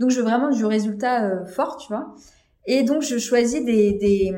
Donc, 0.00 0.10
je 0.10 0.16
veux 0.16 0.24
vraiment 0.24 0.50
du 0.50 0.64
résultat 0.64 1.24
euh, 1.26 1.44
fort, 1.44 1.76
tu 1.76 1.86
vois. 1.86 2.14
Et 2.66 2.82
donc, 2.82 3.02
je 3.02 3.18
choisis 3.18 3.64
des, 3.64 3.92
des, 3.92 4.34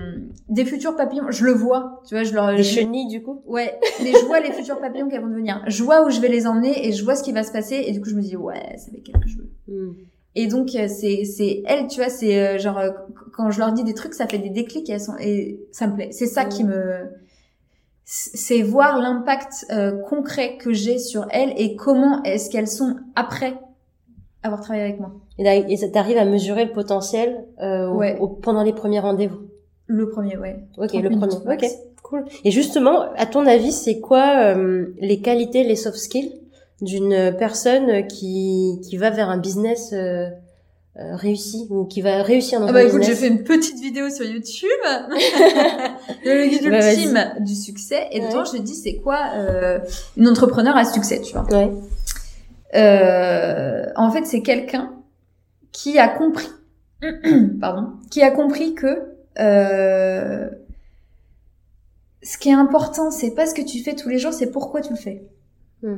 des 0.48 0.64
futurs 0.64 0.94
papillons. 0.94 1.30
Je 1.30 1.44
le 1.44 1.52
vois, 1.52 2.02
tu 2.06 2.14
vois, 2.14 2.24
je 2.24 2.34
leur... 2.34 2.54
Des 2.54 2.62
je- 2.62 2.74
chenilles, 2.74 3.08
du 3.08 3.22
coup? 3.22 3.42
Ouais, 3.46 3.78
mais 4.02 4.12
je 4.12 4.24
vois 4.26 4.40
les 4.40 4.52
futurs 4.52 4.78
papillons 4.80 5.08
qui 5.08 5.18
vont 5.18 5.26
devenir. 5.26 5.62
Je 5.66 5.82
vois 5.82 6.04
où 6.06 6.10
je 6.10 6.20
vais 6.20 6.28
les 6.28 6.46
emmener 6.46 6.86
et 6.86 6.92
je 6.92 7.02
vois 7.02 7.16
ce 7.16 7.22
qui 7.22 7.32
va 7.32 7.42
se 7.42 7.52
passer 7.52 7.82
et 7.86 7.92
du 7.92 8.00
coup 8.00 8.08
je 8.08 8.14
me 8.14 8.20
dis 8.22 8.36
ouais, 8.36 8.76
c'est 8.76 8.90
avec 8.90 9.08
elle 9.08 9.20
que 9.20 9.28
je 9.28 9.38
veux. 9.38 9.50
Mm. 9.68 9.94
Et 10.34 10.46
donc 10.46 10.74
euh, 10.74 10.86
c'est 10.88 11.24
c'est 11.24 11.62
elle, 11.66 11.88
tu 11.88 12.00
vois, 12.00 12.08
c'est 12.08 12.38
euh, 12.38 12.58
genre 12.58 12.78
euh, 12.78 12.90
quand 13.34 13.50
je 13.50 13.58
leur 13.58 13.72
dis 13.72 13.84
des 13.84 13.92
trucs, 13.94 14.14
ça 14.14 14.26
fait 14.26 14.38
des 14.38 14.50
déclics 14.50 14.88
et 14.88 14.92
elles 14.94 15.00
sont 15.00 15.16
et 15.18 15.60
ça 15.72 15.86
me 15.86 15.94
plaît. 15.94 16.08
C'est 16.12 16.26
ça 16.26 16.44
qui 16.44 16.64
me 16.64 17.10
c'est 18.04 18.62
voir 18.62 18.98
l'impact 19.00 19.66
euh, 19.70 19.98
concret 20.08 20.58
que 20.58 20.72
j'ai 20.72 20.98
sur 20.98 21.26
elles 21.30 21.52
et 21.56 21.76
comment 21.76 22.22
est-ce 22.24 22.50
qu'elles 22.50 22.68
sont 22.68 22.96
après 23.14 23.58
avoir 24.42 24.60
travaillé 24.60 24.84
avec 24.84 25.00
moi. 25.00 25.12
Et 25.38 25.44
là, 25.44 25.54
et 25.56 25.76
ça 25.76 25.88
t'arrive 25.88 26.18
à 26.18 26.24
mesurer 26.24 26.64
le 26.66 26.72
potentiel 26.72 27.44
euh, 27.62 27.88
au- 27.88 27.96
Ouais. 27.96 28.18
au- 28.20 28.28
pendant 28.28 28.62
les 28.62 28.72
premiers 28.72 29.00
rendez-vous? 29.00 29.40
Le 29.86 30.08
premier, 30.08 30.36
ouais. 30.36 30.60
Ok, 30.78 30.88
30 30.90 31.02
le 31.02 31.10
premier. 31.10 31.34
Ok, 31.56 31.64
cool. 32.02 32.24
Et 32.44 32.50
justement, 32.50 33.12
à 33.16 33.26
ton 33.26 33.46
avis, 33.46 33.72
c'est 33.72 33.98
quoi 34.00 34.54
euh, 34.54 34.86
les 35.00 35.20
qualités, 35.20 35.64
les 35.64 35.76
soft 35.76 35.96
skills 35.98 36.32
d'une 36.80 37.34
personne 37.38 38.06
qui 38.08 38.80
qui 38.82 38.96
va 38.96 39.10
vers 39.10 39.28
un 39.30 39.38
business 39.38 39.92
euh, 39.92 40.26
euh, 40.98 41.14
réussi 41.16 41.66
ou 41.70 41.84
qui 41.84 42.02
va 42.02 42.22
réussir 42.22 42.60
dans 42.60 42.66
Ah 42.66 42.72
bah 42.72 42.82
écoute, 42.84 43.02
j'ai 43.02 43.14
fait 43.14 43.28
une 43.28 43.44
petite 43.44 43.80
vidéo 43.80 44.10
sur 44.10 44.26
YouTube, 44.26 44.68
le 46.24 46.48
guide 46.48 46.68
Bah, 46.70 46.92
ultime 46.92 47.18
du 47.40 47.54
succès, 47.54 48.08
et 48.12 48.20
Ouais. 48.20 48.28
dedans 48.28 48.44
je 48.44 48.58
dis 48.60 48.74
c'est 48.74 48.96
quoi 48.96 49.18
euh, 49.36 49.78
une 50.16 50.28
entrepreneur 50.28 50.76
à 50.76 50.84
succès, 50.84 51.20
tu 51.22 51.32
vois? 51.32 51.44
Ouais. 51.50 51.70
Euh, 52.74 53.84
en 53.96 54.10
fait, 54.10 54.24
c'est 54.26 54.42
quelqu'un 54.42 54.92
qui 55.72 55.98
a 55.98 56.08
compris, 56.08 56.48
pardon, 57.60 57.94
qui 58.10 58.22
a 58.22 58.30
compris 58.30 58.74
que 58.74 59.12
euh, 59.40 60.48
ce 62.22 62.38
qui 62.38 62.50
est 62.50 62.54
important, 62.54 63.10
c'est 63.10 63.32
pas 63.32 63.46
ce 63.46 63.54
que 63.54 63.62
tu 63.62 63.82
fais 63.82 63.94
tous 63.94 64.08
les 64.08 64.18
jours, 64.18 64.32
c'est 64.32 64.50
pourquoi 64.50 64.80
tu 64.80 64.90
le 64.90 64.98
fais. 64.98 65.26
Hmm. 65.82 65.96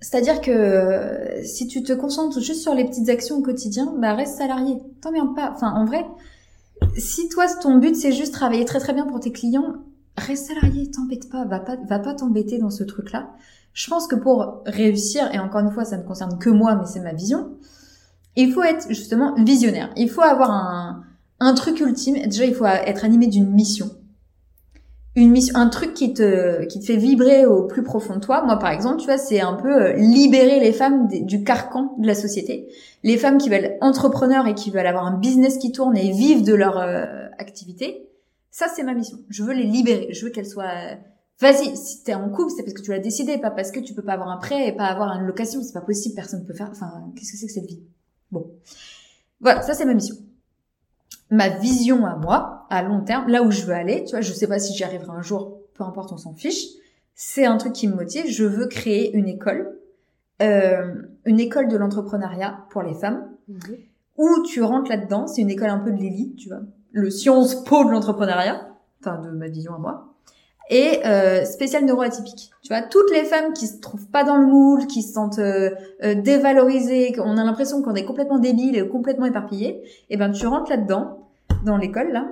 C'est-à-dire 0.00 0.42
que 0.42 0.50
euh, 0.50 1.42
si 1.44 1.66
tu 1.66 1.82
te 1.82 1.92
concentres 1.94 2.38
juste 2.40 2.60
sur 2.60 2.74
les 2.74 2.84
petites 2.84 3.08
actions 3.08 3.38
au 3.38 3.42
quotidien, 3.42 3.94
bah 3.96 4.14
reste 4.14 4.36
salarié. 4.36 4.78
T'emmerdes 5.00 5.34
pas. 5.34 5.50
Enfin, 5.54 5.72
en 5.72 5.86
vrai, 5.86 6.04
si 6.98 7.28
toi 7.30 7.46
ton 7.62 7.78
but 7.78 7.96
c'est 7.96 8.12
juste 8.12 8.34
travailler 8.34 8.66
très 8.66 8.80
très 8.80 8.92
bien 8.92 9.06
pour 9.06 9.20
tes 9.20 9.32
clients, 9.32 9.76
reste 10.18 10.48
salarié, 10.48 10.90
t'embête 10.90 11.30
pas, 11.30 11.46
va 11.46 11.60
pas, 11.60 11.76
va 11.88 11.98
pas 11.98 12.14
t'embêter 12.14 12.58
dans 12.58 12.70
ce 12.70 12.84
truc-là. 12.84 13.30
Je 13.72 13.88
pense 13.88 14.06
que 14.06 14.14
pour 14.14 14.62
réussir, 14.66 15.32
et 15.32 15.38
encore 15.38 15.60
une 15.60 15.70
fois, 15.70 15.84
ça 15.84 15.96
ne 15.96 16.02
concerne 16.02 16.38
que 16.38 16.50
moi, 16.50 16.76
mais 16.76 16.86
c'est 16.86 17.00
ma 17.00 17.12
vision, 17.12 17.56
il 18.36 18.52
faut 18.52 18.62
être 18.62 18.88
justement 18.88 19.34
visionnaire. 19.36 19.90
Il 19.96 20.10
faut 20.10 20.22
avoir 20.22 20.50
un, 20.50 21.04
un 21.40 21.54
truc 21.54 21.80
ultime. 21.80 22.16
Déjà, 22.26 22.44
il 22.44 22.54
faut 22.54 22.66
être 22.66 23.04
animé 23.04 23.26
d'une 23.26 23.50
mission. 23.50 23.90
Une 25.16 25.30
mission, 25.30 25.54
un 25.56 25.68
truc 25.68 25.94
qui 25.94 26.12
te, 26.12 26.64
qui 26.64 26.80
te 26.80 26.84
fait 26.86 26.96
vibrer 26.96 27.46
au 27.46 27.62
plus 27.62 27.84
profond 27.84 28.16
de 28.16 28.20
toi. 28.20 28.42
Moi, 28.44 28.58
par 28.58 28.70
exemple, 28.70 28.98
tu 28.98 29.06
vois, 29.06 29.18
c'est 29.18 29.40
un 29.40 29.54
peu 29.54 29.72
euh, 29.72 29.92
libérer 29.92 30.58
les 30.58 30.72
femmes 30.72 31.06
du 31.08 31.44
carcan 31.44 31.94
de 31.98 32.06
la 32.06 32.16
société. 32.16 32.66
Les 33.04 33.16
femmes 33.16 33.38
qui 33.38 33.48
veulent 33.48 33.64
être 33.64 33.78
entrepreneurs 33.80 34.48
et 34.48 34.54
qui 34.54 34.70
veulent 34.72 34.86
avoir 34.86 35.06
un 35.06 35.16
business 35.16 35.58
qui 35.58 35.70
tourne 35.70 35.96
et 35.96 36.10
vivre 36.10 36.42
de 36.42 36.52
leur 36.52 36.78
euh, 36.78 37.04
activité. 37.38 38.08
Ça, 38.50 38.66
c'est 38.74 38.82
ma 38.82 38.94
mission. 38.94 39.18
Je 39.28 39.44
veux 39.44 39.52
les 39.52 39.62
libérer. 39.62 40.08
Je 40.10 40.24
veux 40.24 40.32
qu'elles 40.32 40.48
soient 40.48 40.64
euh, 40.64 40.94
Vas-y, 41.40 41.76
si 41.76 42.02
t'es 42.04 42.14
en 42.14 42.28
couple, 42.30 42.52
c'est 42.56 42.62
parce 42.62 42.74
que 42.74 42.82
tu 42.82 42.90
l'as 42.90 43.00
décidé, 43.00 43.38
pas 43.38 43.50
parce 43.50 43.72
que 43.72 43.80
tu 43.80 43.92
peux 43.92 44.02
pas 44.02 44.12
avoir 44.12 44.28
un 44.28 44.36
prêt 44.36 44.68
et 44.68 44.72
pas 44.72 44.86
avoir 44.86 45.16
une 45.18 45.26
location. 45.26 45.62
C'est 45.62 45.72
pas 45.72 45.80
possible, 45.80 46.14
personne 46.14 46.40
ne 46.40 46.46
peut 46.46 46.54
faire. 46.54 46.70
Enfin, 46.70 47.12
qu'est-ce 47.16 47.32
que 47.32 47.38
c'est 47.38 47.46
que 47.46 47.52
cette 47.52 47.66
vie? 47.66 47.82
Bon, 48.34 48.50
voilà, 49.40 49.62
ça 49.62 49.74
c'est 49.74 49.84
ma 49.84 49.94
mission. 49.94 50.16
Ma 51.30 51.48
vision 51.48 52.04
à 52.04 52.16
moi, 52.16 52.66
à 52.68 52.82
long 52.82 53.00
terme, 53.02 53.28
là 53.28 53.42
où 53.42 53.50
je 53.50 53.62
veux 53.62 53.72
aller, 53.72 54.04
tu 54.04 54.10
vois, 54.10 54.20
je 54.20 54.32
sais 54.32 54.48
pas 54.48 54.58
si 54.58 54.74
j'y 54.74 54.82
arriverai 54.82 55.12
un 55.16 55.22
jour, 55.22 55.60
peu 55.74 55.84
importe, 55.84 56.12
on 56.12 56.16
s'en 56.16 56.34
fiche. 56.34 56.66
C'est 57.14 57.46
un 57.46 57.56
truc 57.56 57.72
qui 57.72 57.86
me 57.86 57.94
motive. 57.94 58.26
Je 58.26 58.44
veux 58.44 58.66
créer 58.66 59.14
une 59.14 59.28
école, 59.28 59.78
euh, 60.42 60.94
une 61.24 61.38
école 61.38 61.68
de 61.68 61.76
l'entrepreneuriat 61.76 62.66
pour 62.70 62.82
les 62.82 62.94
femmes, 62.94 63.30
ou 64.16 64.42
tu 64.46 64.62
rentres 64.62 64.90
là-dedans, 64.90 65.26
c'est 65.28 65.42
une 65.42 65.50
école 65.50 65.70
un 65.70 65.78
peu 65.78 65.92
de 65.92 65.96
l'élite, 65.96 66.36
tu 66.36 66.48
vois, 66.48 66.62
le 66.92 67.10
Sciences 67.10 67.64
Po 67.64 67.84
de 67.84 67.90
l'entrepreneuriat, 67.90 68.68
enfin 69.00 69.20
de 69.20 69.30
ma 69.30 69.48
vision 69.48 69.74
à 69.74 69.78
moi, 69.78 70.13
et 70.70 71.04
euh, 71.04 71.44
spécial 71.44 71.84
neuroatypique. 71.84 72.50
Tu 72.62 72.68
vois, 72.68 72.82
toutes 72.82 73.10
les 73.12 73.24
femmes 73.24 73.52
qui 73.52 73.66
se 73.66 73.80
trouvent 73.80 74.08
pas 74.08 74.24
dans 74.24 74.36
le 74.36 74.46
moule, 74.46 74.86
qui 74.86 75.02
se 75.02 75.12
sentent 75.12 75.38
euh, 75.38 75.70
euh, 76.02 76.14
dévalorisées, 76.14 77.12
qu'on 77.12 77.36
a 77.36 77.44
l'impression 77.44 77.82
qu'on 77.82 77.94
est 77.94 78.04
complètement 78.04 78.38
débile 78.38 78.76
et 78.76 78.88
complètement 78.88 79.26
éparpillé, 79.26 79.82
et 79.82 79.84
eh 80.10 80.16
ben 80.16 80.30
tu 80.30 80.46
rentres 80.46 80.70
là-dedans, 80.70 81.28
dans 81.64 81.76
l'école 81.76 82.12
là, 82.12 82.28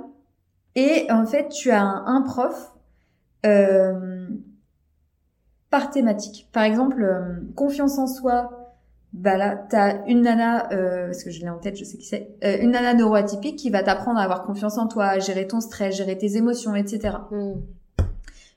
et 0.75 1.07
en 1.11 1.27
fait 1.27 1.49
tu 1.49 1.71
as 1.71 1.83
un, 1.83 2.23
prof 2.23 2.73
euh, 3.45 4.29
par 5.71 5.91
thématique. 5.91 6.49
Par 6.53 6.65
exemple, 6.65 7.03
euh, 7.03 7.41
confiance 7.55 7.99
en 7.99 8.07
soi, 8.07 8.51
bah 9.13 9.37
là, 9.37 9.57
t'as 9.57 10.07
une 10.07 10.23
nana, 10.23 10.73
euh, 10.73 11.07
parce 11.07 11.23
que 11.23 11.31
je 11.31 11.41
l'ai 11.43 11.51
en 11.51 11.59
tête, 11.59 11.77
je 11.77 11.85
sais 11.85 11.99
qui 11.99 12.07
c'est, 12.07 12.35
une 12.63 12.71
nana 12.71 12.95
neuroatypique 12.95 13.57
qui 13.59 13.69
va 13.69 13.83
t'apprendre 13.83 14.19
à 14.19 14.23
avoir 14.23 14.45
confiance 14.45 14.79
en 14.79 14.87
toi, 14.87 15.05
à 15.05 15.19
gérer 15.19 15.47
ton 15.47 15.61
stress, 15.61 15.97
gérer 15.97 16.17
tes 16.17 16.37
émotions, 16.37 16.75
etc. 16.75 17.17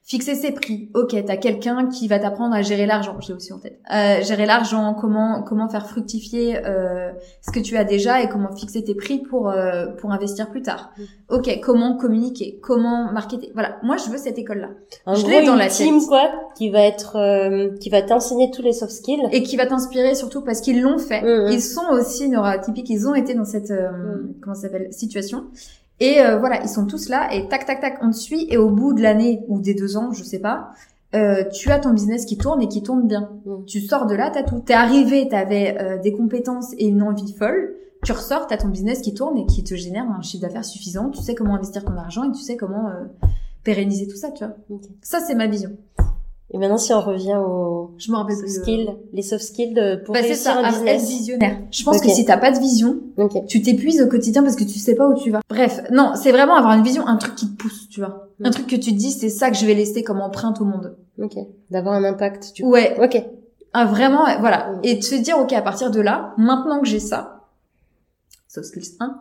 Fixer 0.07 0.35
ses 0.35 0.51
prix. 0.51 0.91
Ok, 0.93 1.15
t'as 1.25 1.35
quelqu'un 1.37 1.87
qui 1.87 2.07
va 2.07 2.19
t'apprendre 2.19 2.53
à 2.53 2.61
gérer 2.61 2.85
l'argent. 2.85 3.19
J'ai 3.21 3.33
aussi 3.33 3.51
en 3.53 3.57
tête. 3.57 3.79
Euh, 3.91 4.21
gérer 4.21 4.45
l'argent, 4.45 4.93
comment 4.93 5.41
comment 5.41 5.67
faire 5.67 5.87
fructifier 5.87 6.63
euh, 6.63 7.09
ce 7.41 7.51
que 7.51 7.59
tu 7.59 7.75
as 7.75 7.83
déjà 7.83 8.21
et 8.21 8.29
comment 8.29 8.55
fixer 8.55 8.83
tes 8.83 8.93
prix 8.93 9.17
pour 9.17 9.49
euh, 9.49 9.87
pour 9.97 10.11
investir 10.11 10.51
plus 10.51 10.61
tard. 10.61 10.91
Mm. 10.95 11.03
Ok, 11.33 11.59
comment 11.63 11.97
communiquer, 11.97 12.59
comment 12.61 13.11
marketer. 13.11 13.49
Voilà, 13.55 13.77
moi 13.81 13.97
je 13.97 14.11
veux 14.11 14.17
cette 14.19 14.37
école 14.37 14.59
là. 14.59 14.69
En 15.07 15.15
Je 15.15 15.21
gros, 15.21 15.31
l'ai 15.31 15.43
dans 15.43 15.53
une 15.53 15.57
la 15.59 15.69
team, 15.69 15.97
tête. 15.97 16.07
quoi, 16.07 16.29
qui 16.55 16.69
va 16.69 16.81
être, 16.81 17.15
euh, 17.15 17.75
qui 17.79 17.89
va 17.89 18.03
t'enseigner 18.03 18.51
tous 18.51 18.61
les 18.61 18.73
soft 18.73 18.91
skills. 18.91 19.23
et 19.31 19.41
qui 19.41 19.57
va 19.57 19.65
t'inspirer 19.65 20.13
surtout 20.13 20.41
parce 20.43 20.61
qu'ils 20.61 20.81
l'ont 20.83 20.99
fait. 20.99 21.23
Mhm. 21.23 21.51
Ils 21.51 21.61
sont 21.61 21.89
aussi 21.91 22.29
neuroatypiques, 22.29 22.91
ils 22.91 23.07
ont 23.07 23.15
été 23.15 23.33
dans 23.33 23.43
cette 23.43 23.71
euh, 23.71 23.89
comment 24.39 24.53
s'appelle 24.55 24.93
situation. 24.93 25.45
Et 25.99 26.21
euh, 26.21 26.37
voilà, 26.37 26.61
ils 26.61 26.69
sont 26.69 26.85
tous 26.85 27.09
là 27.09 27.33
et 27.33 27.47
tac 27.47 27.65
tac 27.65 27.79
tac, 27.79 27.99
on 28.01 28.11
te 28.11 28.17
suit 28.17 28.47
et 28.49 28.57
au 28.57 28.69
bout 28.69 28.93
de 28.93 29.01
l'année 29.01 29.43
ou 29.47 29.61
des 29.61 29.73
deux 29.73 29.95
ans, 29.95 30.11
je 30.11 30.23
sais 30.23 30.39
pas, 30.39 30.71
euh, 31.15 31.45
tu 31.49 31.71
as 31.71 31.79
ton 31.79 31.91
business 31.91 32.25
qui 32.25 32.37
tourne 32.37 32.61
et 32.61 32.67
qui 32.67 32.83
tourne 32.83 33.07
bien. 33.07 33.29
Mhm. 33.45 33.65
Tu 33.65 33.79
sors 33.81 34.05
de 34.05 34.15
là, 34.15 34.29
t'as 34.33 34.43
tout. 34.43 34.59
T'es 34.59 34.73
arrivé, 34.73 35.27
t'avais 35.29 35.77
euh, 35.79 35.97
des 35.97 36.11
compétences 36.11 36.73
et 36.77 36.87
une 36.87 37.01
envie 37.01 37.33
folle. 37.33 37.75
Tu 38.03 38.11
ressors, 38.11 38.47
t'as 38.47 38.57
ton 38.57 38.67
business 38.67 39.01
qui 39.01 39.13
tourne 39.13 39.37
et 39.37 39.45
qui 39.45 39.63
te 39.63 39.75
génère 39.75 40.05
un 40.09 40.21
chiffre 40.21 40.41
d'affaires 40.41 40.65
suffisant. 40.65 41.09
Tu 41.09 41.21
sais 41.21 41.33
comment 41.33 41.55
investir 41.55 41.85
ton 41.85 41.95
argent 41.97 42.23
et 42.23 42.31
tu 42.31 42.41
sais 42.41 42.57
comment 42.57 42.87
euh, 42.89 43.05
pérenniser 43.63 44.07
tout 44.07 44.17
ça, 44.17 44.31
tu 44.31 44.43
vois. 44.43 44.55
Ça, 45.01 45.19
c'est 45.21 45.35
ma 45.35 45.47
vision. 45.47 45.71
Et 46.55 46.57
maintenant, 46.57 46.77
si 46.77 46.93
on 46.93 47.01
revient 47.01 47.35
aux 47.35 47.91
Je 47.97 48.09
me 48.13 48.15
rappelle 48.15 48.37
soft 48.37 48.47
plus. 48.47 48.59
euh, 48.59 48.61
skills, 48.63 48.89
les 49.11 49.21
soft 49.21 49.43
skills 49.43 49.73
de, 49.73 49.97
pour 50.05 50.13
Bah, 50.13 50.21
réussir 50.21 50.37
ça, 50.53 50.57
un 50.57 50.63
être 50.63 50.71
business. 50.75 51.09
visionnaire. 51.09 51.57
Je 51.69 51.83
pense 51.83 51.99
que 51.99 52.07
si 52.07 52.23
t'as 52.23 52.37
pas 52.37 52.51
de 52.51 52.59
vision, 52.59 52.97
tu 53.49 53.61
t'épuises 53.61 54.01
au 54.01 54.07
quotidien 54.07 54.41
parce 54.41 54.55
que 54.55 54.63
tu 54.63 54.79
sais 54.79 54.95
pas 54.95 55.05
où 55.09 55.15
tu 55.15 55.31
vas. 55.31 55.41
Bref, 55.49 55.81
non, 55.91 56.13
c'est 56.15 56.31
vraiment 56.31 56.55
avoir 56.55 56.73
une 56.77 56.83
vision, 56.83 57.05
un 57.07 57.17
truc 57.17 57.35
qui 57.35 57.49
te 57.53 57.57
pousse, 57.61 57.89
tu 57.89 57.99
vois. 57.99 58.29
Un 58.41 58.51
truc 58.51 58.67
que 58.67 58.77
tu 58.77 58.91
te 58.93 58.97
dis, 58.97 59.11
c'est 59.11 59.27
ça 59.29 59.51
que 59.51 59.57
je 59.57 59.65
vais 59.65 59.73
laisser 59.73 60.01
comme 60.01 60.21
empreinte 60.21 60.61
au 60.61 60.63
monde. 60.65 60.95
Ok. 61.21 61.35
D'avoir 61.71 61.95
un 61.95 62.05
impact, 62.05 62.53
coup. 62.57 62.69
Ouais, 62.69 62.95
Ok. 63.03 63.21
ah, 63.73 63.83
vraiment, 63.85 64.23
voilà. 64.39 64.75
Et 64.83 64.95
de 64.95 65.03
se 65.03 65.15
dire, 65.15 65.37
ok, 65.37 65.51
à 65.51 65.61
partir 65.61 65.91
de 65.91 65.99
là, 65.99 66.33
maintenant 66.37 66.79
que 66.79 66.87
j'ai 66.87 66.99
ça, 67.01 67.41
soft 68.47 68.67
skills 68.67 68.95
1, 69.01 69.17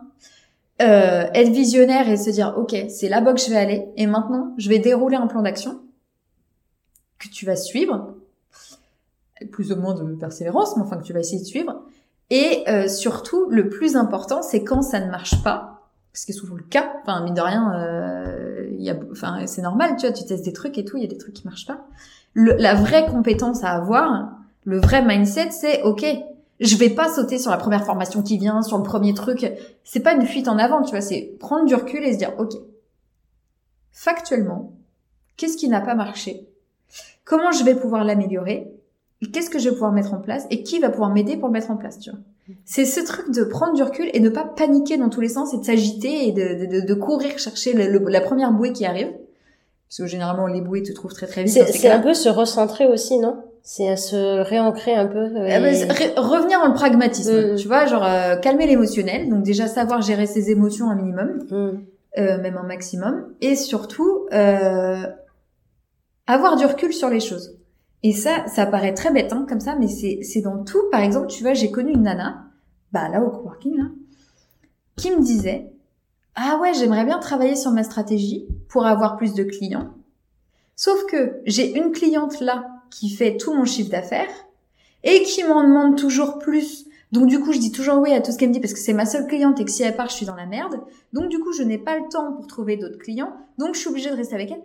euh, 0.81 1.25
être 1.33 1.49
visionnaire 1.49 2.09
et 2.09 2.15
se 2.15 2.29
dire, 2.29 2.53
ok, 2.57 2.75
c'est 2.87 3.09
là-bas 3.09 3.33
que 3.33 3.41
je 3.41 3.49
vais 3.49 3.57
aller, 3.57 3.85
et 3.97 4.07
maintenant, 4.07 4.53
je 4.57 4.69
vais 4.69 4.79
dérouler 4.79 5.17
un 5.17 5.27
plan 5.27 5.41
d'action 5.41 5.79
que 7.19 7.27
tu 7.29 7.45
vas 7.45 7.55
suivre, 7.55 8.13
plus 9.51 9.71
ou 9.71 9.75
moins 9.75 9.93
de 9.93 10.15
persévérance, 10.15 10.75
mais 10.77 10.83
enfin 10.83 10.97
que 10.97 11.03
tu 11.03 11.13
vas 11.13 11.19
essayer 11.19 11.41
de 11.41 11.45
suivre. 11.45 11.81
Et 12.29 12.63
euh, 12.67 12.87
surtout, 12.87 13.47
le 13.49 13.69
plus 13.69 13.95
important, 13.95 14.41
c'est 14.41 14.63
quand 14.63 14.81
ça 14.81 14.99
ne 14.99 15.11
marche 15.11 15.43
pas, 15.43 15.89
ce 16.13 16.25
qui 16.25 16.31
est 16.31 16.35
souvent 16.35 16.55
le 16.55 16.63
cas. 16.63 16.93
Enfin, 17.01 17.23
mine 17.23 17.33
de 17.33 17.41
rien, 17.41 17.73
euh, 17.75 19.45
c'est 19.45 19.61
normal, 19.61 19.95
tu 19.97 20.07
vois, 20.07 20.15
tu 20.15 20.25
testes 20.25 20.45
des 20.45 20.53
trucs 20.53 20.77
et 20.77 20.85
tout, 20.85 20.97
il 20.97 21.03
y 21.03 21.05
a 21.05 21.09
des 21.09 21.17
trucs 21.17 21.33
qui 21.33 21.45
marchent 21.45 21.67
pas. 21.67 21.85
La 22.35 22.73
vraie 22.73 23.05
compétence 23.05 23.63
à 23.63 23.71
avoir, 23.71 24.31
le 24.65 24.79
vrai 24.79 25.05
mindset, 25.05 25.51
c'est 25.51 25.83
ok, 25.83 26.05
je 26.59 26.75
vais 26.77 26.89
pas 26.89 27.09
sauter 27.09 27.37
sur 27.37 27.51
la 27.51 27.57
première 27.57 27.85
formation 27.85 28.21
qui 28.23 28.37
vient, 28.37 28.61
sur 28.61 28.77
le 28.77 28.83
premier 28.83 29.13
truc. 29.13 29.51
C'est 29.83 29.99
pas 29.99 30.13
une 30.13 30.25
fuite 30.25 30.47
en 30.47 30.57
avant, 30.57 30.81
tu 30.81 30.91
vois, 30.91 31.01
c'est 31.01 31.35
prendre 31.39 31.65
du 31.65 31.75
recul 31.75 32.03
et 32.03 32.13
se 32.13 32.17
dire 32.17 32.33
ok, 32.37 32.53
factuellement, 33.91 34.73
qu'est-ce 35.37 35.57
qui 35.57 35.69
n'a 35.69 35.81
pas 35.81 35.95
marché? 35.95 36.47
Comment 37.25 37.51
je 37.51 37.63
vais 37.63 37.75
pouvoir 37.75 38.03
l'améliorer 38.03 38.71
Qu'est-ce 39.33 39.49
que 39.49 39.57
je 39.59 39.65
vais 39.69 39.73
pouvoir 39.73 39.91
mettre 39.91 40.13
en 40.13 40.19
place 40.19 40.45
Et 40.51 40.61
qui 40.63 40.79
va 40.79 40.89
pouvoir 40.89 41.09
m'aider 41.09 41.35
pour 41.37 41.47
le 41.47 41.53
mettre 41.53 41.71
en 41.71 41.77
place, 41.77 41.97
tu 41.99 42.11
vois 42.11 42.19
C'est 42.65 42.85
ce 42.85 42.99
truc 42.99 43.31
de 43.33 43.43
prendre 43.43 43.73
du 43.73 43.81
recul 43.83 44.07
et 44.13 44.19
ne 44.19 44.29
pas 44.29 44.43
paniquer 44.43 44.97
dans 44.97 45.09
tous 45.09 45.21
les 45.21 45.29
sens 45.29 45.53
et 45.53 45.57
de 45.57 45.63
s'agiter 45.63 46.27
et 46.27 46.31
de, 46.31 46.65
de, 46.65 46.81
de, 46.81 46.85
de 46.85 46.93
courir 46.93 47.37
chercher 47.39 47.73
le- 47.73 47.87
le- 47.87 48.09
la 48.09 48.21
première 48.21 48.51
bouée 48.51 48.71
qui 48.71 48.85
arrive. 48.85 49.09
Parce 49.87 49.97
que 49.99 50.05
généralement, 50.07 50.47
les 50.47 50.61
bouées 50.61 50.83
te 50.83 50.91
trouvent 50.91 51.13
très 51.13 51.27
très 51.27 51.43
vite. 51.43 51.53
C'est 51.71 51.89
un 51.89 51.99
peu 52.01 52.13
se 52.13 52.29
recentrer 52.29 52.85
aussi, 52.87 53.17
non? 53.19 53.37
C'est 53.63 53.89
à 53.89 53.97
se 53.97 54.41
réancrer 54.41 54.93
un 54.93 55.07
peu. 55.07 55.25
Ah 55.37 55.57
et- 55.59 55.85
revenir 56.17 56.59
dans 56.59 56.67
le 56.67 56.73
pragmatisme, 56.75 57.53
Mm. 57.53 57.55
tu 57.55 57.67
vois, 57.67 57.85
genre 57.87 58.03
euh, 58.05 58.35
calmer 58.35 58.67
l'émotionnel, 58.67 59.27
donc 59.29 59.41
déjà 59.43 59.65
savoir 59.67 60.01
gérer 60.03 60.27
ses 60.27 60.51
émotions 60.51 60.89
un 60.91 60.95
minimum, 60.95 61.39
Hmm. 61.49 61.69
euh, 62.19 62.39
même 62.41 62.57
un 62.57 62.63
maximum, 62.67 63.25
et 63.41 63.55
surtout 63.55 64.27
euh, 64.33 64.97
avoir 66.27 66.55
du 66.55 66.65
recul 66.65 66.93
sur 66.93 67.09
les 67.09 67.19
choses. 67.19 67.57
Et 68.03 68.13
ça, 68.13 68.45
ça 68.47 68.65
paraît 68.65 68.93
très 68.93 69.11
bête 69.11 69.33
hein, 69.33 69.45
comme 69.47 69.59
ça, 69.59 69.75
mais 69.75 69.87
c'est 69.87 70.41
dans 70.41 70.63
tout. 70.63 70.83
Par 70.91 71.01
exemple, 71.01 71.27
tu 71.27 71.43
vois, 71.43 71.53
j'ai 71.53 71.71
connu 71.71 71.93
une 71.93 72.03
nana, 72.03 72.45
bah 72.91 73.09
là 73.09 73.21
au 73.21 73.29
coworking 73.29 73.89
qui 74.95 75.11
me 75.11 75.21
disait 75.21 75.71
ah 76.35 76.59
ouais, 76.61 76.73
j'aimerais 76.73 77.05
bien 77.05 77.19
travailler 77.19 77.55
sur 77.55 77.71
ma 77.71 77.83
stratégie 77.83 78.45
pour 78.67 78.85
avoir 78.85 79.17
plus 79.17 79.33
de 79.33 79.43
clients. 79.43 79.93
Sauf 80.75 81.05
que 81.05 81.39
j'ai 81.45 81.77
une 81.77 81.91
cliente 81.91 82.41
là 82.41 82.67
qui 82.91 83.09
fait 83.09 83.37
tout 83.37 83.53
mon 83.53 83.63
chiffre 83.63 83.89
d'affaires 83.89 84.29
et 85.03 85.23
qui 85.23 85.43
m'en 85.43 85.63
demande 85.63 85.97
toujours 85.97 86.39
plus. 86.39 86.85
Donc 87.13 87.27
du 87.27 87.39
coup, 87.39 87.53
je 87.53 87.59
dis 87.59 87.71
toujours 87.71 87.99
oui 87.99 88.11
à 88.11 88.19
tout 88.19 88.31
ce 88.31 88.37
qu'elle 88.37 88.49
me 88.49 88.53
dit 88.53 88.59
parce 88.59 88.73
que 88.73 88.79
c'est 88.79 88.93
ma 88.93 89.05
seule 89.05 89.27
cliente 89.27 89.61
et 89.61 89.65
que 89.65 89.71
si 89.71 89.83
elle 89.83 89.95
part, 89.95 90.09
je 90.09 90.15
suis 90.15 90.25
dans 90.25 90.35
la 90.35 90.45
merde. 90.45 90.81
Donc 91.13 91.29
du 91.29 91.39
coup, 91.39 91.53
je 91.53 91.63
n'ai 91.63 91.77
pas 91.77 91.97
le 91.97 92.09
temps 92.09 92.33
pour 92.33 92.47
trouver 92.47 92.75
d'autres 92.75 92.97
clients. 92.97 93.33
Donc 93.57 93.75
je 93.75 93.79
suis 93.79 93.89
obligée 93.89 94.09
de 94.09 94.15
rester 94.15 94.35
avec 94.35 94.51
elle. 94.51 94.63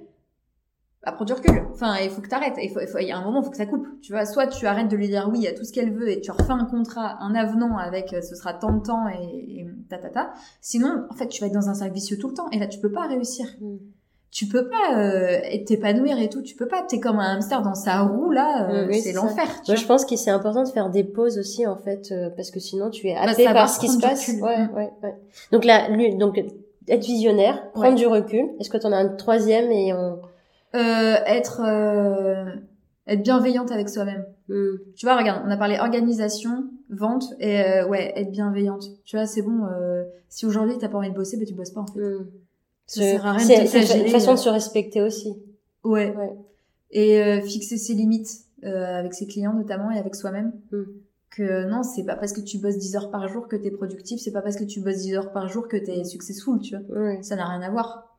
Bah, 1.04 1.12
prends 1.12 1.24
du 1.24 1.32
recul. 1.32 1.62
Enfin, 1.72 1.94
il 2.02 2.10
faut 2.10 2.20
que 2.20 2.28
t'arrêtes. 2.28 2.54
Il 2.62 2.68
faut, 2.70 2.80
il 2.80 2.86
faut- 2.86 2.98
il 2.98 3.06
y 3.08 3.12
a 3.12 3.16
un 3.16 3.24
moment, 3.24 3.40
il 3.40 3.44
faut 3.44 3.50
que 3.50 3.56
ça 3.56 3.64
coupe. 3.66 3.86
Tu 4.02 4.12
vois, 4.12 4.26
soit 4.26 4.46
tu 4.48 4.66
arrêtes 4.66 4.88
de 4.88 4.96
lui 4.96 5.08
dire 5.08 5.28
oui 5.32 5.46
à 5.46 5.52
tout 5.52 5.64
ce 5.64 5.72
qu'elle 5.72 5.92
veut 5.92 6.10
et 6.10 6.20
tu 6.20 6.30
refais 6.30 6.52
un 6.52 6.66
contrat, 6.66 7.16
un 7.20 7.34
avenant 7.34 7.78
avec 7.78 8.12
euh, 8.12 8.20
ce 8.20 8.34
sera 8.34 8.52
tant 8.52 8.72
de 8.72 8.82
temps 8.82 9.08
et, 9.08 9.60
et 9.60 9.66
ta 9.88 9.96
ta 9.96 10.10
ta. 10.10 10.30
Sinon, 10.60 11.06
en 11.10 11.14
fait, 11.14 11.28
tu 11.28 11.40
vas 11.40 11.46
être 11.46 11.54
dans 11.54 11.70
un 11.70 11.74
cercle 11.74 11.94
vicieux 11.94 12.18
tout 12.18 12.28
le 12.28 12.34
temps 12.34 12.48
et 12.52 12.58
là, 12.58 12.66
tu 12.66 12.78
peux 12.80 12.92
pas 12.92 13.06
réussir. 13.06 13.46
Hmm. 13.60 13.76
Tu 14.30 14.46
peux 14.46 14.68
pas 14.68 14.96
euh, 14.96 15.40
t'épanouir 15.66 16.20
et 16.20 16.28
tout. 16.28 16.42
Tu 16.42 16.54
peux 16.54 16.68
pas. 16.68 16.82
T'es 16.86 17.00
comme 17.00 17.18
un 17.18 17.34
hamster 17.34 17.62
dans 17.62 17.74
sa 17.74 18.02
roue 18.02 18.30
là. 18.30 18.68
euh, 18.70 18.84
Mm, 18.84 18.88
oui, 18.90 19.00
c'est 19.00 19.12
l'enfer. 19.12 19.44
tu 19.64 19.70
Moi, 19.72 19.76
je 19.76 19.86
pense 19.86 20.04
que 20.04 20.14
c'est 20.16 20.30
important 20.30 20.62
de 20.62 20.68
faire 20.68 20.88
des 20.90 21.02
pauses 21.02 21.36
aussi, 21.38 21.66
en 21.66 21.76
fait, 21.76 22.12
euh, 22.12 22.28
parce 22.36 22.50
que 22.52 22.60
sinon 22.60 22.90
tu 22.90 23.08
es 23.08 23.14
Bah, 23.14 23.22
happé 23.22 23.42
savoir 23.44 23.54
par 23.64 23.68
ce 23.70 23.80
qui 23.80 23.88
se 23.88 23.98
passe. 23.98 24.28
Ouais, 24.28 24.66
Mm. 24.66 24.74
ouais, 24.76 24.92
ouais. 25.02 25.14
Donc 25.50 25.64
là, 25.64 25.88
lui, 25.88 26.14
donc 26.14 26.38
être 26.88 27.04
visionnaire, 27.04 27.72
prendre 27.72 27.88
Ouais. 27.88 27.94
du 27.94 28.06
recul. 28.06 28.50
Est-ce 28.60 28.68
que 28.70 28.76
tu 28.78 28.86
en 28.86 28.92
as 28.92 28.98
un 28.98 29.08
troisième 29.08 29.72
et 29.72 29.92
on 29.94 30.20
Euh, 30.74 31.16
être 31.26 31.62
euh, 31.64 32.44
être 33.06 33.22
bienveillante 33.22 33.72
avec 33.72 33.88
soi-même. 33.88 34.24
Hmm. 34.48 34.76
Tu 34.96 35.04
vois, 35.06 35.16
regarde, 35.16 35.42
on 35.46 35.50
a 35.50 35.56
parlé 35.56 35.78
organisation, 35.78 36.70
vente 36.90 37.24
et 37.40 37.60
euh, 37.60 37.88
ouais, 37.88 38.12
être 38.16 38.30
bienveillante. 38.30 38.84
Tu 39.04 39.16
vois, 39.16 39.26
c'est 39.26 39.42
bon. 39.42 39.64
euh, 39.66 40.04
si 40.28 40.46
aujourd'hui 40.46 40.78
t'as 40.78 40.88
pas 40.88 40.98
envie 40.98 41.10
de 41.10 41.14
bosser, 41.14 41.36
bah 41.36 41.44
tu 41.44 41.54
bosses 41.54 41.70
pas 41.70 41.80
en 41.80 41.86
fait. 41.86 41.98
Hmm. 42.00 42.26
Ça 42.86 42.94
Se- 42.94 43.00
sert 43.00 43.26
à 43.26 43.32
rien 43.32 43.46
de 43.62 43.66
C'est 43.66 43.98
une 44.04 44.08
façon 44.10 44.30
euh. 44.30 44.34
de 44.34 44.38
se 44.38 44.48
respecter 44.48 45.02
aussi. 45.02 45.34
Ouais. 45.84 46.14
Ouais. 46.16 46.32
Et 46.92 47.20
euh, 47.22 47.40
fixer 47.40 47.76
ses 47.76 47.94
limites 47.94 48.30
euh, 48.64 48.98
avec 48.98 49.14
ses 49.14 49.26
clients 49.26 49.54
notamment 49.54 49.90
et 49.90 49.98
avec 49.98 50.14
soi-même. 50.14 50.52
Mm. 50.72 50.82
Que 51.30 51.64
non, 51.70 51.84
c'est 51.84 52.02
pas 52.02 52.16
parce 52.16 52.32
que 52.32 52.40
tu 52.40 52.58
bosses 52.58 52.76
10 52.78 52.96
heures 52.96 53.10
par 53.12 53.28
jour 53.28 53.46
que 53.46 53.54
t'es 53.54 53.70
productif, 53.70 54.20
c'est 54.20 54.32
pas 54.32 54.42
parce 54.42 54.56
que 54.56 54.64
tu 54.64 54.80
bosses 54.80 54.96
10 55.02 55.14
heures 55.14 55.32
par 55.32 55.46
jour 55.48 55.68
que 55.68 55.76
t'es 55.76 56.02
successful, 56.02 56.58
tu 56.60 56.76
vois. 56.76 57.22
Ça 57.22 57.36
n'a 57.36 57.46
rien 57.48 57.62
à 57.62 57.70
voir. 57.70 58.09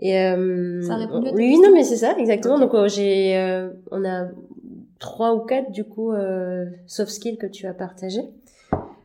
Et 0.00 0.16
euh, 0.18 0.82
Ça 0.82 0.94
a 0.94 1.20
oui, 1.32 1.58
non, 1.58 1.70
mais 1.74 1.84
c'est 1.84 1.96
ça, 1.96 2.16
exactement. 2.18 2.58
Donc 2.58 2.74
euh, 2.74 2.88
j'ai, 2.88 3.36
euh, 3.36 3.70
on 3.90 4.04
a 4.04 4.28
trois 4.98 5.34
ou 5.34 5.40
quatre 5.40 5.70
du 5.70 5.84
coup 5.84 6.12
euh, 6.12 6.66
soft 6.86 7.10
skills 7.10 7.36
que 7.36 7.46
tu 7.46 7.66
as 7.66 7.74
partagé. 7.74 8.20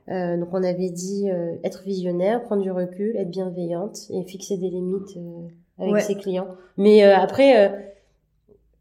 Euh, 0.09 0.37
donc 0.37 0.49
on 0.51 0.63
avait 0.63 0.89
dit 0.89 1.29
euh, 1.31 1.55
être 1.63 1.83
visionnaire, 1.83 2.43
prendre 2.43 2.61
du 2.61 2.71
recul, 2.71 3.15
être 3.15 3.29
bienveillante 3.29 3.99
et 4.09 4.23
fixer 4.23 4.57
des 4.57 4.69
limites 4.69 5.15
euh, 5.17 5.47
avec 5.79 5.93
Ouais. 5.93 6.01
ses 6.01 6.15
clients. 6.15 6.47
Mais 6.77 7.03
euh, 7.05 7.15
après, 7.15 7.65
euh, 7.65 7.69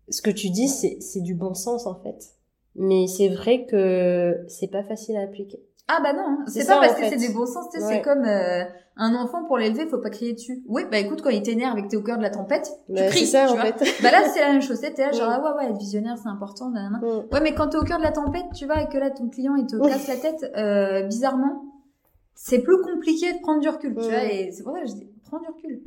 ce 0.09 0.21
que 0.21 0.31
tu 0.31 0.51
dis, 0.51 0.69
c'est 0.69 0.99
c'est 1.01 1.21
du 1.21 1.35
bon 1.35 1.55
sens 1.55 1.87
en 1.87 1.95
fait. 1.95 2.33
Mais 2.75 3.07
c'est 3.07 3.29
vrai 3.29 3.65
que 3.67 4.45
c'est 4.49 4.67
pas 4.71 4.83
facile 4.83 5.17
à 5.17 5.21
appliquer. 5.23 5.61
Ah 5.89 6.01
bah 6.03 6.13
non, 6.13 6.39
C'est 6.47 6.61
c'est 6.61 6.67
ça, 6.67 6.77
pas 6.77 6.87
parce 6.87 6.95
que 7.01 7.09
c'est 7.09 7.17
du 7.17 7.33
bon 7.35 7.45
sens, 7.45 7.67
Ouais. 7.75 7.81
c'est 7.81 8.03
comme 8.03 8.25
euh, 8.25 8.65
un 8.97 9.15
enfant 9.15 9.45
pour 9.45 9.59
l'élever, 9.59 9.87
faut 9.87 9.99
pas 9.99 10.11
crier 10.11 10.33
dessus. 10.33 10.63
Oui, 10.69 10.83
bah 10.91 10.99
écoute, 10.99 11.23
quand 11.23 11.31
il 11.31 11.43
t'énerve 11.43 11.77
et 11.79 11.83
que 11.83 11.89
t'es 11.89 11.97
au 11.97 12.03
cœur 12.03 12.17
de 12.19 12.23
la 12.23 12.31
tempête, 12.31 12.71
tu 12.87 12.93
Bah, 12.95 13.07
cries, 13.09 13.21
c'est 13.27 13.27
ça 13.27 13.47
tu 13.47 13.53
en 13.53 13.55
vois. 13.57 13.73
fait. 13.73 14.03
Bah 14.03 14.11
là, 14.11 14.23
c'est 14.33 14.41
la 14.41 14.53
même 14.53 14.63
chose, 14.63 14.81
t'es 14.81 14.93
là 14.97 15.13
genre, 15.13 15.29
ah 15.29 15.43
ouais, 15.57 15.65
ouais, 15.65 15.71
être 15.71 15.77
visionnaire, 15.79 16.17
c'est 16.23 16.29
important, 16.29 16.71
nanana. 16.71 16.99
Mm. 16.99 17.35
Ouais, 17.35 17.41
mais 17.43 17.55
quand 17.55 17.69
t'es 17.69 17.79
au 17.79 17.83
cœur 17.85 17.99
de 17.99 18.05
la 18.05 18.13
tempête, 18.13 18.47
tu 18.55 18.65
vois, 18.67 18.81
et 18.83 18.89
que 18.89 18.97
là, 18.97 19.11
ton 19.11 19.29
client, 19.29 19.55
il 19.57 19.67
te 19.67 19.77
casse 19.77 20.09
la 20.09 20.17
tête, 20.17 20.51
euh, 20.57 21.03
bizarrement, 21.09 21.65
c'est 22.35 22.61
plus 22.61 22.81
compliqué 22.81 23.33
de 23.33 23.41
prendre 23.41 23.61
du 23.61 23.69
recul, 23.69 23.95
tu 23.95 24.09
vois. 24.09 24.25
Et 24.25 24.51
c'est 24.53 24.63
pour 24.63 24.73
ça 24.75 24.81
que 24.83 24.89
je 24.89 24.95
dis, 24.95 25.11
prends 25.25 25.41
du 25.41 25.49
recul. 25.49 25.83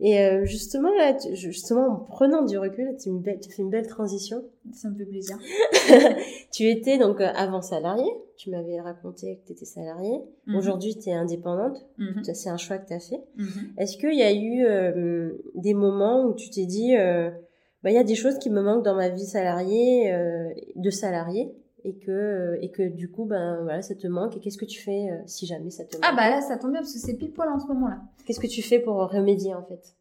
Et 0.00 0.18
euh, 0.20 0.44
justement, 0.44 0.90
là, 0.96 1.14
tu- 1.14 1.34
justement, 1.36 1.86
en 1.86 1.96
prenant 1.96 2.42
du 2.44 2.58
recul, 2.58 2.96
tu, 3.00 3.08
une 3.10 3.20
belle- 3.20 3.38
tu 3.40 3.50
fais 3.50 3.62
une 3.62 3.70
belle 3.70 3.86
transition. 3.86 4.42
Ça 4.72 4.88
me 4.90 4.96
fait 4.96 5.04
plaisir. 5.06 5.38
tu 6.52 6.68
étais 6.68 6.98
donc 6.98 7.20
euh, 7.20 7.28
avant 7.34 7.62
salarié. 7.62 8.04
Tu 8.36 8.50
m'avais 8.50 8.80
raconté 8.80 9.36
que 9.36 9.46
tu 9.46 9.52
étais 9.52 9.64
salarié. 9.64 10.20
Mhm. 10.46 10.56
Aujourd'hui, 10.56 10.96
tu 10.96 11.08
es 11.10 11.12
indépendante. 11.12 11.86
Mhm. 11.98 12.22
C'est 12.34 12.48
un 12.50 12.56
choix 12.56 12.78
que 12.78 12.88
tu 12.88 12.94
as 12.94 13.00
fait. 13.00 13.20
Mhm. 13.36 13.46
Est-ce 13.78 13.96
qu'il 13.96 14.14
y 14.14 14.22
a 14.22 14.32
eu 14.32 14.64
euh, 14.64 15.32
des 15.54 15.74
moments 15.74 16.24
où 16.26 16.34
tu 16.34 16.50
t'es 16.50 16.66
dit, 16.66 16.96
euh, 16.96 17.30
bah, 17.82 17.90
il 17.90 17.94
y 17.94 17.98
a 17.98 18.04
des 18.04 18.16
choses 18.16 18.38
qui 18.38 18.50
me 18.50 18.60
manquent 18.62 18.84
dans 18.84 18.96
ma 18.96 19.08
vie 19.10 19.24
salariée, 19.26 20.12
euh, 20.12 20.48
de 20.74 20.90
salarié, 20.90 21.52
et 21.84 21.96
que, 21.98 22.10
euh, 22.10 22.58
et 22.62 22.70
que 22.70 22.82
du 22.88 23.10
coup, 23.10 23.24
ben 23.26 23.62
voilà, 23.62 23.82
ça 23.82 23.94
te 23.94 24.06
manque. 24.06 24.36
Et 24.36 24.40
qu'est-ce 24.40 24.58
que 24.58 24.64
tu 24.64 24.80
fais 24.82 25.10
euh, 25.10 25.16
si 25.26 25.46
jamais 25.46 25.70
ça 25.70 25.84
te 25.84 25.96
manque 25.96 26.04
Ah 26.06 26.14
bah 26.16 26.30
là, 26.30 26.40
ça 26.40 26.56
tombe 26.56 26.72
bien 26.72 26.80
parce 26.80 26.92
que 26.94 26.98
c'est 26.98 27.14
pile 27.14 27.32
poil 27.32 27.48
en 27.48 27.58
ce 27.60 27.66
moment-là. 27.68 27.98
Qu'est-ce 28.26 28.40
que 28.40 28.46
tu 28.46 28.62
fais 28.62 28.78
pour 28.78 28.96
remédier 29.10 29.54
en 29.54 29.62
fait? 29.62 29.94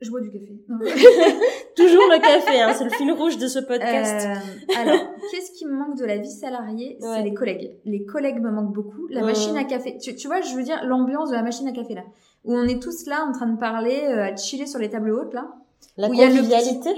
Je 0.00 0.10
bois 0.10 0.20
du 0.20 0.30
café. 0.30 0.48
Toujours 1.76 2.02
le 2.10 2.20
café, 2.20 2.60
hein, 2.60 2.72
c'est 2.76 2.82
le 2.82 2.90
fil 2.90 3.12
rouge 3.12 3.38
de 3.38 3.46
ce 3.46 3.60
podcast. 3.60 4.26
Euh, 4.26 4.74
alors, 4.76 4.98
qu'est-ce 5.30 5.52
qui 5.52 5.66
me 5.66 5.72
manque 5.72 5.96
de 5.96 6.04
la 6.04 6.16
vie 6.16 6.32
salariée? 6.32 6.96
C'est 7.00 7.06
Ouais. 7.06 7.22
les 7.22 7.32
collègues. 7.32 7.78
Les 7.84 8.04
collègues 8.04 8.40
me 8.40 8.50
manquent 8.50 8.72
beaucoup. 8.72 9.06
La 9.08 9.20
machine 9.22 9.56
à 9.56 9.62
café. 9.62 9.96
Tu, 9.98 10.16
tu 10.16 10.26
vois, 10.26 10.40
je 10.40 10.56
veux 10.56 10.64
dire, 10.64 10.80
l'ambiance 10.84 11.30
de 11.30 11.36
la 11.36 11.42
machine 11.44 11.68
à 11.68 11.72
café 11.72 11.94
là. 11.94 12.02
Où 12.44 12.54
on 12.56 12.64
est 12.64 12.82
tous 12.82 13.06
là 13.06 13.24
en 13.24 13.30
train 13.30 13.46
de 13.46 13.56
parler, 13.56 14.00
euh, 14.06 14.24
à 14.32 14.36
chiller 14.36 14.66
sur 14.66 14.80
les 14.80 14.90
tables 14.90 15.12
hautes 15.12 15.32
là. 15.32 15.52
La 15.96 16.08
où 16.08 16.12
il 16.12 16.18
y 16.18 16.24
a 16.24 16.28
le 16.28 16.34
convivialité? 16.34 16.90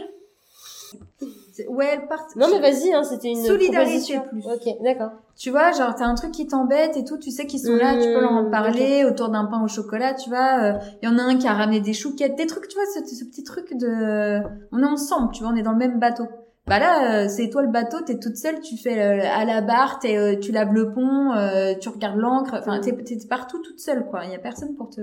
Ouais, 1.68 1.86
elles 1.92 2.07
partent. 2.09 2.34
Non 2.36 2.46
mais 2.52 2.61
vas-y, 2.61 2.92
hein, 2.92 3.02
c'était 3.05 3.28
une 3.28 3.42
Solidarité 3.44 4.20
plus. 4.28 4.44
Ok, 4.46 4.82
d'accord. 4.82 5.11
Tu 5.36 5.50
vois, 5.50 5.72
genre, 5.72 5.94
t'as 5.94 6.07
un 6.07 6.14
truc 6.14 6.32
qui 6.32 6.46
t'embête 6.46 6.96
et 6.96 7.05
tout, 7.05 7.18
tu 7.18 7.30
sais 7.30 7.46
qu'ils 7.46 7.61
sont 7.61 7.74
là, 7.76 7.94
tu 7.96 8.09
peux 8.12 8.20
leur 8.20 8.32
en 8.32 8.44
Mmh, 8.44 8.50
parler 8.50 9.05
autour 9.05 9.28
d'un 9.28 9.44
pain 9.46 9.62
au 9.62 9.68
chocolat, 9.68 10.14
tu 10.14 10.28
vois. 10.30 10.78
Il 11.02 11.09
y 11.09 11.12
en 11.12 11.18
a 11.18 11.22
un 11.22 11.36
qui 11.36 11.46
a 11.48 11.52
ramené 11.52 11.80
des 11.80 11.92
chouquettes, 11.92 12.36
des 12.36 12.46
trucs, 12.46 12.68
tu 12.68 12.76
vois, 12.76 12.84
ce, 12.94 13.14
ce 13.14 13.24
petit 13.24 13.42
truc 13.44 13.76
de... 13.76 14.40
On 14.72 14.80
est 14.80 14.86
ensemble, 14.86 15.32
tu 15.32 15.42
vois, 15.42 15.52
on 15.52 15.57
est 15.57 15.62
dans 15.62 15.72
le 15.72 15.78
même 15.78 15.98
bateau. 15.98 16.24
Bah 16.66 16.78
là, 16.78 17.24
euh, 17.24 17.28
c'est 17.28 17.50
toi 17.50 17.61
le 17.62 17.68
bateau, 17.68 18.00
t'es 18.00 18.18
toute 18.18 18.36
seule, 18.36 18.61
tu 18.61 18.78
fais 18.78 18.98
euh, 19.02 19.28
à 19.36 19.44
la 19.44 19.61
barre, 19.61 19.98
t'es, 19.98 20.16
euh, 20.16 20.38
tu 20.38 20.50
laves 20.50 20.72
le 20.72 20.92
pont, 20.92 21.32
euh, 21.32 21.74
tu 21.78 21.90
regardes 21.90 22.16
l'encre, 22.16 22.55
enfin, 22.59 22.80
t'es, 22.80 22.92
t'es 22.96 23.18
partout 23.28 23.59
toute 23.59 23.80
seule, 23.80 24.07
quoi. 24.07 24.24
Il 24.24 24.30
y 24.30 24.34
a 24.34 24.38
personne 24.38 24.74
pour 24.74 24.88
te 24.88 25.02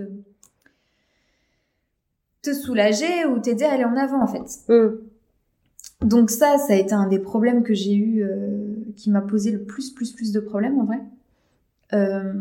te 2.42 2.54
soulager 2.54 3.26
ou 3.26 3.40
t'aider 3.40 3.66
à 3.66 3.74
aller 3.74 3.86
en 3.86 3.96
avant, 3.96 4.22
en 4.24 4.28
fait. 4.28 4.42
Hum. 4.70 5.00
Donc 6.02 6.30
ça, 6.32 6.58
ça 6.58 6.74
a 6.74 6.76
été 6.76 6.94
un 6.94 7.08
des 7.08 7.20
problèmes 7.20 7.64
que 7.64 7.74
j'ai 7.74 7.94
eu, 7.94 8.24
euh, 8.24 8.76
qui 8.96 9.10
m'a 9.12 9.22
posé 9.22 9.52
le 9.52 9.62
plus, 9.64 9.92
plus, 9.92 10.12
plus 10.14 10.32
de 10.32 10.40
problèmes 10.40 10.80
en 10.80 10.86
vrai. 10.86 11.00
Euh, 11.94 12.34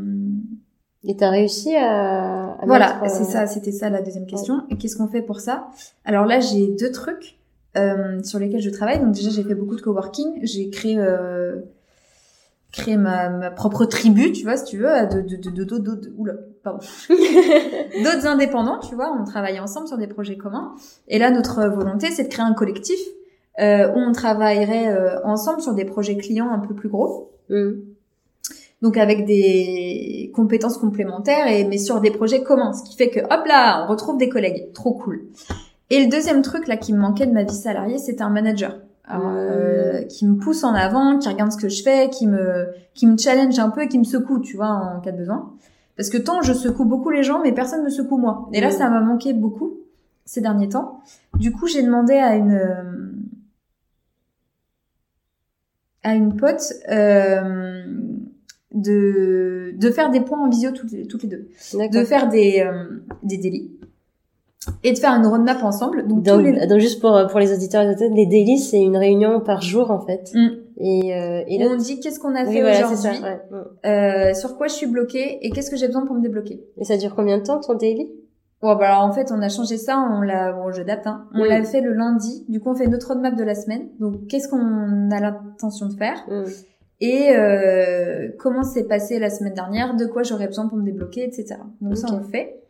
Et 1.05 1.17
t'as 1.17 1.31
réussi 1.31 1.75
à, 1.77 2.53
à 2.53 2.67
voilà, 2.67 3.01
mettre, 3.01 3.05
euh, 3.15 3.19
c'est 3.19 3.25
ça, 3.31 3.47
c'était 3.47 3.73
ça 3.73 3.91
la 3.91 4.03
deuxième 4.03 4.27
question. 4.27 4.63
Et 4.71 4.77
qu'est-ce 4.77 4.97
qu'on 4.97 5.09
fait 5.09 5.23
pour 5.23 5.41
ça? 5.41 5.69
Alors 6.05 6.25
là, 6.27 6.41
j'ai 6.41 6.69
deux 6.69 6.91
trucs 6.91 7.39
euh, 7.77 8.23
sur 8.23 8.39
lesquels 8.39 8.61
je 8.61 8.71
travaille. 8.71 9.01
Donc 9.01 9.13
déjà, 9.13 9.31
j'ai 9.31 9.43
fait 9.45 9.55
beaucoup 9.55 9.77
de 9.77 9.83
coworking. 9.83 10.41
J'ai 10.43 10.71
créé 10.71 10.99
euh, 10.99 11.57
créé 12.73 12.97
ma, 12.97 13.29
ma 13.31 13.51
propre 13.51 13.85
tribu, 13.85 14.33
tu 14.33 14.45
vois, 14.45 14.57
si 14.57 14.65
tu 14.65 14.77
veux, 14.79 14.89
de 15.13 15.21
de, 15.23 15.51
de, 15.51 15.65
de- 15.65 15.79
de- 15.79 16.15
oula, 16.17 16.35
pardon. 16.63 16.79
d'autres 17.09 18.27
indépendants, 18.27 18.79
tu 18.79 18.95
vois, 18.95 19.13
on 19.21 19.25
travaille 19.25 19.59
ensemble 19.59 19.89
sur 19.89 19.99
des 19.99 20.07
projets 20.07 20.37
communs. 20.37 20.75
Et 21.09 21.19
là, 21.19 21.31
notre 21.31 21.67
volonté, 21.67 22.11
c'est 22.11 22.25
de 22.25 22.29
créer 22.29 22.45
un 22.45 22.55
collectif 22.55 22.99
euh, 23.59 23.89
où 23.93 23.99
on 23.99 24.13
travaillerait 24.13 24.89
euh, 24.89 25.21
ensemble 25.25 25.61
sur 25.61 25.75
des 25.75 25.85
projets 25.85 26.17
clients 26.17 26.51
un 26.51 26.59
peu 26.61 26.75
plus 26.75 26.89
gros. 26.89 27.33
Hum. 27.51 27.81
Donc 28.83 28.97
avec 28.97 29.27
des 29.27 30.31
compétences 30.35 30.79
complémentaires 30.79 31.47
et 31.49 31.65
mais 31.65 31.77
sur 31.77 32.01
des 32.01 32.11
projets 32.11 32.43
communs, 32.43 32.73
ce 32.73 32.83
qui 32.89 32.97
fait 32.97 33.11
que 33.11 33.21
hop 33.21 33.45
là, 33.47 33.85
on 33.85 33.91
retrouve 33.91 34.17
des 34.17 34.29
collègues, 34.31 34.73
trop 34.73 34.93
cool. 34.95 35.27
Et 35.91 36.03
le 36.05 36.11
deuxième 36.11 36.41
truc 36.43 36.67
là 36.67 36.77
qui 36.77 36.93
me 36.95 36.99
manquait 36.99 37.27
de 37.27 37.33
ma 37.33 37.43
vie 37.43 37.55
salariée, 37.55 37.99
c'était 37.99 38.23
un 38.23 38.31
manager 38.31 38.79
Alors, 39.05 39.33
euh, 39.35 40.03
qui 40.05 40.27
me 40.27 40.37
pousse 40.37 40.65
en 40.65 40.73
avant, 40.73 41.19
qui 41.19 41.29
regarde 41.29 41.53
ce 41.53 41.59
que 41.59 41.69
je 41.69 41.83
fais, 41.83 42.09
qui 42.09 42.27
me 42.27 42.69
qui 42.95 43.07
me 43.07 43.19
challenge 43.19 43.59
un 43.59 43.69
peu 43.69 43.83
et 43.83 43.89
qui 43.89 43.99
me 43.99 44.05
secoue, 44.05 44.39
tu 44.41 44.57
vois, 44.57 44.69
en 44.71 45.01
cas 45.01 45.13
de 45.13 45.19
besoin. 45.19 45.53
Parce 45.97 46.09
que 46.09 46.17
tant 46.17 46.41
je 46.41 46.55
secoue 46.55 46.87
beaucoup 46.87 47.11
les 47.11 47.23
gens, 47.23 47.41
mais 47.43 47.53
personne 47.53 47.85
me 47.85 47.91
secoue 47.91 48.17
moi. 48.17 48.49
Et 48.55 48.63
là, 48.63 48.69
Mhm. 48.69 48.73
ça 48.73 48.89
m'a 48.89 49.01
manqué 49.01 49.35
beaucoup 49.35 49.73
ces 50.25 50.41
derniers 50.41 50.71
temps. 50.71 51.01
Du 51.39 51.53
coup, 51.53 51.67
j'ai 51.67 51.83
demandé 51.83 52.15
à 52.15 52.37
une 52.37 52.53
euh, 52.53 53.13
à 56.03 56.15
une 56.15 56.37
pote 56.37 56.73
euh, 56.91 57.85
de 58.73 59.73
de 59.77 59.91
faire 59.91 60.11
des 60.11 60.21
points 60.21 60.41
en 60.41 60.49
visio 60.49 60.71
toutes 60.71 60.93
les, 60.93 61.07
toutes 61.07 61.23
les 61.23 61.29
deux, 61.29 61.49
de 61.75 62.05
faire 62.05 62.29
des 62.29 62.61
euh, 62.61 63.01
des 63.23 63.39
délits 63.39 63.71
et 64.85 64.93
de 64.93 64.99
faire 64.99 65.13
une 65.15 65.27
roadmap 65.27 65.63
ensemble. 65.63 66.07
Donc, 66.07 66.23
Donc, 66.23 66.43
les 66.45 66.67
donc 66.67 66.81
juste 66.81 67.01
pour, 67.01 67.19
pour 67.31 67.41
les 67.41 67.53
auditeurs 67.53 67.83
et 67.83 68.09
les 68.11 68.27
daily, 68.27 68.59
c'est 68.59 68.81
une 68.81 68.97
réunion 68.97 69.41
par 69.41 69.63
jour 69.63 69.91
en 69.91 70.01
fait. 70.01 70.31
Mm. 70.35 70.49
Et, 70.83 71.15
euh, 71.15 71.43
et 71.47 71.59
là, 71.59 71.67
on 71.71 71.77
dit 71.77 72.01
qu'est-ce 72.01 72.19
qu'on 72.19 72.35
a 72.35 72.45
oui, 72.45 72.55
fait 72.55 72.61
voilà, 72.61 72.87
c'est 72.89 73.09
aujourd'hui, 73.09 73.23
ouais. 73.23 73.91
Euh, 73.91 74.35
sur 74.35 74.57
quoi 74.57 74.67
je 74.67 74.75
suis 74.75 74.87
bloquée 74.87 75.39
et 75.43 75.51
qu'est-ce 75.51 75.71
que 75.71 75.77
j'ai 75.77 75.87
besoin 75.87 76.07
pour 76.07 76.17
me 76.17 76.23
débloquer. 76.23 76.65
Et 76.79 76.85
ça 76.85 76.97
dure 76.97 77.15
combien 77.15 77.39
de 77.39 77.43
temps 77.43 77.61
ton 77.61 77.75
daily? 77.75 78.11
Bon, 78.63 78.75
bah 78.77 78.89
alors 78.89 79.05
en 79.05 79.13
fait, 79.13 79.33
on 79.33 79.41
a 79.41 79.49
changé 79.49 79.79
ça, 79.79 79.99
on 79.99 80.21
l'a, 80.21 80.53
bon, 80.53 80.71
je 80.71 80.83
date, 80.83 81.07
hein. 81.07 81.27
On 81.35 81.39
Mm. 81.45 81.49
l'a 81.49 81.65
fait 81.65 81.81
le 81.81 81.93
lundi. 81.95 82.45
Du 82.49 82.61
coup, 82.61 82.69
on 82.71 82.75
fait 82.75 82.87
notre 82.89 83.09
roadmap 83.09 83.35
de 83.35 83.43
la 83.43 83.55
semaine. 83.55 83.89
Donc, 83.99 84.27
qu'est-ce 84.27 84.49
qu'on 84.49 85.11
a 85.11 85.21
l'intention 85.21 85.87
de 85.89 85.95
faire? 85.95 86.25
Mm. 86.29 86.45
et 87.03 87.35
euh, 87.35 88.29
comment 88.39 88.63
s'est 88.63 88.85
passé 88.85 89.19
la 89.19 89.31
semaine 89.31 89.55
dernière, 89.55 89.97
de 89.97 90.05
quoi 90.05 90.23
j'aurais 90.23 90.47
besoin 90.49 90.69
pour 90.69 90.77
me 90.77 90.85
débloquer, 90.85 91.25
etc. 91.25 91.57
Donc 91.81 91.97
ça, 91.97 92.09
on 92.13 92.19
le 92.19 92.25
fait 92.25 92.61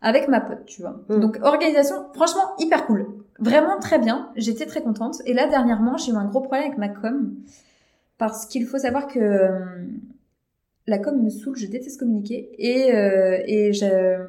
avec 0.00 0.26
ma 0.28 0.40
pote, 0.40 0.64
tu 0.64 0.80
vois. 0.80 1.00
Mm. 1.10 1.20
Donc, 1.20 1.38
organisation, 1.42 1.96
franchement, 2.14 2.56
hyper 2.58 2.86
cool. 2.86 3.06
Vraiment 3.40 3.78
très 3.80 3.98
bien. 3.98 4.30
J'étais 4.36 4.64
très 4.64 4.80
contente. 4.80 5.16
Et 5.26 5.34
là, 5.34 5.48
dernièrement, 5.48 5.98
j'ai 5.98 6.12
eu 6.12 6.14
un 6.14 6.24
gros 6.24 6.40
problème 6.40 6.64
avec 6.64 6.78
ma 6.78 6.88
com. 6.88 7.34
Parce 8.16 8.46
qu'il 8.46 8.64
faut 8.64 8.78
savoir 8.78 9.06
que 9.08 9.18
euh, 9.18 9.58
la 10.86 10.98
com 10.98 11.20
me 11.22 11.28
saoule, 11.28 11.56
je 11.56 11.66
déteste 11.66 11.98
communiquer. 11.98 12.48
Et, 12.58 12.94
euh, 12.94 13.38
et 13.46 13.72
je... 13.74 14.24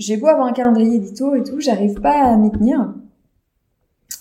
j'ai 0.00 0.16
beau 0.16 0.26
avoir 0.26 0.46
un 0.48 0.52
calendrier 0.52 0.96
édito 0.96 1.34
et 1.36 1.42
tout, 1.44 1.60
j'arrive 1.60 2.00
pas 2.00 2.24
à 2.32 2.36
m'y 2.36 2.50
tenir. 2.50 2.92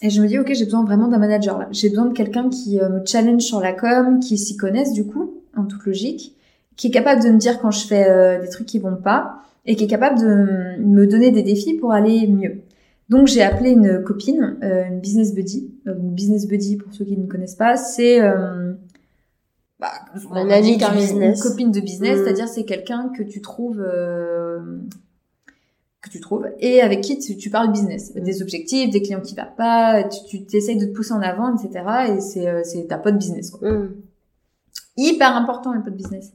Et 0.02 0.10
je 0.10 0.22
me 0.22 0.28
dis, 0.28 0.38
ok, 0.38 0.52
j'ai 0.54 0.66
besoin 0.66 0.84
vraiment 0.86 1.08
d'un 1.08 1.18
manager 1.18 1.58
là. 1.58 1.68
J'ai 1.72 1.90
besoin 1.90 2.06
de 2.06 2.14
quelqu'un 2.14 2.50
qui 2.50 2.80
euh, 2.80 2.90
me 2.90 3.06
challenge 3.06 3.42
sur 3.42 3.60
la 3.60 3.74
com, 3.74 4.20
qui 4.20 4.38
s'y 4.38 4.56
connaisse 4.56 4.94
du 4.94 5.06
coup, 5.06 5.34
en 5.58 5.66
toute 5.66 5.86
logique, 5.86 6.36
qui 6.78 6.88
est 6.88 6.92
capable 6.92 7.24
de 7.24 7.30
me 7.30 7.38
dire 7.38 7.60
quand 7.60 7.72
je 7.72 7.86
fais 7.88 8.08
euh, 8.10 8.40
des 8.42 8.48
trucs 8.50 8.68
qui 8.68 8.80
vont 8.80 8.96
pas, 8.96 9.40
et 9.66 9.76
qui 9.76 9.84
est 9.86 9.88
capable 9.88 10.20
de 10.20 10.78
me 10.82 11.06
donner 11.08 11.32
des 11.32 11.44
défis 11.44 11.74
pour 11.74 11.92
aller 11.92 12.28
mieux. 12.28 12.62
Donc 13.10 13.28
j'ai 13.28 13.42
appelé 13.42 13.72
une 13.72 14.04
copine, 14.04 14.58
euh, 14.64 14.86
une 14.88 15.00
business 15.00 15.34
buddy. 15.34 15.72
Une 15.86 16.12
business 16.14 16.48
buddy, 16.48 16.78
pour 16.78 16.94
ceux 16.94 17.04
qui 17.06 17.18
ne 17.18 17.26
connaissent 17.28 17.56
pas, 17.56 17.76
c'est 17.76 18.20
bah, 19.80 19.92
Un 20.32 20.50
ami 20.50 20.78
dire 20.78 20.90
du 20.92 20.96
une 20.96 21.02
business. 21.02 21.42
copine 21.42 21.72
de 21.72 21.80
business, 21.80 22.20
Mm. 22.20 22.24
c'est-à-dire 22.24 22.48
c'est 22.48 22.66
quelqu'un 22.66 23.12
que 23.18 23.24
tu 23.24 23.42
trouves 23.42 23.80
euh, 23.82 24.60
que 26.02 26.10
tu 26.10 26.20
trouves 26.22 26.48
et 26.60 26.82
avec 26.82 27.02
qui 27.02 27.20
tu, 27.20 27.36
tu 27.36 27.50
parles 27.50 27.72
business, 27.72 28.14
des 28.14 28.42
objectifs, 28.42 28.90
des 28.90 29.02
clients 29.02 29.20
qui 29.20 29.36
va 29.36 29.44
pas, 29.46 30.04
tu, 30.04 30.46
tu 30.46 30.56
essayes 30.56 30.78
de 30.78 30.86
te 30.86 30.92
pousser 30.96 31.12
en 31.14 31.22
avant, 31.22 31.54
etc. 31.56 31.84
Et 32.16 32.22
c'est 32.22 32.48
euh, 32.48 32.62
c'est 32.64 32.88
ta 32.88 32.98
pote 32.98 33.18
business. 33.18 33.52
Quoi 33.52 33.70
Mm. 33.72 33.90
hyper 34.98 35.36
important 35.36 35.74
le 35.74 35.82
pod 35.82 35.94
business. 35.96 36.32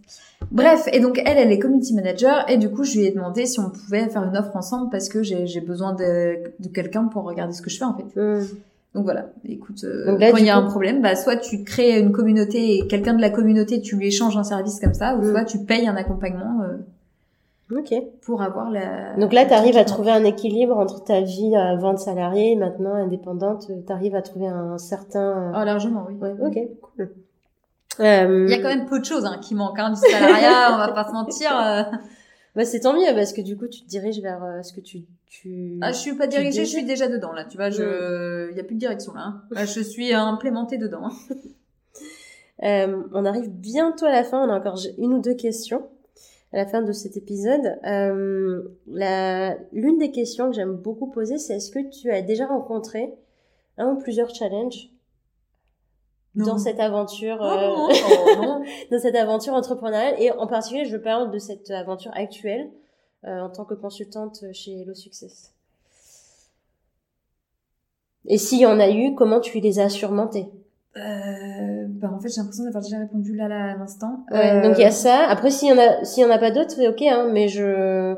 Bref, 0.51 0.89
et 0.93 1.01
donc 1.01 1.21
elle, 1.25 1.39
elle 1.39 1.53
est 1.53 1.59
community 1.59 1.95
manager 1.95 2.45
et 2.51 2.57
du 2.59 2.69
coup 2.71 2.85
je 2.85 2.99
lui 2.99 3.07
ai 3.07 3.11
demandé 3.11 3.47
si 3.47 3.59
on 3.61 3.71
pouvait 3.71 4.09
faire 4.09 4.23
une 4.25 4.37
offre 4.37 4.55
ensemble 4.57 4.91
parce 4.91 5.09
que 5.09 5.23
j'ai 5.23 5.61
besoin 5.61 5.95
de, 5.95 6.37
de 6.61 6.69
quelqu'un 6.69 7.05
pour 7.05 7.25
regarder 7.25 7.55
ce 7.55 7.63
que 7.63 7.71
je 7.71 7.79
fais 7.79 7.85
en 7.85 7.95
fait. 7.97 8.21
Mm. 8.21 8.45
Donc 8.95 9.03
voilà, 9.05 9.31
écoute, 9.49 9.83
euh, 9.85 10.07
Donc 10.07 10.21
là, 10.21 10.31
quand 10.31 10.37
il 10.37 10.45
y 10.45 10.51
a 10.51 10.55
coup- 10.61 10.67
un 10.67 10.71
problème, 10.71 11.03
bah 11.03 11.17
soit 11.17 11.37
tu 11.37 11.65
crées 11.65 11.99
une 11.99 12.13
communauté 12.13 12.77
et 12.77 12.87
quelqu'un 12.87 13.15
de 13.15 13.21
la 13.21 13.31
communauté 13.31 13.81
tu 13.81 13.97
lui 13.97 14.07
échanges 14.07 14.37
un 14.37 14.45
service 14.45 14.79
comme 14.79 14.95
ça, 14.95 15.17
ou 15.17 15.23
Mm. 15.23 15.31
soit 15.31 15.45
tu 15.45 15.59
payes 15.59 15.89
un 15.89 15.97
accompagnement 15.97 16.61
euh, 16.63 16.77
Ok. 17.77 17.93
pour 18.23 18.43
avoir 18.43 18.71
la. 18.71 19.15
Donc 19.17 19.33
là, 19.33 19.45
tu 19.47 19.53
arrives 19.53 19.77
à 19.77 19.85
trouver 19.85 20.11
un 20.11 20.25
équilibre 20.25 20.77
entre 20.79 21.03
ta 21.03 21.21
vie 21.21 21.55
avant 21.57 21.93
de 21.95 21.99
salarié 21.99 22.53
et 22.53 22.57
maintenant 22.57 22.95
indépendante. 22.95 23.67
Tu 23.87 23.93
arrives 23.93 24.15
à 24.15 24.23
trouver 24.23 24.47
un 24.47 24.79
certain. 24.79 25.51
manque. 25.51 25.57
Oh 25.61 25.65
largement, 25.65 26.05
oui. 26.09 26.15
Ouais, 26.21 26.35
ok, 26.41 26.59
cool. 26.81 27.13
Euh, 28.01 28.47
Il 28.49 28.51
y 28.51 28.55
a 28.55 28.63
quand 28.63 28.75
même 28.77 28.87
peu 28.87 28.99
de 28.99 29.05
choses 29.05 29.25
hein, 29.25 29.39
qui 29.41 29.55
manquent 29.55 29.79
hein, 29.79 29.91
du 29.91 30.01
salariat, 30.11 30.73
on 30.75 30.79
va 30.79 30.89
pas 30.93 31.07
se 31.09 31.13
mentir. 31.13 31.51
euh. 31.59 31.83
Bah, 32.57 32.65
c'est 32.65 32.79
tant 32.79 32.93
mieux 32.93 33.13
parce 33.17 33.33
que 33.33 33.41
du 33.41 33.57
coup, 33.57 33.67
tu 33.67 33.83
te 33.83 33.89
diriges 33.89 34.21
vers 34.21 34.45
euh, 34.45 34.63
ce 34.63 34.73
que 34.73 34.81
tu. 34.81 35.01
tu... 35.27 35.77
Ah, 35.83 35.91
je 35.91 35.97
suis 35.99 36.15
pas 36.17 36.29
dirigée, 36.29 36.65
je 36.65 36.71
suis 36.71 36.85
déjà 36.85 37.09
dedans 37.09 37.33
là. 37.33 37.45
Tu 37.45 37.57
vois, 37.57 37.69
je, 37.71 38.49
il 38.53 38.57
y 38.57 38.61
a 38.61 38.63
plus 38.63 38.77
de 38.77 38.79
direction 38.79 39.13
là. 39.13 39.23
hein. 39.27 39.43
Là, 39.51 39.65
je 39.65 39.81
suis 39.81 40.13
implémentée 40.15 40.79
dedans. 40.79 41.07
hein. 41.07 41.13
Euh, 42.63 43.03
on 43.13 43.25
arrive 43.25 43.51
bientôt 43.51 44.07
à 44.07 44.13
la 44.13 44.23
fin. 44.23 44.47
On 44.47 44.49
a 44.49 44.57
encore 44.57 44.79
une 44.97 45.15
ou 45.15 45.19
deux 45.21 45.35
questions 45.35 45.83
à 46.55 46.59
la 46.59 46.67
fin 46.67 46.83
de 46.83 46.93
cet 46.93 47.17
épisode. 47.17 47.79
Euh. 47.85 48.63
L'une 49.73 49.99
des 49.99 50.13
questions 50.13 50.49
que 50.49 50.55
j'aime 50.55 50.77
beaucoup 50.77 51.11
poser, 51.11 51.37
c'est 51.37 51.57
est-ce 51.57 51.71
que 51.71 51.91
tu 51.91 52.13
as 52.13 52.23
déjà 52.23 52.47
rencontré 52.47 53.13
un 53.77 53.91
ou 53.91 53.99
plusieurs 53.99 54.33
challenges 54.33 54.91
dans 56.37 56.59
cette 56.59 56.81
aventure, 56.81 57.39
Oh, 57.41 57.45
euh, 57.45 58.37
non. 58.37 58.63
dans 58.91 58.99
cette 58.99 59.15
aventure 59.15 59.55
entrepreneuriale? 59.55 60.15
Et 60.19 60.33
en 60.33 60.47
particulier, 60.47 60.85
je 60.85 60.97
parle 60.97 61.31
de 61.31 61.39
cette 61.39 61.71
aventure 61.71 62.11
actuelle 62.15 62.71
euh, 63.25 63.41
en 63.41 63.51
tant 63.51 63.65
que 63.65 63.75
consultante 63.75 64.45
chez 64.53 64.81
Hello 64.81 64.95
Success. 64.95 65.53
Et 68.27 68.39
s'il 68.39 68.61
y 68.61 68.67
en 68.67 68.81
a 68.81 68.91
eu, 68.91 69.15
comment 69.15 69.41
tu 69.41 69.61
les 69.61 69.79
as 69.79 69.89
surmontés 69.89 70.47
Euh, 70.97 71.87
bah, 71.89 72.11
en 72.13 72.21
fait, 72.21 72.29
j'ai 72.29 72.41
l'impression 72.41 72.65
d'avoir 72.65 72.83
déjà 72.83 72.99
répondu 72.99 73.35
là, 73.35 73.49
là, 73.49 73.73
à 73.73 73.77
l'instant. 73.77 74.25
Ouais, 74.31 74.59
Euh, 74.59 74.63
donc 74.63 74.79
il 74.79 74.83
y 74.83 74.85
a 74.85 74.91
ça. 74.91 75.27
Après, 75.29 75.51
s'il 75.51 75.69
y 75.69 75.73
en 75.73 75.79
a, 75.79 76.05
s'il 76.05 76.23
y 76.23 76.27
en 76.27 76.31
a 76.31 76.39
pas 76.39 76.51
d'autres, 76.51 76.71
c'est 76.71 76.87
ok, 76.89 77.03
hein, 77.03 77.29
mais 77.33 77.49
je, 77.49 78.15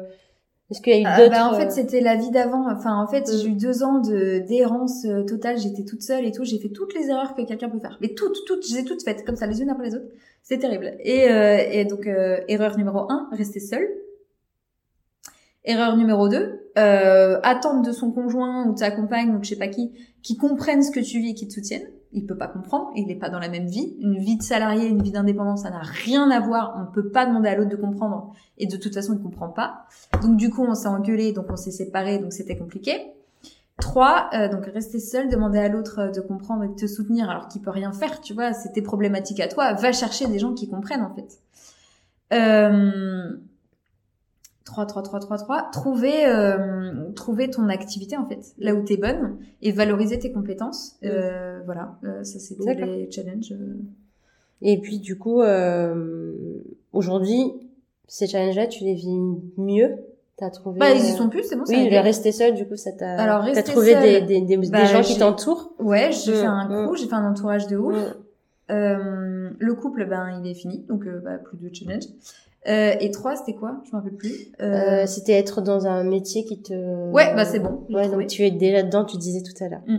est-ce 0.71 0.83
qu'il 0.83 0.93
y 0.93 0.97
a 0.97 1.01
eu 1.01 1.05
Ah, 1.07 1.17
d'autres 1.19 1.31
bah, 1.31 1.49
en 1.51 1.55
fait, 1.55 1.67
euh, 1.67 1.71
c'était 1.71 2.01
la 2.01 2.17
vie 2.17 2.31
d'avant. 2.31 2.71
Enfin, 2.71 3.01
en 3.01 3.07
fait, 3.07 3.23
Mm. 3.29 3.33
j'ai 3.41 3.49
eu 3.49 3.53
deux 3.55 3.83
ans 3.83 4.01
de 4.01 4.41
d'errance 4.47 5.05
euh, 5.07 5.23
totale. 5.25 5.57
J'étais 5.59 5.85
toute 5.85 6.03
seule 6.03 6.27
et 6.27 6.33
tout. 6.33 6.45
J'ai 6.45 6.59
fait 6.59 6.69
toutes 6.69 6.95
les 6.95 7.09
erreurs 7.09 7.35
que 7.35 7.43
quelqu'un 7.43 7.69
peut 7.71 7.79
faire. 7.81 7.97
Mais 8.03 8.09
toutes, 8.09 8.37
toutes, 8.47 8.67
je 8.69 8.75
les 8.75 8.81
ai 8.81 8.85
toutes 8.85 9.03
faites 9.03 9.25
comme 9.25 9.37
ça, 9.37 9.47
les 9.47 9.63
unes 9.63 9.71
après 9.71 9.87
les 9.87 9.95
autres. 9.95 10.09
C'est 10.43 10.59
terrible. 10.59 10.93
Et, 11.01 11.31
euh, 11.31 11.59
et 11.71 11.85
donc, 11.87 12.07
euh, 12.07 12.41
erreur 12.49 12.77
numéro 12.77 13.11
un, 13.11 13.29
rester 13.33 13.59
seule. 13.61 13.89
Erreur 15.65 15.97
numéro 15.97 16.29
2, 16.29 16.71
euh, 16.79 17.41
attendre 17.43 17.83
de 17.85 17.91
son 17.91 18.13
conjoint 18.13 18.69
ou 18.69 18.75
de 18.75 18.79
sa 18.79 18.93
compagne 18.93 19.35
ou 19.35 19.39
de 19.41 19.45
je 19.45 19.49
sais 19.51 19.57
pas 19.57 19.67
qui, 19.67 19.91
qui 20.23 20.37
comprenne 20.37 20.81
ce 20.83 20.93
que 20.93 21.01
tu 21.01 21.19
vis 21.19 21.31
et 21.31 21.35
qui 21.35 21.49
te 21.49 21.55
soutienne. 21.55 21.83
Il 22.17 22.27
peut 22.27 22.37
pas 22.37 22.49
comprendre, 22.49 22.91
il 22.97 23.07
n'est 23.07 23.15
pas 23.15 23.29
dans 23.29 23.39
la 23.39 23.49
même 23.49 23.67
vie. 23.67 23.95
Une 24.01 24.19
vie 24.19 24.37
de 24.37 24.43
salarié, 24.43 24.89
une 24.89 25.03
vie 25.03 25.13
d'indépendant, 25.13 25.57
ça 25.57 25.71
n'a 25.71 25.83
rien 25.83 26.31
à 26.31 26.41
voir. 26.41 26.75
On 26.81 26.93
peut 26.93 27.11
pas 27.11 27.27
demander 27.27 27.51
à 27.51 27.57
l'autre 27.57 27.71
de 27.71 27.77
comprendre. 27.77 28.33
Et 28.59 28.67
de 28.67 28.77
toute 28.77 28.95
façon, 28.95 29.13
il 29.13 29.23
comprend 29.23 29.49
pas. 29.49 29.85
Donc 30.23 30.37
du 30.37 30.51
coup, 30.51 30.65
on 30.65 30.75
s'est 30.75 30.89
engueulé, 30.89 31.33
donc 31.33 31.47
on 31.51 31.57
s'est 31.57 31.71
séparés, 31.71 32.19
donc 32.19 32.33
c'était 32.33 32.57
compliqué. 32.57 33.13
Trois, 33.79 34.31
euh, 34.33 34.49
donc 34.49 34.65
rester 34.65 34.99
seul, 34.99 35.29
demander 35.29 35.59
à 35.59 35.69
l'autre 35.69 35.99
euh, 35.99 36.11
de 36.11 36.23
comprendre 36.23 36.65
et 36.65 36.69
de 36.69 36.75
te 36.75 36.87
soutenir 36.87 37.29
alors 37.29 37.47
qu'il 37.49 37.61
peut 37.61 37.71
rien 37.71 37.93
faire, 37.93 38.23
tu 38.23 38.33
vois, 38.33 38.55
c'était 38.55 38.81
problématique 38.81 39.39
à 39.39 39.49
toi. 39.49 39.75
Va 39.75 39.93
chercher 39.93 40.27
des 40.27 40.39
gens 40.39 40.55
qui 40.55 40.69
comprennent 40.69 41.03
en 41.03 41.15
fait. 41.15 41.39
Euh... 42.33 43.37
3, 44.67 44.85
3, 44.85 45.03
3, 45.03 45.21
3, 45.21 45.39
3. 45.39 45.69
Trouver, 45.73 46.27
euh, 46.27 47.11
trouver 47.15 47.49
ton 47.49 47.69
activité, 47.71 48.17
en 48.19 48.27
fait, 48.27 48.55
là 48.59 48.75
où 48.75 48.83
t'es 48.83 48.97
bonne, 48.99 49.37
et 49.63 49.73
valoriser 49.73 50.19
tes 50.19 50.31
compétences. 50.33 50.97
Euh, 51.05 51.61
voilà, 51.65 51.97
euh, 52.05 52.23
ça 52.25 52.39
c'était 52.39 52.75
les 52.75 53.11
challenges. 53.11 53.53
euh. 53.53 53.77
Et 54.63 54.79
puis 54.81 54.99
du 54.99 55.17
coup, 55.19 55.41
euh, 55.43 56.35
aujourd'hui, 56.93 57.53
ces 58.09 58.27
challenges-là, 58.27 58.67
tu 58.67 58.85
les 58.85 58.95
vis 58.95 59.19
mieux? 59.57 59.97
T'as 60.37 60.51
trouvé. 60.51 60.79
Bah, 60.81 60.91
ils 60.93 61.05
y 61.07 61.13
euh, 61.13 61.17
sont 61.17 61.29
plus, 61.31 61.45
c'est 61.45 61.57
bon, 61.57 61.65
ça 61.65 61.73
a 61.73 61.77
Oui, 61.77 61.87
été. 61.87 61.95
le 61.95 62.01
rester 62.03 62.31
seul, 62.33 62.55
du 62.55 62.67
coup, 62.67 62.77
ça 62.77 62.93
t'a. 62.93 63.17
Alors, 63.17 63.45
T'as 63.55 63.63
trouvé 63.63 63.95
des, 63.95 64.21
des, 64.21 64.41
des, 64.43 64.57
des 64.59 64.69
bah, 64.69 64.85
gens 64.85 65.01
qui 65.01 65.17
t'entourent? 65.19 65.73
Ouais, 65.79 66.11
j'ai 66.13 66.33
Mm, 66.33 66.35
fait 66.35 66.45
un 66.47 66.69
mm. 66.69 66.87
crew, 66.87 66.97
j'ai 66.97 67.07
fait 67.07 67.15
un 67.15 67.31
entourage 67.31 67.67
de 67.69 67.77
ouf. 67.79 67.95
Mm. 67.97 68.15
Euh, 68.73 69.51
le 69.59 69.75
couple, 69.75 70.07
ben, 70.07 70.41
il 70.43 70.51
est 70.51 70.55
fini, 70.55 70.85
donc 70.89 71.07
bah, 71.25 71.39
plus 71.39 71.57
de 71.57 71.73
challenge. 71.75 72.03
Euh, 72.69 72.95
et 73.01 73.11
trois, 73.11 73.37
c'était 73.37 73.55
quoi? 73.55 73.81
Je 73.85 73.91
me 73.91 73.97
rappelle 73.97 74.17
plus. 74.17 74.33
Euh, 74.61 75.03
Euh, 75.03 75.07
c'était 75.07 75.33
être 75.35 75.61
dans 75.61 75.87
un 75.87 76.03
métier 76.05 76.45
qui 76.45 76.61
te. 76.63 76.73
Ouais, 77.13 77.35
bah 77.35 77.45
c'est 77.45 77.61
bon. 77.61 77.87
Ouais, 77.91 78.09
donc 78.09 78.27
tu 78.27 78.43
es 78.43 78.51
déjà 78.51 78.83
dedans, 78.83 79.05
tu 79.05 79.17
disais 79.19 79.43
tout 79.43 79.65
à 79.65 79.69
l'heure. 79.69 79.83
Mm. 79.87 79.99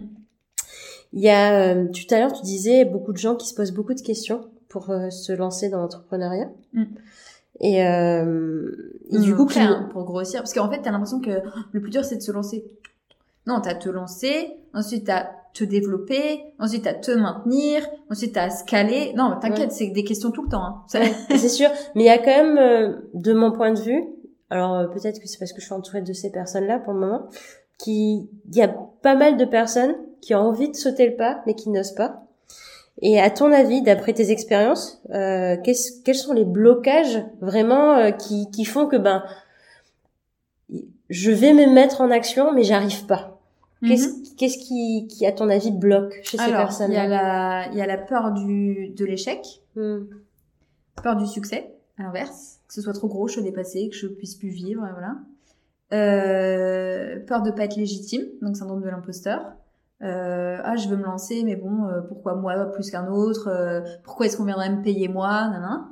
Il 1.14 1.22
y 1.22 1.30
a, 1.30 1.76
tout 1.86 2.14
à 2.14 2.20
l'heure, 2.20 2.34
tu 2.34 2.42
disais 2.44 2.84
beaucoup 2.84 3.14
de 3.14 3.18
gens 3.18 3.36
qui 3.36 3.48
se 3.48 3.54
posent 3.56 3.72
beaucoup 3.72 3.94
de 3.94 4.02
questions 4.02 4.42
pour 4.68 4.88
se 5.10 5.32
lancer 5.32 5.70
dans 5.70 5.80
l'entrepreneuriat. 5.80 6.50
Mm. 6.74 6.84
Et, 7.62 7.78
et 7.78 9.20
du 9.20 9.34
Mmh, 9.34 9.36
coup, 9.38 9.50
hein, 9.56 9.88
pour 9.92 10.04
grossir, 10.04 10.42
parce 10.42 10.54
qu'en 10.54 10.70
fait, 10.70 10.82
t'as 10.82 10.92
l'impression 10.92 11.22
que 11.22 11.40
le 11.72 11.82
plus 11.82 11.90
dur, 11.90 12.04
c'est 12.04 12.18
de 12.18 12.22
se 12.22 12.32
lancer. 12.32 12.66
Non, 13.48 13.62
t'as 13.62 13.76
te 13.76 13.88
lancer, 13.88 14.52
ensuite 14.74 15.06
t'as 15.06 15.30
te 15.58 15.64
développer, 15.64 16.44
ensuite 16.60 16.84
t'as 16.84 16.94
te 16.94 17.12
maintenir, 17.12 17.88
ensuite 18.12 18.34
t'as 18.34 18.50
scaler. 18.50 19.14
Non, 19.16 19.38
t'inquiète, 19.42 19.70
Ouais. 19.70 19.76
c'est 19.76 19.88
des 19.88 20.04
questions 20.04 20.32
tout 20.32 20.44
le 20.44 20.50
temps. 20.50 20.64
Hein. 20.64 20.84
C'est 21.30 21.50
sûr. 21.50 21.70
Mais 21.96 22.04
il 22.04 22.08
y 22.08 22.10
a 22.10 22.18
quand 22.18 22.26
même, 22.44 22.58
euh, 22.58 22.98
de 23.14 23.34
mon 23.34 23.52
point 23.52 23.72
de 23.74 23.80
vue, 23.80 24.04
alors 24.50 24.76
euh, 24.76 24.88
peut-être 24.88 25.20
que 25.20 25.28
c'est 25.28 25.40
parce 25.40 25.52
que 25.54 25.60
je 25.62 25.66
suis 25.66 25.74
entourée 25.74 26.02
de 26.02 26.14
ces 26.14 26.32
personnes-là 26.32 26.80
pour 26.80 26.94
le 26.94 27.00
moment, 27.00 27.28
qui, 27.78 28.30
il 28.50 28.56
y 28.56 28.62
a 28.62 28.68
pas 29.02 29.16
mal 29.16 29.38
de 29.38 29.46
personnes 29.46 29.96
qui 30.22 30.34
ont 30.36 30.40
envie 30.40 30.70
de 30.70 30.76
sauter 30.76 31.08
le 31.10 31.16
pas, 31.16 31.42
mais 31.46 31.54
qui 31.54 31.70
n'osent 31.70 31.94
pas. 31.96 32.24
Et 33.02 33.20
à 33.20 33.30
ton 33.30 33.52
avis, 33.52 33.82
d'après 33.84 34.14
tes 34.14 34.32
expériences, 34.32 35.02
euh, 35.14 35.56
qu'est-ce- 35.64 36.02
quels 36.04 36.16
sont 36.16 36.34
les 36.34 36.46
blocages 36.46 37.24
vraiment 37.42 37.96
euh, 37.96 38.10
qui, 38.12 38.50
qui 38.52 38.66
font 38.66 38.88
que 38.88 38.96
ben 38.96 39.24
je 41.10 41.32
vais 41.32 41.54
me 41.54 41.68
mettre 41.72 42.02
en 42.02 42.12
action, 42.12 42.52
mais 42.54 42.64
j'arrive 42.64 43.06
pas? 43.06 43.37
Mhm. 43.82 43.90
Qu'est-ce 44.38 44.58
qui, 44.58 45.08
qui, 45.08 45.26
à 45.26 45.32
ton 45.32 45.50
avis, 45.50 45.72
bloque 45.72 46.20
chez 46.24 46.38
ces 46.38 46.44
Alors, 46.44 46.62
il 46.62 46.64
personnes 46.64 46.92
y 46.92 46.98
a 46.98 47.08
la, 47.08 47.68
il 47.72 47.78
y 47.78 47.82
a 47.82 47.86
la 47.86 47.98
peur 47.98 48.32
du, 48.34 48.90
de 48.90 49.06
l'échec, 49.06 49.62
Hmm. 49.76 50.06
peur 51.04 51.16
du 51.16 51.28
succès, 51.28 51.72
à 52.00 52.04
l'inverse, 52.04 52.60
que 52.68 52.74
ce 52.74 52.82
soit 52.82 52.94
trop 52.94 53.08
gros, 53.08 53.28
je 53.28 53.34
sois 53.36 53.44
dépassée, 53.44 53.90
que 53.90 53.96
je 53.96 54.08
puisse 54.08 54.36
plus 54.36 54.50
vivre, 54.50 54.82
voilà. 54.92 55.16
Euh, 55.94 57.20
peur 57.26 57.44
de 57.44 57.52
pas 57.52 57.64
être 57.66 57.76
légitime, 57.76 58.24
donc 58.42 58.58
syndrome 58.58 58.82
de 58.82 58.90
l'imposteur. 58.90 59.54
Euh, 60.04 60.58
ah, 60.64 60.76
je 60.76 60.88
veux 60.90 60.98
me 60.98 61.04
lancer, 61.04 61.44
mais 61.44 61.56
bon, 61.56 61.86
euh, 61.86 62.02
pourquoi 62.02 62.36
moi 62.36 62.66
plus 62.72 62.90
qu'un 62.92 63.08
autre? 63.08 63.48
Euh, 63.48 63.82
Pourquoi 64.04 64.26
est-ce 64.26 64.38
qu'on 64.38 64.46
viendrait 64.46 64.70
me 64.70 64.84
payer 64.84 65.08
moi? 65.08 65.48
Nanana. 65.48 65.88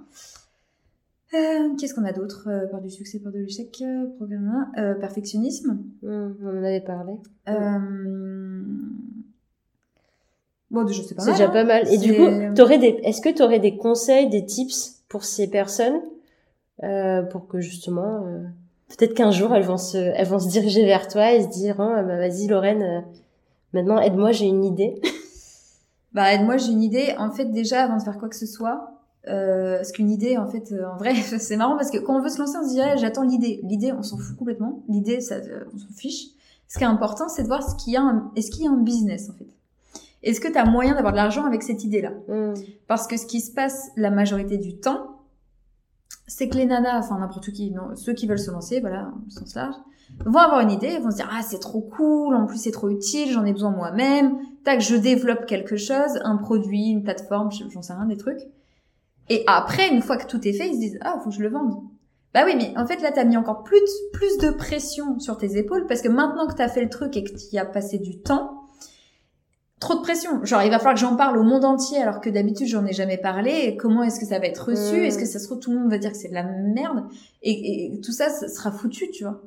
Euh, 1.34 1.76
Qu'est-ce 1.80 1.94
qu'on 1.94 2.06
a 2.06 2.14
d'autre 2.14 2.48
Euh, 2.48 2.68
Peur 2.68 2.82
du 2.82 2.90
succès, 2.90 3.20
peur 3.20 3.32
de 3.32 3.40
l'échec, 3.40 3.82
euh, 3.82 4.06
programme, 4.18 4.72
euh, 4.78 4.94
perfectionnisme. 4.96 5.80
Hmm, 6.02 6.34
on 6.44 6.48
en 6.48 6.64
avait 6.64 6.82
parlé. 6.82 7.14
Euh... 7.50 8.62
Bon, 10.72 10.84
déjà, 10.84 11.02
c'est 11.04 11.16
pas 11.16 11.24
C'est 11.24 11.32
déjà 11.32 11.48
hein. 11.48 11.52
pas 11.52 11.64
mal. 11.64 11.92
Et 11.92 11.98
du 11.98 12.14
coup, 12.14 12.26
t'aurais 12.56 12.78
des, 12.78 13.00
est-ce 13.04 13.22
que 13.22 13.30
tu 13.30 13.42
aurais 13.42 13.60
des 13.60 13.78
conseils, 13.78 14.30
des 14.30 14.46
tips 14.46 15.04
pour 15.10 15.24
ces 15.24 15.50
personnes, 15.50 16.02
euh, 16.84 17.24
pour 17.24 17.48
que 17.48 17.60
justement, 17.60 18.26
euh, 18.26 18.44
peut-être 18.90 19.14
qu'un 19.14 19.32
jour 19.32 19.56
elles 19.56 19.64
vont 19.64 19.78
se, 19.78 19.98
elles 19.98 20.28
vont 20.28 20.40
se 20.40 20.50
diriger 20.50 20.86
vers 20.86 21.08
toi 21.08 21.34
et 21.34 21.44
se 21.44 21.50
dire, 21.50 21.76
oh, 21.80 21.84
bah, 21.84 22.18
vas-y 22.18 22.48
Lorraine, 22.48 23.04
maintenant 23.74 24.00
aide-moi, 24.00 24.32
j'ai 24.32 24.46
une 24.48 24.64
idée. 24.64 25.02
Bah, 26.14 26.34
aide-moi, 26.34 26.56
j'ai 26.56 26.72
une 26.72 26.82
idée. 26.82 27.14
En 27.18 27.30
fait, 27.30 27.52
déjà, 27.52 27.84
avant 27.84 27.98
de 27.98 28.02
faire 28.02 28.18
quoi 28.18 28.30
que 28.30 28.38
ce 28.38 28.46
soit, 28.46 28.95
euh, 29.28 29.78
parce 29.78 29.92
qu'une 29.92 30.10
idée, 30.10 30.38
en 30.38 30.48
fait, 30.48 30.72
euh, 30.72 30.86
en 30.88 30.98
vrai, 30.98 31.16
c'est 31.40 31.58
marrant 31.58 31.76
parce 31.76 31.92
que 31.92 31.98
quand 31.98 32.16
on 32.18 32.22
veut 32.22 32.30
se 32.30 32.40
lancer, 32.40 32.58
on 32.62 32.68
se 32.68 32.74
dit, 32.74 32.82
ah, 32.82 32.96
j'attends 32.96 33.24
l'idée. 33.24 33.60
L'idée, 33.64 33.92
on 33.92 34.04
s'en 34.04 34.18
fout 34.18 34.36
complètement. 34.38 34.84
L'idée, 34.88 35.22
ça, 35.22 35.36
euh, 35.36 35.66
on 35.74 35.78
s'en 35.78 35.94
fiche. 35.96 36.28
Ce 36.68 36.78
qui 36.78 36.84
est 36.84 36.88
important, 36.88 37.30
c'est 37.30 37.44
de 37.44 37.48
voir 37.48 37.62
ce 37.68 37.76
qu'il 37.76 37.94
y 37.94 37.98
a, 37.98 38.02
un- 38.02 38.32
est-ce 38.36 38.52
qu'il 38.52 38.64
y 38.64 38.68
a 38.68 38.72
un 38.72 38.78
business, 38.82 39.30
en 39.30 39.34
fait? 39.34 39.48
Est-ce 40.24 40.40
que 40.42 40.48
tu 40.48 40.58
as 40.58 40.66
moyen 40.66 40.96
d'avoir 40.96 41.14
de 41.14 41.18
l'argent 41.18 41.46
avec 41.46 41.62
cette 41.62 41.84
idée-là? 41.84 42.12
Hmm. 42.28 42.54
Parce 42.88 43.06
que 43.06 43.16
ce 43.18 43.28
qui 43.28 43.42
se 43.42 43.52
passe 43.52 43.92
la 43.96 44.10
majorité 44.10 44.58
du 44.58 44.78
temps, 44.80 45.12
c'est 46.28 46.50
que 46.50 46.58
les 46.58 46.66
nanas, 46.66 46.98
enfin 47.00 47.20
n'importe 47.20 47.52
qui, 47.52 47.70
non, 47.72 47.96
ceux 47.96 48.14
qui 48.14 48.26
veulent 48.26 48.40
se 48.40 48.50
lancer, 48.50 48.80
voilà, 48.80 49.12
au 49.28 49.30
sens 49.30 49.54
large, 49.54 49.76
vont 50.26 50.40
avoir 50.40 50.62
une 50.62 50.72
idée, 50.72 50.98
vont 50.98 51.12
se 51.12 51.18
dire 51.18 51.30
ah 51.32 51.42
c'est 51.44 51.60
trop 51.60 51.82
cool, 51.82 52.36
en 52.36 52.48
plus 52.48 52.58
c'est 52.58 52.72
trop 52.72 52.90
utile, 52.90 53.32
j'en 53.32 53.46
ai 53.46 53.54
besoin 53.54 53.70
moi-même, 53.70 54.38
tac 54.64 54.82
je 54.82 54.96
développe 54.96 55.46
quelque 55.46 55.78
chose, 55.78 56.20
un 56.24 56.38
produit, 56.38 56.90
une 56.90 57.04
plateforme, 57.04 57.50
j'en 57.52 57.82
sais 57.82 57.94
rien 57.94 58.06
des 58.06 58.18
trucs. 58.18 58.42
Et 59.30 59.44
après 59.48 59.90
une 59.90 60.02
fois 60.02 60.18
que 60.18 60.28
tout 60.28 60.48
est 60.48 60.54
fait, 60.54 60.68
ils 60.68 60.76
se 60.76 60.80
disent 60.80 61.00
ah 61.02 61.20
faut 61.24 61.30
que 61.30 61.36
je 61.36 61.42
le 61.42 61.50
vende. 61.50 61.76
Bah 62.34 62.44
oui 62.46 62.54
mais 62.58 62.74
en 62.78 62.86
fait 62.86 63.02
là 63.02 63.12
t'as 63.12 63.24
mis 63.24 63.38
encore 63.38 63.64
plus 63.64 63.80
de, 63.80 64.12
plus 64.12 64.38
de 64.38 64.50
pression 64.52 65.20
sur 65.20 65.38
tes 65.38 65.58
épaules 65.58 65.88
parce 65.88 66.02
que 66.02 66.10
maintenant 66.10 66.48
que 66.48 66.54
t'as 66.54 66.68
fait 66.68 66.84
le 66.84 66.90
truc 66.90 67.16
et 67.18 67.24
que 67.24 67.32
tu 67.32 67.46
y 67.54 67.60
as 67.60 67.66
passé 67.66 67.98
du 67.98 68.20
temps, 68.22 68.66
trop 69.80 69.96
de 69.96 70.02
pression. 70.02 70.44
Genre, 70.44 70.64
il 70.64 70.70
va 70.70 70.78
falloir 70.80 70.96
que 70.96 71.00
j'en 71.00 71.16
parle 71.16 71.38
au 71.38 71.44
monde 71.44 71.66
entier 71.66 72.02
alors 72.02 72.22
que 72.22 72.30
d'habitude 72.30 72.68
j'en 72.68 72.86
ai 72.86 72.94
jamais 72.94 73.18
parlé. 73.18 73.52
Et 73.66 73.78
comment 73.78 74.04
est-ce 74.04 74.20
que 74.20 74.26
ça 74.26 74.40
va 74.40 74.46
être 74.46 74.70
reçu? 74.70 75.02
Mm. 75.02 75.06
Est-ce 75.06 75.18
que 75.18 75.26
ça 75.26 75.40
se 75.40 75.46
trouve 75.46 75.60
tout 75.60 75.72
le 75.72 75.80
monde 75.80 75.90
va 75.90 75.98
dire 75.98 76.12
que 76.12 76.18
c'est 76.18 76.30
de 76.30 76.34
la 76.34 76.44
merde? 76.44 77.06
Et, 77.42 77.94
et 77.94 78.02
tout 78.02 78.12
ça, 78.12 78.30
ça 78.30 78.48
sera 78.48 78.72
foutu, 78.72 79.10
tu 79.12 79.24
vois. 79.24 79.42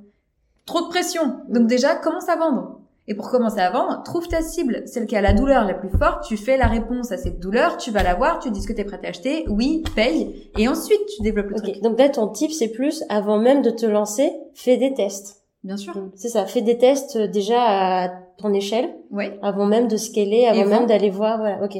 Trop 0.67 0.83
de 0.83 0.89
pression. 0.89 1.41
Donc 1.49 1.67
déjà, 1.67 1.97
commence 1.97 2.29
à 2.29 2.37
vendre. 2.37 2.78
Et 3.11 3.15
pour 3.15 3.31
commencer 3.31 3.59
à 3.59 3.71
vendre, 3.71 4.03
trouve 4.05 4.29
ta 4.29 4.43
cible, 4.43 4.83
celle 4.87 5.07
qui 5.07 5.17
a 5.17 5.21
la 5.23 5.33
douleur 5.33 5.65
la 5.65 5.73
plus 5.75 5.89
forte. 5.89 6.25
Tu 6.29 6.37
fais 6.37 6.57
la 6.59 6.67
réponse 6.67 7.11
à 7.11 7.17
cette 7.17 7.41
douleur, 7.41 7.79
tu 7.79 7.91
vas 7.91 8.03
la 8.03 8.15
voir, 8.15 8.39
tu 8.39 8.51
dis 8.51 8.61
ce 8.61 8.69
que 8.69 8.75
t'es 8.75 8.85
prêt 8.85 9.01
à 9.03 9.09
acheter, 9.09 9.45
oui, 9.49 9.83
paye, 9.97 10.51
et 10.59 10.69
ensuite 10.69 11.01
tu 11.17 11.23
développes 11.23 11.49
le 11.49 11.57
Ok. 11.57 11.63
truc. 11.63 11.83
Donc 11.83 11.99
là, 11.99 12.09
ton 12.11 12.29
tip, 12.29 12.53
c'est 12.53 12.69
plus, 12.69 13.03
avant 13.09 13.39
même 13.39 13.63
de 13.63 13.71
te 13.71 13.87
lancer, 13.87 14.31
fais 14.55 14.77
des 14.77 14.93
tests. 14.95 15.43
Bien 15.65 15.77
sûr. 15.79 15.95
C'est 16.15 16.29
ça, 16.29 16.45
fais 16.47 16.61
des 16.61 16.77
tests 16.79 17.17
euh, 17.17 17.27
déjà 17.27 17.61
à 18.05 18.09
ton 18.37 18.53
échelle, 18.53 18.95
Ouais. 19.11 19.39
avant 19.43 19.65
même 19.67 19.89
de 19.89 19.97
scaler, 19.97 20.47
avant 20.47 20.61
Et 20.61 20.65
même 20.67 20.87
d'aller 20.87 21.11
voir, 21.11 21.39
voilà, 21.39 21.65
ok. 21.65 21.77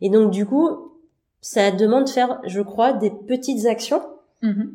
Et 0.00 0.08
donc, 0.10 0.30
du 0.32 0.46
coup, 0.46 0.68
ça 1.42 1.70
demande 1.70 2.04
de 2.06 2.10
faire, 2.10 2.40
je 2.46 2.60
crois, 2.62 2.92
des 2.94 3.10
petites 3.10 3.66
actions 3.66 4.02
Mhm. 4.42 4.72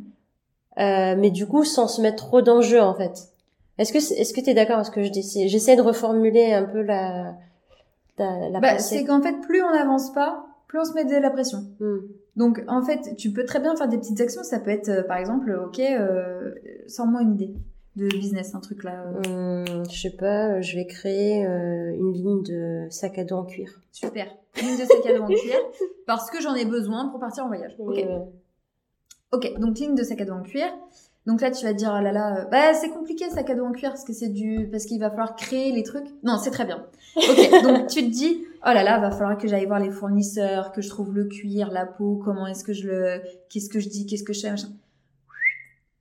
Euh, 0.78 1.16
mais 1.18 1.32
du 1.32 1.47
coup 1.47 1.64
sans 1.64 1.88
se 1.88 2.01
mettre 2.01 2.26
trop 2.28 2.41
d'enjeux 2.41 2.82
en 2.82 2.93
fait. 2.93 3.30
Est-ce 3.78 3.91
que 3.93 3.97
est-ce 3.97 4.34
que 4.34 4.41
tu 4.41 4.49
es 4.49 4.53
d'accord 4.53 4.76
avec 4.78 4.86
ce 4.88 4.91
que 4.91 5.03
je 5.03 5.09
dis? 5.09 5.47
J'essaie 5.49 5.76
de 5.76 5.82
reformuler 5.82 6.53
un 6.53 6.63
peu 6.63 6.82
la 6.82 7.36
la, 8.17 8.49
la 8.49 8.59
Bah, 8.59 8.80
c'est 8.80 9.03
qu'en 9.05 9.21
fait, 9.21 9.36
plus 9.41 9.61
on 9.61 9.71
n'avance 9.71 10.13
pas, 10.13 10.45
plus 10.67 10.80
on 10.80 10.86
se 10.86 10.93
met 10.93 11.05
de 11.05 11.15
la 11.15 11.30
pression. 11.30 11.59
Hmm. 11.80 11.97
Donc 12.38 12.63
en 12.67 12.82
fait, 12.82 13.15
tu 13.17 13.32
peux 13.32 13.45
très 13.45 13.59
bien 13.59 13.76
faire 13.76 13.88
des 13.89 13.97
petites 13.97 14.19
actions. 14.21 14.43
Ça 14.43 14.59
peut 14.59 14.71
être, 14.71 14.89
euh, 14.89 15.03
par 15.03 15.17
exemple, 15.17 15.51
ok, 15.67 15.80
euh, 15.80 16.53
sors-moi 16.88 17.21
une 17.21 17.34
idée. 17.34 17.53
de 17.97 18.07
business, 18.07 18.53
un 18.55 18.59
truc 18.59 18.84
là 18.84 19.05
euh. 19.26 19.63
Hum, 19.65 19.84
Je 19.89 19.99
sais 20.01 20.09
pas, 20.17 20.59
je 20.61 20.76
vais 20.76 20.86
créer 20.86 21.45
euh, 21.45 21.93
une 21.95 22.11
ligne 22.13 22.43
de 22.43 22.88
sac 22.89 23.17
à 23.17 23.23
dos 23.23 23.36
en 23.38 23.45
cuir. 23.45 23.69
Super. 23.93 24.28
Ligne 24.61 24.78
de 24.78 24.86
sac 24.86 25.05
à 25.09 25.17
dos 25.17 25.23
en 25.23 25.28
cuir 25.28 25.55
parce 26.05 26.30
que 26.30 26.41
j'en 26.41 26.55
ai 26.55 26.65
besoin 26.65 27.07
pour 27.09 27.19
partir 27.21 27.45
en 27.45 27.47
voyage. 27.47 27.76
Ok. 27.80 27.97
Euh, 27.99 28.19
Ok, 29.32 29.51
donc 29.59 29.78
ligne 29.80 29.95
de 29.95 30.03
sac 30.03 30.21
à 30.21 30.26
dos 30.26 30.34
en 30.34 30.43
cuir. 30.43 30.67
Donc 31.26 31.41
là, 31.41 31.49
tu 31.49 31.65
vas 31.65 31.73
te 31.73 31.78
dire, 31.78 31.95
oh 31.97 32.03
là 32.03 32.11
là, 32.11 32.38
euh, 32.38 32.45
bah, 32.45 32.73
c'est 32.76 32.89
compliqué, 32.89 33.30
sac 33.30 33.49
à 33.49 33.55
dos 33.55 33.65
en 33.65 33.71
cuir, 33.71 33.89
parce 33.89 34.03
que 34.03 34.13
c'est 34.13 34.30
du, 34.30 34.67
parce 34.71 34.86
qu'il 34.86 34.99
va 34.99 35.09
falloir 35.09 35.36
créer 35.36 35.71
les 35.71 35.82
trucs. 35.82 36.05
Non, 36.23 36.38
c'est 36.38 36.51
très 36.51 36.65
bien. 36.65 36.86
Ok, 37.15 37.51
donc 37.63 37.88
tu 37.88 38.01
te 38.03 38.09
dis, 38.11 38.45
oh 38.61 38.69
là 38.73 38.84
là, 38.84 38.99
va 38.99 39.09
falloir 39.09 39.38
que 39.38 39.47
j'aille 39.47 39.65
voir 39.65 39.80
les 39.80 39.89
fournisseurs, 39.89 40.71
que 40.71 40.82
je 40.82 40.89
trouve 40.89 41.15
le 41.15 41.26
cuir, 41.26 41.71
la 41.71 41.88
peau, 41.88 42.21
comment 42.23 42.45
est-ce 42.45 42.63
que 42.63 42.73
je 42.73 42.88
le, 42.88 43.21
qu'est-ce 43.49 43.69
que 43.69 43.80
je 43.80 43.89
dis, 43.89 44.05
qu'est-ce 44.05 44.23
que 44.23 44.34
je 44.34 44.41
fais, 44.41 44.51
machin. 44.51 44.69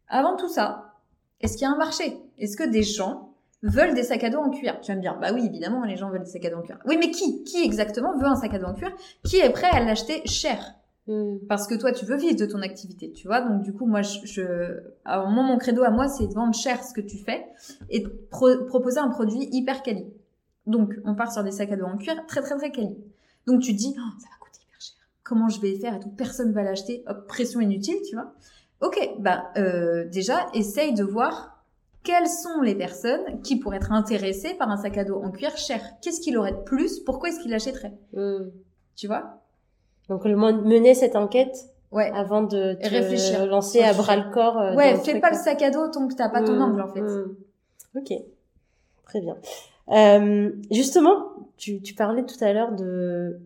Avant 0.08 0.36
tout 0.36 0.48
ça, 0.48 0.94
est-ce 1.40 1.54
qu'il 1.56 1.62
y 1.62 1.70
a 1.70 1.72
un 1.72 1.78
marché? 1.78 2.18
Est-ce 2.38 2.56
que 2.58 2.68
des 2.68 2.82
gens 2.82 3.30
veulent 3.62 3.94
des 3.94 4.02
sacs 4.02 4.24
à 4.24 4.30
dos 4.30 4.38
en 4.38 4.50
cuir? 4.50 4.78
Tu 4.82 4.92
vas 4.92 4.96
me 4.96 5.00
dire, 5.00 5.18
bah 5.18 5.30
oui, 5.32 5.46
évidemment, 5.46 5.84
les 5.84 5.96
gens 5.96 6.10
veulent 6.10 6.22
des 6.22 6.30
sacs 6.30 6.44
à 6.44 6.50
dos 6.50 6.58
en 6.58 6.62
cuir. 6.62 6.78
Oui, 6.84 6.98
mais 6.98 7.10
qui? 7.10 7.44
Qui 7.44 7.64
exactement 7.64 8.14
veut 8.18 8.26
un 8.26 8.36
sac 8.36 8.52
à 8.52 8.58
dos 8.58 8.66
en 8.66 8.74
cuir? 8.74 8.92
Qui 9.24 9.38
est 9.38 9.50
prêt 9.50 9.70
à 9.72 9.80
l'acheter 9.80 10.20
cher? 10.26 10.74
Hum, 11.09 11.38
parce 11.48 11.66
que 11.66 11.74
toi 11.74 11.92
tu 11.92 12.05
veux 12.05 12.16
vivre 12.16 12.36
de 12.36 12.46
ton 12.46 12.62
activité 12.62 13.12
tu 13.12 13.26
vois. 13.26 13.40
Donc 13.40 13.62
du 13.62 13.72
coup 13.72 13.86
moi 13.86 14.02
je, 14.02 14.18
je 14.24 14.42
alors 15.05 15.28
moi 15.28 15.42
mon 15.42 15.59
credo 15.59 15.82
à 15.82 15.90
moi 15.90 16.09
c'est 16.09 16.26
de 16.26 16.34
vendre 16.34 16.55
cher 16.55 16.82
ce 16.84 16.92
que 16.94 17.00
tu 17.00 17.18
fais 17.18 17.44
et 17.90 18.00
de 18.00 18.09
pro- 18.30 18.64
proposer 18.66 18.98
un 19.00 19.09
produit 19.09 19.48
hyper 19.52 19.82
quali. 19.82 20.07
Donc 20.66 20.94
on 21.05 21.14
part 21.14 21.32
sur 21.32 21.44
des 21.44 21.50
sacs 21.52 21.72
à 21.72 21.76
dos 21.76 21.84
en 21.86 21.96
cuir 21.98 22.24
très 22.26 22.40
très 22.42 22.57
très 22.57 22.70
quali. 22.72 22.96
Donc 23.46 23.61
tu 23.61 23.72
te 23.72 23.78
dis 23.78 23.94
Oh, 23.98 24.11
ça 24.20 24.28
va 24.30 24.36
coûter 24.40 24.61
hyper 24.66 24.80
cher. 24.80 24.94
Comment 25.22 25.48
je 25.48 25.61
vais 25.61 25.74
faire 25.76 25.94
et 25.94 26.00
tout? 26.00 26.11
Personne 26.11 26.52
va 26.52 26.62
l'acheter. 26.62 27.05
Hop 27.07 27.26
pression 27.26 27.61
inutile 27.61 27.98
tu 28.09 28.14
vois. 28.16 28.32
Ok 28.80 28.98
bah 29.18 29.44
euh, 29.57 30.05
déjà 30.07 30.46
essaye 30.55 30.94
de 30.94 31.05
voir 31.05 31.50
quelles 32.02 32.28
sont 32.28 32.61
les 32.61 32.74
personnes 32.74 33.40
qui 33.42 33.57
pourraient 33.59 33.78
être 33.78 33.92
intéressées 33.92 34.52
par 34.59 34.70
un 34.70 34.76
sac 34.76 34.98
à 34.98 35.05
dos 35.05 35.16
en 35.22 35.30
cuir 35.30 35.57
cher. 35.57 35.80
Qu'est-ce 36.02 36.20
qu'il 36.20 36.36
aurait 36.36 36.52
de 36.52 36.59
plus? 36.64 37.00
Pourquoi 37.00 37.30
est-ce 37.30 37.40
qu'il 37.40 37.50
l'achèterait? 37.50 37.94
Hum. 38.14 38.50
tu 38.96 39.07
vois? 39.07 39.42
Donc 40.09 40.24
le 40.24 40.36
mener 40.36 40.94
cette 40.94 41.16
enquête 41.16 41.57
ouais 41.92 42.11
avant 42.14 42.42
de 42.42 42.74
te 42.74 42.88
réfléchir. 42.88 43.46
lancer 43.46 43.82
à 43.82 43.92
bras 43.94 44.16
le 44.16 44.30
corps. 44.32 44.59
euh, 44.61 44.74
Ouais, 44.74 44.96
fais 44.96 45.20
pas 45.20 45.30
le 45.30 45.36
sac 45.36 45.62
à 45.62 45.70
dos 45.70 45.88
tant 45.88 46.07
que 46.09 46.14
t'as 46.14 46.28
pas 46.28 46.42
ton 46.42 46.52
Hum, 46.55 46.62
angle 46.62 46.80
en 46.82 46.88
fait. 46.88 47.00
hum. 47.00 47.34
Ok, 47.96 48.12
très 49.07 49.20
bien. 49.20 49.36
Euh, 49.90 50.50
justement, 50.70 51.26
tu, 51.57 51.80
tu 51.82 51.94
parlais 51.94 52.24
tout 52.24 52.42
à 52.42 52.52
l'heure 52.52 52.72
de 52.72 53.38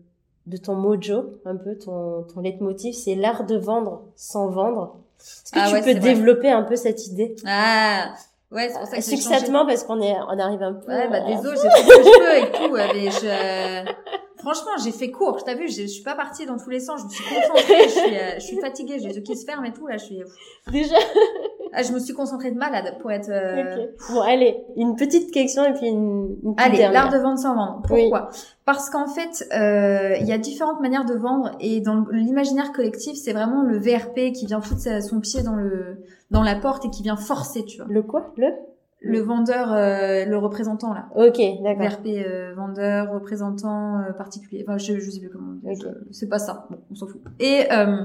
de 0.47 0.57
ton 0.57 0.73
mojo, 0.73 1.33
un 1.45 1.55
peu 1.55 1.75
ton 1.77 2.23
ton 2.23 2.39
leitmotiv, 2.41 2.93
c'est 2.95 3.13
l'art 3.15 3.45
de 3.45 3.55
vendre 3.55 4.03
sans 4.15 4.47
vendre. 4.49 4.95
Est-ce 5.19 5.51
que 5.51 5.59
Ah 5.59 5.67
tu 5.67 5.73
ouais, 5.73 5.81
peux 5.83 5.91
vrai. 5.99 5.99
développer 6.13 6.49
un 6.49 6.63
peu 6.63 6.75
cette 6.75 7.05
idée? 7.07 7.35
Ah, 7.45 8.13
ouais, 8.51 8.69
c'est 8.69 8.79
pour 8.79 8.87
ça 8.87 8.95
que 8.97 9.01
changé. 9.03 9.15
succinctement 9.17 9.65
parce 9.67 9.83
qu'on 9.83 10.01
est 10.01 10.15
on 10.27 10.39
arrive 10.39 10.63
un 10.63 10.73
peu. 10.73 10.91
Ouais, 10.91 11.07
bah 11.09 11.17
à- 11.23 11.35
désolé, 11.35 11.57
j'ai 11.61 11.69
fait 11.69 11.83
ce 11.83 11.97
que 11.97 12.03
je 12.03 12.19
peux 12.19 12.37
et 12.37 12.51
tout, 12.67 12.73
ouais, 12.73 12.87
mais 12.93 13.11
je... 13.11 13.91
Franchement, 14.39 14.71
j'ai 14.83 14.91
fait 14.91 15.11
court, 15.11 15.43
t'as 15.43 15.55
vu, 15.55 15.67
je 15.67 15.81
je 15.81 15.87
suis 15.87 16.03
pas 16.03 16.15
partie 16.15 16.45
dans 16.45 16.57
tous 16.57 16.69
les 16.69 16.79
sens, 16.79 17.01
je 17.01 17.05
me 17.05 17.09
suis 17.09 17.23
concentrée, 17.35 17.83
je 17.83 17.89
suis, 17.89 18.15
euh, 18.17 18.33
je 18.35 18.39
suis 18.39 18.59
fatiguée, 18.59 18.99
j'ai 18.99 19.09
les 19.09 19.15
yeux 19.15 19.21
qui 19.21 19.35
se 19.35 19.45
ferment 19.45 19.65
et 19.65 19.73
tout, 19.73 19.85
là, 19.87 19.97
je 19.97 20.05
suis... 20.05 20.21
déjà. 20.71 20.95
Ah, 21.71 21.83
je 21.83 21.91
me 21.93 21.99
suis 21.99 22.13
concentrée 22.15 22.49
de 22.51 22.57
malade 22.57 22.97
pour 22.99 23.11
être... 23.11 23.29
euh, 23.29 23.75
Ok. 23.75 23.89
Bon, 24.13 24.21
allez, 24.21 24.57
une 24.75 24.95
petite 24.95 25.31
question 25.31 25.63
et 25.65 25.73
puis 25.73 25.85
une, 25.87 26.35
une 26.43 26.55
petite 26.55 26.73
Allez, 26.81 26.91
l'art 26.91 27.09
de 27.11 27.17
vendre 27.19 27.37
sans 27.37 27.53
vendre. 27.53 27.81
Pourquoi? 27.87 28.29
Parce 28.65 28.89
qu'en 28.89 29.07
fait, 29.07 29.47
euh, 29.53 30.15
il 30.19 30.25
y 30.27 30.31
a 30.31 30.37
différentes 30.39 30.79
manières 30.81 31.05
de 31.05 31.13
vendre 31.13 31.51
et 31.59 31.79
dans 31.81 32.05
l'imaginaire 32.11 32.71
collectif, 32.71 33.17
c'est 33.17 33.33
vraiment 33.33 33.61
le 33.61 33.77
VRP 33.77 34.31
qui 34.33 34.45
vient 34.47 34.61
foutre 34.61 35.03
son 35.03 35.19
pied 35.19 35.43
dans 35.43 35.55
le 35.55 35.97
dans 36.31 36.41
la 36.43 36.55
porte 36.55 36.85
et 36.85 36.89
qui 36.89 37.03
vient 37.03 37.17
forcer, 37.17 37.63
tu 37.65 37.77
vois. 37.77 37.87
Le 37.89 38.01
quoi? 38.01 38.33
Le? 38.37 38.47
Le 39.01 39.19
vendeur, 39.21 39.71
euh, 39.71 40.25
le 40.25 40.37
représentant 40.37 40.93
là. 40.93 41.07
Ok, 41.15 41.39
d'accord. 41.63 41.87
VRP 41.87 42.07
euh, 42.25 42.53
vendeur, 42.55 43.11
représentant 43.13 43.99
euh, 44.01 44.11
particulier. 44.11 44.65
Enfin, 44.67 44.77
je, 44.77 44.99
je 44.99 45.09
sais 45.09 45.19
plus 45.21 45.29
comment. 45.29 45.53
on 45.63 45.67
dit. 45.73 45.81
Ok. 45.81 45.87
Je- 45.89 46.11
C'est 46.13 46.27
pas 46.27 46.39
ça. 46.39 46.67
Bon, 46.69 46.77
on 46.91 46.95
s'en 46.95 47.07
fout. 47.07 47.21
Et 47.39 47.71
euh, 47.71 48.03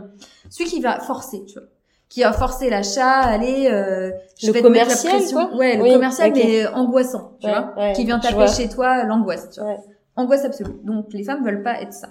celui 0.50 0.70
qui 0.70 0.80
va 0.80 1.00
forcer, 1.00 1.44
tu 1.46 1.54
vois, 1.58 1.66
qui 2.08 2.22
va 2.22 2.32
forcer 2.32 2.70
l'achat, 2.70 3.10
aller. 3.10 3.68
Euh, 3.72 4.12
je 4.40 4.46
Le 4.46 4.52
vais 4.52 4.62
te 4.62 4.68
mettre 4.68 4.88
la 4.90 4.94
commercial, 4.94 5.12
pression. 5.16 5.48
quoi 5.48 5.56
Ouais, 5.56 5.76
le 5.76 5.82
Oui, 5.82 5.92
commercial, 5.94 6.30
ok. 6.30 6.36
mais 6.36 6.66
angoissant, 6.68 7.32
tu 7.40 7.46
Ouais, 7.48 7.52
vois, 7.52 7.74
ouais, 7.76 7.92
qui 7.94 8.04
vient 8.04 8.20
taper 8.20 8.46
chez 8.46 8.68
toi 8.68 9.02
l'angoisse, 9.04 9.50
tu 9.50 9.60
vois. 9.60 9.70
Ouais. 9.70 9.78
Angoisse 10.14 10.44
absolue. 10.44 10.74
Donc 10.84 11.12
les 11.12 11.24
femmes 11.24 11.44
veulent 11.44 11.64
pas 11.64 11.80
être 11.82 11.92
ça. 11.92 12.10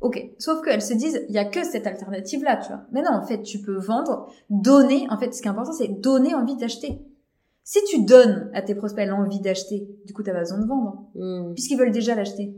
Ok. 0.00 0.20
Sauf 0.40 0.60
qu'elles 0.62 0.82
se 0.82 0.92
disent, 0.92 1.24
il 1.28 1.34
y 1.34 1.38
a 1.38 1.44
que 1.44 1.62
cette 1.64 1.86
alternative-là, 1.86 2.56
tu 2.56 2.68
vois. 2.68 2.80
Mais 2.90 3.02
non, 3.02 3.12
en 3.12 3.22
fait, 3.24 3.42
tu 3.42 3.60
peux 3.60 3.76
vendre, 3.78 4.26
donner. 4.50 5.06
En 5.10 5.16
fait, 5.18 5.32
ce 5.32 5.40
qui 5.40 5.46
est 5.46 5.50
important, 5.52 5.72
c'est 5.72 5.86
donner 6.00 6.34
envie 6.34 6.56
d'acheter. 6.56 6.98
Si 7.68 7.80
tu 7.90 8.04
donnes 8.04 8.48
à 8.54 8.62
tes 8.62 8.76
prospects 8.76 9.08
l'envie 9.08 9.40
d'acheter, 9.40 9.88
du 10.06 10.12
coup, 10.12 10.22
t'as 10.22 10.32
pas 10.32 10.38
besoin 10.38 10.58
de 10.60 10.66
vendre, 10.68 11.02
Hmm. 11.16 11.52
puisqu'ils 11.52 11.76
veulent 11.76 11.90
déjà 11.90 12.14
l'acheter. 12.14 12.54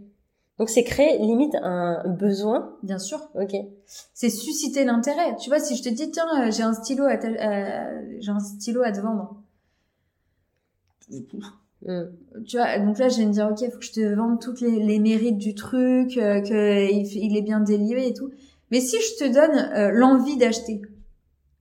Donc 0.58 0.68
c'est 0.68 0.84
créer 0.84 1.16
limite 1.16 1.54
un 1.62 2.06
besoin. 2.06 2.76
Bien 2.82 2.98
sûr. 2.98 3.18
Ok. 3.34 3.56
C'est 4.12 4.28
susciter 4.28 4.84
l'intérêt. 4.84 5.34
Tu 5.36 5.48
vois, 5.48 5.60
si 5.60 5.76
je 5.76 5.82
te 5.82 5.88
dis, 5.88 6.10
tiens, 6.10 6.26
euh, 6.42 6.50
j'ai 6.50 6.62
un 6.62 6.74
stylo 6.74 7.04
à, 7.06 7.16
te- 7.16 7.26
euh, 7.26 8.16
j'ai 8.20 8.30
un 8.30 8.38
stylo 8.38 8.82
à 8.82 8.92
te 8.92 9.00
vendre. 9.00 9.40
Hmm. 11.86 12.02
Tu 12.46 12.58
vois, 12.58 12.78
donc 12.78 12.98
là, 12.98 13.08
je 13.08 13.16
vais 13.18 13.24
me 13.26 13.32
dire, 13.32 13.48
ok, 13.50 13.62
il 13.62 13.70
faut 13.70 13.78
que 13.78 13.84
je 13.86 13.92
te 13.92 14.14
vende 14.14 14.40
toutes 14.42 14.60
les, 14.60 14.82
les 14.84 14.98
mérites 14.98 15.38
du 15.38 15.54
truc, 15.54 16.18
euh, 16.18 16.42
que 16.42 16.92
il, 16.92 17.34
est 17.34 17.42
bien 17.42 17.60
délivré 17.60 18.08
et 18.08 18.12
tout. 18.12 18.30
Mais 18.70 18.80
si 18.82 18.96
je 19.00 19.24
te 19.24 19.32
donne 19.32 19.56
euh, 19.74 19.90
l'envie 19.90 20.36
d'acheter, 20.36 20.82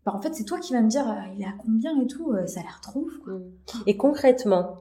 bah 0.08 0.14
en 0.16 0.22
fait, 0.22 0.34
c'est 0.34 0.46
toi 0.46 0.58
qui 0.60 0.72
vas 0.72 0.82
me 0.82 0.88
dire, 0.88 1.06
euh, 1.06 1.34
il 1.36 1.42
est 1.42 1.46
à 1.46 1.54
combien 1.62 1.92
et 2.02 2.08
tout, 2.08 2.32
euh, 2.32 2.48
ça 2.48 2.62
a 2.62 2.64
l'air 2.64 2.80
trop 2.82 3.02
ouf, 3.02 3.18
quoi. 3.26 3.34
Hmm. 3.34 3.44
Et 3.88 3.98
concrètement. 3.98 4.78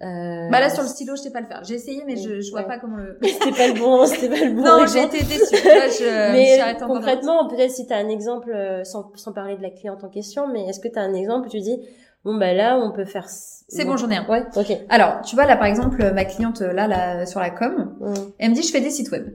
Euh... 0.00 0.48
Bah 0.50 0.60
là, 0.60 0.70
sur 0.70 0.82
le 0.82 0.88
stylo, 0.88 1.14
je 1.14 1.20
sais 1.22 1.30
pas 1.30 1.40
le 1.42 1.46
faire. 1.46 1.62
J'ai 1.62 1.74
essayé, 1.74 2.02
mais 2.06 2.16
je, 2.16 2.40
je 2.40 2.50
vois 2.50 2.60
Ouais. 2.60 2.66
pas 2.66 2.78
comment 2.78 2.96
le... 2.96 3.18
C'était 3.22 3.50
pas 3.50 3.68
le 3.68 3.78
bon, 3.78 4.06
c'était 4.06 4.28
pas 4.30 4.44
le 4.46 4.52
bon. 4.54 4.62
non, 4.62 4.86
j'ai 4.86 5.02
été 5.02 5.18
déçue. 5.22 5.54
Là, 5.62 5.88
je 5.88 6.32
mais 6.32 6.76
concrètement, 6.86 7.46
peut-être 7.48 7.70
si 7.70 7.86
tu 7.86 7.92
as 7.92 7.98
un 7.98 8.08
exemple, 8.08 8.50
euh, 8.50 8.82
sans, 8.84 9.10
sans 9.14 9.32
parler 9.34 9.56
de 9.58 9.62
la 9.62 9.70
cliente 9.70 10.02
en 10.04 10.08
question, 10.08 10.48
mais 10.48 10.64
est-ce 10.66 10.80
que 10.80 10.88
tu 10.88 10.98
as 10.98 11.02
un 11.02 11.12
exemple 11.12 11.48
où 11.48 11.50
tu 11.50 11.60
dis, 11.60 11.78
bon 12.24 12.34
bah 12.38 12.54
là, 12.54 12.78
on 12.78 12.92
peut 12.92 13.04
faire... 13.04 13.26
C'est 13.28 13.84
bon, 13.84 13.98
j'en 13.98 14.08
ai 14.10 14.16
un. 14.16 14.26
Ouais, 14.26 14.44
ok. 14.56 14.72
Alors, 14.88 15.20
tu 15.22 15.34
vois, 15.34 15.44
là, 15.44 15.56
par 15.56 15.66
exemple, 15.66 16.12
ma 16.14 16.24
cliente, 16.24 16.60
là, 16.60 16.86
là, 16.86 17.26
sur 17.26 17.40
la 17.40 17.50
com, 17.50 17.94
Hmm. 18.00 18.14
Elle 18.38 18.50
me 18.50 18.54
dit, 18.54 18.62
je 18.62 18.72
fais 18.72 18.80
des 18.80 18.90
sites 18.90 19.10
web. 19.10 19.28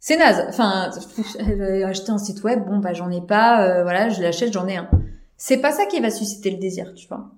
C'est 0.00 0.16
naze. 0.16 0.44
Enfin, 0.48 0.90
a 1.40 1.86
acheté 1.88 2.10
un 2.10 2.18
site 2.18 2.42
web, 2.44 2.64
bon, 2.66 2.78
bah, 2.78 2.92
j'en 2.92 3.10
ai 3.10 3.20
pas, 3.20 3.62
euh, 3.66 3.82
voilà, 3.82 4.08
je 4.08 4.22
l'achète, 4.22 4.52
j'en 4.52 4.66
ai 4.68 4.76
un. 4.76 4.88
C'est 5.36 5.58
pas 5.58 5.72
ça 5.72 5.86
qui 5.86 6.00
va 6.00 6.10
susciter 6.10 6.50
le 6.50 6.58
désir, 6.58 6.92
tu 6.94 7.06
vois. 7.08 7.30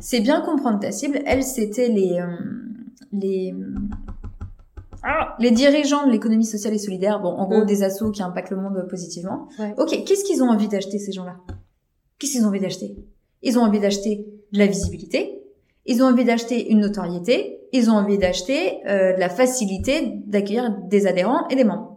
C'est 0.00 0.20
bien 0.20 0.40
comprendre 0.40 0.80
ta 0.80 0.90
cible. 0.92 1.20
Elle, 1.26 1.42
c'était 1.44 1.88
les, 1.88 2.18
euh, 2.20 2.26
les, 3.12 3.54
ah, 5.02 5.36
les 5.38 5.50
dirigeants 5.50 6.06
de 6.06 6.10
l'économie 6.12 6.44
sociale 6.44 6.74
et 6.74 6.78
solidaire. 6.78 7.20
Bon, 7.20 7.30
en 7.30 7.46
gros, 7.48 7.62
Mm. 7.62 7.66
des 7.66 7.82
assos 7.82 8.10
qui 8.10 8.22
impactent 8.22 8.50
le 8.50 8.56
monde 8.56 8.86
positivement. 8.90 9.48
Ouais. 9.58 9.74
Ok, 9.78 10.04
qu'est-ce 10.04 10.24
qu'ils 10.24 10.42
ont 10.42 10.48
envie 10.50 10.68
d'acheter, 10.68 10.98
ces 10.98 11.12
gens-là? 11.12 11.36
Qu'est-ce 12.18 12.32
qu'ils 12.32 12.44
ont 12.44 12.48
envie 12.48 12.60
d'acheter? 12.60 12.96
Ils 13.42 13.58
ont 13.58 13.62
envie 13.62 13.78
d'acheter 13.80 14.26
de 14.52 14.58
la 14.58 14.66
visibilité. 14.66 15.40
Ils 15.86 16.02
ont 16.02 16.06
envie 16.06 16.24
d'acheter 16.24 16.70
une 16.70 16.80
notoriété. 16.80 17.60
Ils 17.72 17.90
ont 17.90 17.94
envie 17.94 18.18
d'acheter 18.18 18.80
euh, 18.86 19.14
de 19.14 19.20
la 19.20 19.28
facilité 19.28 20.20
d'accueillir 20.26 20.76
des 20.88 21.06
adhérents 21.06 21.46
et 21.48 21.54
des 21.56 21.64
membres. 21.64 21.87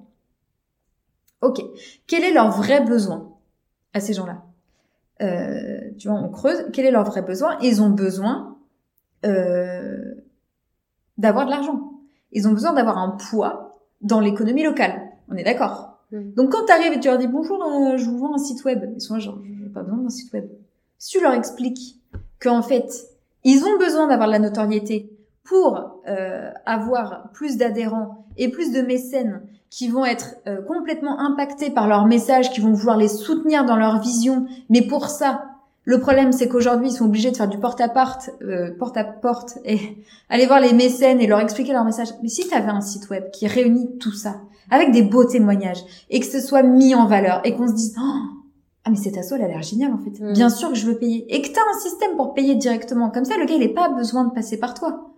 Ok. 1.42 1.62
Quel 2.08 2.24
est 2.24 2.34
leur 2.34 2.52
vrai 2.52 2.82
besoin 2.82 3.30
à 3.94 4.00
ces 4.00 4.14
gens-là? 4.14 4.44
Euh, 5.22 5.82
Tu 5.98 6.08
vois, 6.08 6.18
on 6.18 6.30
creuse. 6.30 6.66
Quel 6.74 6.86
est 6.86 6.92
leur 6.92 7.04
vrai 7.04 7.22
besoin? 7.22 7.58
Ils 7.62 7.82
ont 7.82 7.90
besoin 7.90 8.58
euh, 9.26 10.16
d'avoir 11.18 11.46
de 11.46 11.52
l'argent. 11.52 11.92
Ils 12.32 12.48
ont 12.48 12.52
besoin 12.52 12.74
d'avoir 12.74 12.98
un 12.98 13.18
poids 13.30 13.80
dans 14.02 14.20
l'économie 14.20 14.64
locale. 14.64 15.02
On 15.30 15.36
est 15.36 15.44
d'accord? 15.44 16.00
Mm. 16.12 16.34
Donc 16.34 16.52
quand 16.52 16.66
tu 16.66 16.72
arrives 16.72 16.94
et 16.94 17.00
tu 17.00 17.08
leur 17.08 17.18
dis 17.18 17.28
bonjour, 17.28 17.62
euh, 17.64 17.98
je 17.98 18.06
vous 18.06 18.18
vends 18.18 18.34
un 18.34 18.40
site 18.40 18.64
web, 18.66 18.92
ils 18.96 19.02
sont 19.02 19.16
là 19.16 19.20
genre 19.20 19.40
j'ai 19.44 19.70
pas 19.70 19.84
besoin 19.84 20.00
d'un 20.00 20.10
site 20.10 20.34
web. 20.34 20.46
Si 20.98 21.18
tu 21.18 21.22
leur 21.22 21.34
expliques 21.34 22.00
qu'en 22.40 22.62
fait 22.62 23.08
ils 23.44 23.64
ont 23.64 23.78
besoin 23.78 24.08
d'avoir 24.08 24.28
de 24.28 24.34
la 24.34 24.40
notoriété 24.40 25.10
pour 25.44 26.02
euh, 26.08 26.52
avoir 26.66 27.32
plus 27.32 27.58
d'adhérents 27.58 28.26
et 28.38 28.50
plus 28.50 28.72
de 28.72 28.82
mécènes 28.82 29.42
qui 29.72 29.88
vont 29.88 30.06
être 30.06 30.36
euh, 30.48 30.62
complètement 30.62 31.18
impactés 31.20 31.72
par 31.72 31.88
leurs 31.88 32.06
messages, 32.06 32.52
qui 32.52 32.60
vont 32.60 32.74
vouloir 32.74 32.98
les 32.98 33.08
soutenir 33.08 33.66
dans 33.66 33.78
leur 33.78 34.00
vision, 34.02 34.46
mais 34.70 34.82
pour 34.82 35.08
ça, 35.08 35.46
le 35.86 36.00
problème 36.00 36.34
c'est 36.34 36.48
qu'aujourd'hui 36.50 36.90
ils 36.90 36.94
sont 36.94 37.06
obligés 37.06 37.32
de 37.32 37.38
faire 37.38 37.48
du 37.48 37.58
porte-à-porte, 37.58 38.32
euh, 38.44 38.78
porte-à-porte 38.78 39.58
et 39.66 39.80
aller 40.30 40.46
voir 40.46 40.60
les 40.60 40.74
mécènes 40.74 41.22
et 41.22 41.26
leur 41.26 41.40
expliquer 41.40 41.72
leur 41.72 41.86
message. 41.86 42.10
Mais 42.22 42.28
si 42.28 42.48
tu 42.48 42.54
avais 42.54 42.70
un 42.70 42.82
site 42.82 43.10
web 43.10 43.32
qui 43.32 43.48
réunit 43.48 43.98
tout 43.98 44.12
ça, 44.12 44.42
avec 44.70 44.92
des 44.92 45.02
beaux 45.04 45.26
témoignages, 45.26 45.84
et 46.10 46.20
que 46.20 46.26
ce 46.26 46.42
soit 46.42 46.64
mis 46.64 46.94
en 46.94 47.06
valeur, 47.08 47.42
et 47.46 47.56
qu'on 47.56 47.68
se 47.68 47.74
dise, 47.74 47.96
oh, 47.98 48.20
ah 48.84 48.90
mais 48.90 48.98
cette 48.98 49.18
asso 49.18 49.34
elle 49.36 49.44
a 49.44 49.48
l'air 49.48 49.62
géniale 49.62 49.94
en 49.94 49.98
fait, 50.00 50.20
Mm. 50.20 50.34
bien 50.34 50.50
sûr 50.50 50.70
que 50.70 50.76
je 50.76 50.86
veux 50.86 50.98
payer, 50.98 51.26
et 51.34 51.42
que 51.42 51.48
tu 51.48 51.58
as 51.58 51.64
un 51.74 51.80
système 51.80 52.18
pour 52.18 52.34
payer 52.34 52.56
directement, 52.56 53.10
comme 53.10 53.26
ça 53.26 53.38
le 53.38 53.46
gars 53.46 53.56
il 53.56 53.66
n'a 53.66 53.74
pas 53.74 53.88
besoin 53.90 54.26
de 54.26 54.32
passer 54.32 54.60
par 54.60 54.74
toi. 54.74 55.11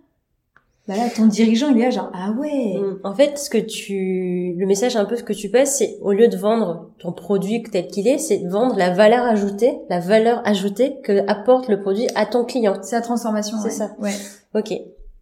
Bah 0.86 0.94
là, 0.96 1.04
ton 1.14 1.24
dirigeant, 1.26 1.70
il 1.70 1.78
est 1.80 1.84
là 1.84 1.90
genre, 1.90 2.10
ah 2.12 2.30
ouais. 2.38 2.74
Mm. 2.78 2.98
En 3.04 3.14
fait, 3.14 3.38
ce 3.38 3.48
que 3.48 3.56
tu, 3.56 4.54
le 4.58 4.66
message 4.66 4.96
un 4.96 5.06
peu 5.06 5.16
ce 5.16 5.22
que 5.22 5.32
tu 5.32 5.48
passes, 5.48 5.78
c'est 5.78 5.96
au 6.02 6.12
lieu 6.12 6.28
de 6.28 6.36
vendre 6.36 6.90
ton 6.98 7.12
produit 7.12 7.62
tel 7.62 7.86
qu'il 7.86 8.06
est, 8.06 8.18
c'est 8.18 8.36
de 8.38 8.48
vendre 8.50 8.76
la 8.76 8.90
valeur 8.90 9.24
ajoutée, 9.24 9.78
la 9.88 10.00
valeur 10.00 10.42
ajoutée 10.44 10.96
que 11.02 11.26
apporte 11.26 11.68
le 11.68 11.80
produit 11.80 12.06
à 12.14 12.26
ton 12.26 12.44
client. 12.44 12.74
C'est 12.82 12.96
la 12.96 13.02
transformation. 13.02 13.56
C'est 13.58 13.64
ouais. 13.64 13.70
ça. 13.70 13.90
Ouais. 13.98 14.12
Ok. 14.54 14.72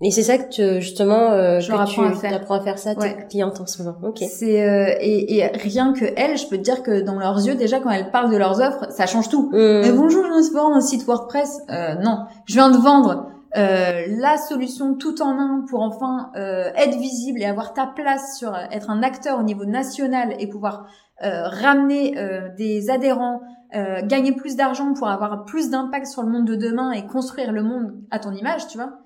Et 0.04 0.10
c'est 0.10 0.24
ça 0.24 0.36
que 0.36 0.48
tu, 0.48 0.80
justement, 0.82 1.30
euh, 1.30 1.60
Je 1.60 1.68
que 1.68 1.76
leur 1.76 1.84
tu 1.84 2.00
apprends 2.00 2.12
à 2.12 2.16
faire. 2.16 2.34
apprends 2.34 2.54
à 2.56 2.60
faire 2.60 2.76
ça 2.78 2.90
à 2.90 2.94
tes 2.96 3.02
Ouais. 3.02 3.26
clientes 3.30 3.60
en 3.60 3.66
ce 3.66 3.80
moment. 3.84 3.96
Ok. 4.02 4.18
C'est 4.28 4.68
euh, 4.68 4.92
et, 5.00 5.36
et 5.36 5.46
rien 5.46 5.92
que 5.92 6.04
elles, 6.16 6.36
je 6.36 6.48
peux 6.48 6.56
te 6.56 6.62
dire 6.62 6.82
que 6.82 7.02
dans 7.02 7.20
leurs 7.20 7.38
yeux, 7.46 7.54
déjà 7.54 7.78
quand 7.78 7.90
elles 7.90 8.10
parlent 8.10 8.32
de 8.32 8.36
leurs 8.36 8.60
offres, 8.60 8.90
ça 8.90 9.06
change 9.06 9.28
tout. 9.28 9.50
Mm. 9.52 9.80
Mais 9.82 9.92
bonjour, 9.92 10.24
je 10.24 10.28
viens 10.32 10.40
de 10.50 10.54
vendre 10.54 10.74
un 10.74 10.80
site 10.80 11.06
WordPress. 11.06 11.60
Euh, 11.70 11.94
non, 12.02 12.18
je 12.46 12.54
viens 12.54 12.70
de 12.70 12.78
vendre 12.78 13.28
euh, 13.56 14.06
la 14.08 14.36
solution 14.38 14.94
tout 14.94 15.20
en 15.22 15.38
un 15.38 15.64
pour 15.68 15.80
enfin 15.82 16.30
euh, 16.36 16.70
être 16.74 16.96
visible 16.98 17.40
et 17.40 17.44
avoir 17.44 17.74
ta 17.74 17.86
place 17.86 18.38
sur 18.38 18.56
être 18.56 18.88
un 18.90 19.02
acteur 19.02 19.38
au 19.38 19.42
niveau 19.42 19.64
national 19.64 20.34
et 20.38 20.46
pouvoir 20.46 20.86
euh, 21.22 21.42
ramener 21.48 22.16
euh, 22.18 22.48
des 22.56 22.88
adhérents, 22.90 23.42
euh, 23.74 24.00
gagner 24.04 24.32
plus 24.32 24.56
d'argent 24.56 24.92
pour 24.94 25.08
avoir 25.08 25.44
plus 25.44 25.70
d'impact 25.70 26.06
sur 26.06 26.22
le 26.22 26.28
monde 26.30 26.46
de 26.46 26.56
demain 26.56 26.92
et 26.92 27.06
construire 27.06 27.52
le 27.52 27.62
monde 27.62 27.92
à 28.10 28.18
ton 28.18 28.32
image, 28.32 28.66
tu 28.68 28.78
vois? 28.78 28.98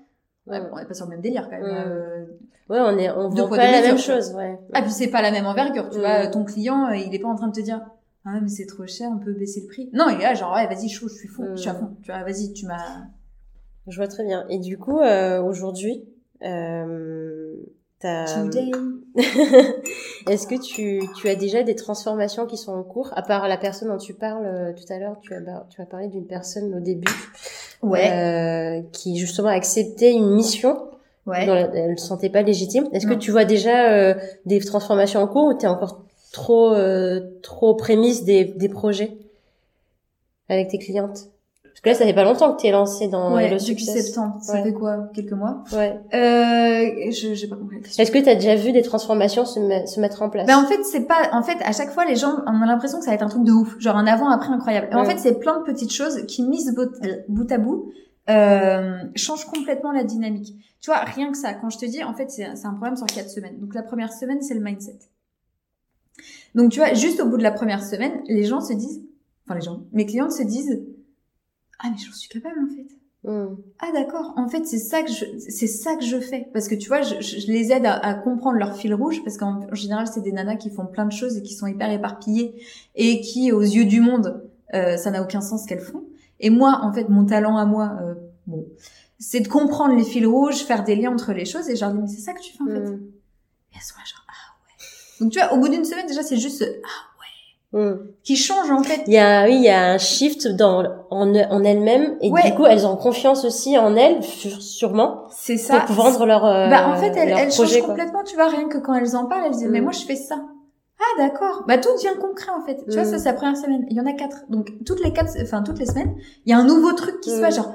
Ouais, 0.47 0.61
bon, 0.61 0.67
on 0.73 0.77
est 0.79 0.85
pas 0.85 0.93
sur 0.93 1.05
le 1.05 1.11
même 1.11 1.21
délire 1.21 1.49
quand 1.49 1.57
même. 1.59 1.63
Mm. 1.65 1.87
euh, 1.87 2.25
Ouais, 2.69 2.79
on 2.81 2.97
est, 2.97 3.09
on 3.11 3.29
vend 3.29 3.47
pas 3.47 3.57
la 3.57 3.81
même 3.81 3.97
chose, 3.97 4.33
ouais. 4.33 4.59
Ah, 4.73 4.81
puis 4.81 4.91
c'est 4.91 5.07
pas 5.07 5.21
la 5.21 5.31
même 5.31 5.45
envergure, 5.45 5.89
tu 5.89 5.97
Mm. 5.97 6.01
vois. 6.01 6.27
Ton 6.27 6.43
client, 6.45 6.87
euh, 6.89 6.95
il 6.95 7.13
est 7.13 7.19
pas 7.19 7.27
en 7.29 7.35
train 7.35 7.47
de 7.47 7.53
te 7.53 7.61
dire, 7.61 7.81
ah, 8.25 8.39
mais 8.41 8.49
c'est 8.49 8.65
trop 8.65 8.85
cher, 8.87 9.09
on 9.13 9.19
peut 9.19 9.31
baisser 9.33 9.61
le 9.61 9.67
prix. 9.67 9.89
Non, 9.93 10.05
il 10.09 10.19
est 10.19 10.23
là, 10.23 10.33
genre, 10.33 10.53
ouais, 10.55 10.67
vas-y, 10.67 10.89
chaud, 10.89 11.07
je 11.09 11.13
suis 11.15 11.27
fou, 11.29 11.45
je 11.51 11.61
suis 11.61 11.69
à 11.69 11.73
Mm. 11.73 11.77
fond. 11.79 11.95
Tu 12.01 12.11
vois, 12.11 12.23
vas-y, 12.23 12.51
tu 12.53 12.65
m'as. 12.65 12.75
Je 13.87 13.97
vois 13.97 14.07
très 14.07 14.23
bien. 14.23 14.45
Et 14.49 14.59
du 14.59 14.77
coup, 14.77 14.99
euh, 14.99 15.41
aujourd'hui, 15.41 16.03
euh. 16.43 17.55
Est-ce 20.29 20.45
que 20.45 20.61
tu, 20.61 21.01
tu 21.15 21.29
as 21.29 21.35
déjà 21.35 21.63
des 21.63 21.73
transformations 21.73 22.45
qui 22.45 22.57
sont 22.57 22.73
en 22.73 22.83
cours? 22.83 23.09
À 23.15 23.23
part 23.23 23.47
la 23.47 23.57
personne 23.57 23.87
dont 23.87 23.97
tu 23.97 24.13
parles 24.13 24.45
euh, 24.45 24.71
tout 24.73 24.93
à 24.93 24.99
l'heure, 24.99 25.17
tu 25.21 25.33
as, 25.33 25.39
tu 25.69 25.81
as 25.81 25.85
parlé 25.85 26.07
d'une 26.07 26.27
personne 26.27 26.75
au 26.75 26.79
début 26.79 27.11
Ouais, 27.81 28.11
euh, 28.11 28.81
qui 28.91 29.17
justement 29.17 29.49
a 29.49 29.53
accepté 29.53 30.11
une 30.11 30.31
mission 30.31 30.89
ouais. 31.25 31.45
dont 31.45 31.53
elle 31.55 31.91
ne 31.91 31.95
se 31.95 32.05
sentait 32.05 32.29
pas 32.29 32.41
légitime. 32.41 32.87
Est-ce 32.91 33.07
que 33.07 33.13
tu 33.13 33.31
vois 33.31 33.45
déjà 33.45 33.91
euh, 33.91 34.13
des 34.45 34.59
transformations 34.59 35.21
en 35.21 35.27
cours 35.27 35.45
ou 35.45 35.57
tu 35.57 35.65
es 35.65 35.67
encore 35.67 36.03
trop, 36.31 36.73
euh, 36.73 37.21
trop 37.41 37.75
prémisse 37.75 38.25
des, 38.25 38.45
des 38.45 38.69
projets 38.69 39.17
avec 40.49 40.69
tes 40.69 40.77
clientes? 40.79 41.29
Parce 41.77 41.81
que 41.83 41.89
là, 41.89 41.95
ça 41.95 42.05
fait 42.05 42.15
pas 42.15 42.23
longtemps 42.23 42.55
que 42.55 42.61
tu 42.61 42.67
es 42.67 42.71
lancée 42.71 43.07
dans 43.07 43.35
Ouais, 43.35 43.43
le 43.51 43.57
depuis 43.57 43.65
succès. 43.65 44.01
septembre. 44.01 44.37
Ça 44.41 44.53
Ouais. 44.53 44.63
fait 44.63 44.73
quoi? 44.73 45.09
Quelques 45.13 45.33
mois? 45.33 45.63
Ouais. 45.73 45.99
Euh, 46.15 47.11
je 47.11 47.35
j'ai 47.35 47.47
pas 47.47 47.55
compris 47.55 47.75
la 47.77 47.81
question. 47.83 48.01
Est-ce 48.01 48.11
que 48.11 48.17
tu 48.17 48.27
as 48.29 48.33
déjà 48.33 48.55
vu 48.55 48.71
des 48.71 48.81
transformations 48.81 49.45
se, 49.45 49.59
me- 49.59 49.85
se 49.85 49.99
mettre 49.99 50.23
en 50.23 50.29
place? 50.31 50.47
Ben 50.47 50.57
en 50.57 50.65
fait 50.65 50.83
c'est 50.83 51.05
pas 51.07 51.29
en 51.33 51.43
fait 51.43 51.57
à 51.63 51.71
chaque 51.73 51.91
fois 51.91 52.05
les 52.05 52.15
gens 52.15 52.33
on 52.47 52.61
a 52.63 52.65
l'impression 52.65 52.97
que 52.97 53.05
ça 53.05 53.11
va 53.11 53.15
être 53.15 53.21
un 53.21 53.29
truc 53.29 53.43
de 53.43 53.51
ouf 53.51 53.75
genre 53.79 53.95
un 53.95 54.07
avant 54.07 54.29
après 54.29 54.49
incroyable 54.51 54.87
et 54.91 54.95
en 54.95 55.05
fait 55.05 55.19
c'est 55.19 55.37
plein 55.39 55.59
de 55.59 55.63
petites 55.65 55.93
choses 55.93 56.25
qui 56.25 56.41
mises 56.43 56.73
bout, 56.73 56.89
bout 57.27 57.51
à 57.51 57.57
bout 57.59 57.91
euh, 58.29 58.97
changent 59.15 59.45
complètement 59.45 59.91
la 59.91 60.03
dynamique 60.03 60.55
tu 60.81 60.89
vois 60.89 60.99
rien 61.01 61.31
que 61.31 61.37
ça 61.37 61.53
quand 61.53 61.69
je 61.69 61.77
te 61.77 61.85
dis 61.85 62.03
en 62.03 62.13
fait 62.15 62.31
c'est 62.31 62.47
c'est 62.55 62.65
un 62.65 62.73
problème 62.73 62.95
sur 62.97 63.05
quatre 63.05 63.29
semaines 63.29 63.59
donc 63.59 63.75
la 63.75 63.83
première 63.83 64.11
semaine 64.11 64.41
c'est 64.41 64.53
le 64.55 64.61
mindset 64.61 64.97
donc 66.55 66.71
tu 66.71 66.79
vois 66.79 66.93
juste 66.93 67.19
au 67.19 67.27
bout 67.27 67.37
de 67.37 67.43
la 67.43 67.51
première 67.51 67.83
semaine 67.83 68.13
les 68.27 68.43
gens 68.45 68.61
se 68.61 68.73
disent 68.73 69.01
enfin 69.45 69.55
les 69.59 69.61
gens 69.65 69.81
mes 69.91 70.05
clientes 70.07 70.31
se 70.31 70.43
disent 70.43 70.81
ah 71.79 71.89
mais 71.89 71.97
j'en 71.97 72.13
suis 72.13 72.29
capable 72.29 72.59
en 72.59 72.75
fait 72.75 72.87
Hmm. 73.27 73.55
ah 73.79 73.91
d'accord. 73.91 74.33
En 74.37 74.47
fait, 74.47 74.65
c'est 74.65 74.77
ça 74.77 75.01
que 75.01 75.11
je, 75.11 75.25
c'est 75.49 75.67
ça 75.67 75.95
que 75.95 76.05
je 76.05 76.17
fais 76.17 76.47
parce 76.53 76.69
que 76.69 76.75
tu 76.75 76.87
vois, 76.87 77.01
je, 77.01 77.15
les 77.51 77.73
aide 77.73 77.85
à, 77.85 77.93
à 77.93 78.13
comprendre 78.13 78.57
leur 78.57 78.77
fil 78.77 78.93
rouge 78.93 79.21
parce 79.23 79.37
qu'en 79.37 79.67
en 79.69 79.75
général, 79.75 80.07
c'est 80.07 80.21
des 80.21 80.31
nanas 80.31 80.55
qui 80.55 80.69
font 80.69 80.85
plein 80.85 81.05
de 81.05 81.11
choses 81.11 81.35
et 81.35 81.41
qui 81.41 81.53
sont 81.53 81.67
hyper 81.67 81.91
éparpillées 81.91 82.55
et 82.95 83.19
qui, 83.19 83.51
aux 83.51 83.61
yeux 83.61 83.83
du 83.83 83.99
monde, 83.99 84.47
euh, 84.73 84.95
ça 84.95 85.11
n'a 85.11 85.21
aucun 85.21 85.41
sens 85.41 85.63
ce 85.63 85.67
qu'elles 85.67 85.81
font. 85.81 86.05
Et 86.39 86.49
moi, 86.49 86.79
en 86.83 86.93
fait, 86.93 87.09
mon 87.09 87.25
talent 87.25 87.57
à 87.57 87.65
moi, 87.65 87.97
euh, 88.01 88.13
bon, 88.45 88.65
c'est 89.19 89.41
de 89.41 89.47
comprendre 89.49 89.95
les 89.95 90.05
fils 90.05 90.25
rouges, 90.25 90.63
faire 90.63 90.83
des 90.83 90.95
liens 90.95 91.11
entre 91.11 91.33
les 91.33 91.45
choses 91.45 91.67
et 91.69 91.75
je 91.75 91.81
leur 91.81 91.91
dis 91.93 91.99
mais 91.99 92.07
c'est 92.07 92.21
ça 92.21 92.33
que 92.33 92.39
tu 92.39 92.53
fais 92.55 92.63
en 92.63 92.67
fait. 92.67 92.79
Hmm. 92.79 93.01
Et 93.71 93.75
elles 93.75 93.81
sont 93.81 93.95
là 93.97 94.05
genre 94.05 94.25
ah 94.29 94.53
ouais. 94.63 94.85
Donc 95.19 95.33
tu 95.33 95.39
vois, 95.39 95.53
au 95.53 95.59
bout 95.59 95.67
d'une 95.67 95.83
semaine 95.83 96.07
déjà, 96.07 96.23
c'est 96.23 96.37
juste 96.37 96.59
ce 96.59 96.63
ah 96.63 97.16
Hmm. 97.73 97.95
qui 98.23 98.37
change 98.37 98.71
en 98.71 98.81
fait. 98.81 99.01
Il 99.07 99.13
y 99.13 99.17
a, 99.17 99.43
oui, 99.45 99.55
il 99.55 99.61
y 99.63 99.69
a 99.69 99.91
un 99.91 99.97
shift 99.97 100.47
dans, 100.47 100.85
en, 101.11 101.35
en 101.35 101.63
elles-mêmes 101.65 102.17
et 102.21 102.31
Ouais. 102.31 102.43
du 102.49 102.55
coup, 102.55 102.65
elles 102.65 102.87
ont 102.87 102.95
confiance 102.95 103.43
aussi 103.43 103.77
en 103.77 103.93
elles, 103.97 104.23
sûrement, 104.23 105.25
C'est 105.31 105.57
ça. 105.57 105.81
pour 105.81 105.95
vendre 105.97 106.25
leur, 106.25 106.45
euh, 106.45 106.69
Bah 106.69 106.87
en 106.87 106.95
fait, 106.95 107.07
elles, 107.17 107.27
elles 107.37 107.49
projet, 107.49 107.73
changent 107.73 107.79
quoi. 107.79 107.87
complètement, 107.89 108.23
tu 108.23 108.35
vois, 108.35 108.47
rien 108.47 108.69
que 108.69 108.77
quand 108.77 108.93
elles 108.93 109.17
en 109.17 109.25
parlent, 109.25 109.43
elles 109.47 109.51
disent 109.51 109.67
mais 109.69 109.81
Mm. 109.81 109.83
moi 109.83 109.91
je 109.91 110.05
fais 110.05 110.15
ça. 110.15 110.37
Ah 110.99 111.03
d'accord. 111.27 111.65
Bah 111.67 111.77
tout 111.77 111.89
devient 111.93 112.17
concret 112.19 112.51
en 112.57 112.65
fait. 112.65 112.77
Tu 112.87 112.93
vois, 112.93 113.03
Mm. 113.03 113.11
ça 113.11 113.19
c'est 113.19 113.25
la 113.29 113.33
première 113.33 113.57
semaine. 113.57 113.85
Il 113.89 113.97
y 113.97 113.99
en 114.01 114.05
a 114.05 114.13
quatre. 114.13 114.45
Donc 114.49 114.71
toutes 114.85 115.03
les 115.03 115.11
quatre, 115.11 115.33
enfin 115.41 115.61
toutes 115.61 115.79
les 115.79 115.85
semaines, 115.87 116.15
il 116.45 116.51
y 116.51 116.53
a 116.53 116.57
un 116.57 116.63
nouveau 116.65 116.93
truc 116.93 117.19
qui 117.19 117.31
se 117.31 117.37
Mm. 117.37 117.41
passe 117.41 117.55
genre 117.57 117.73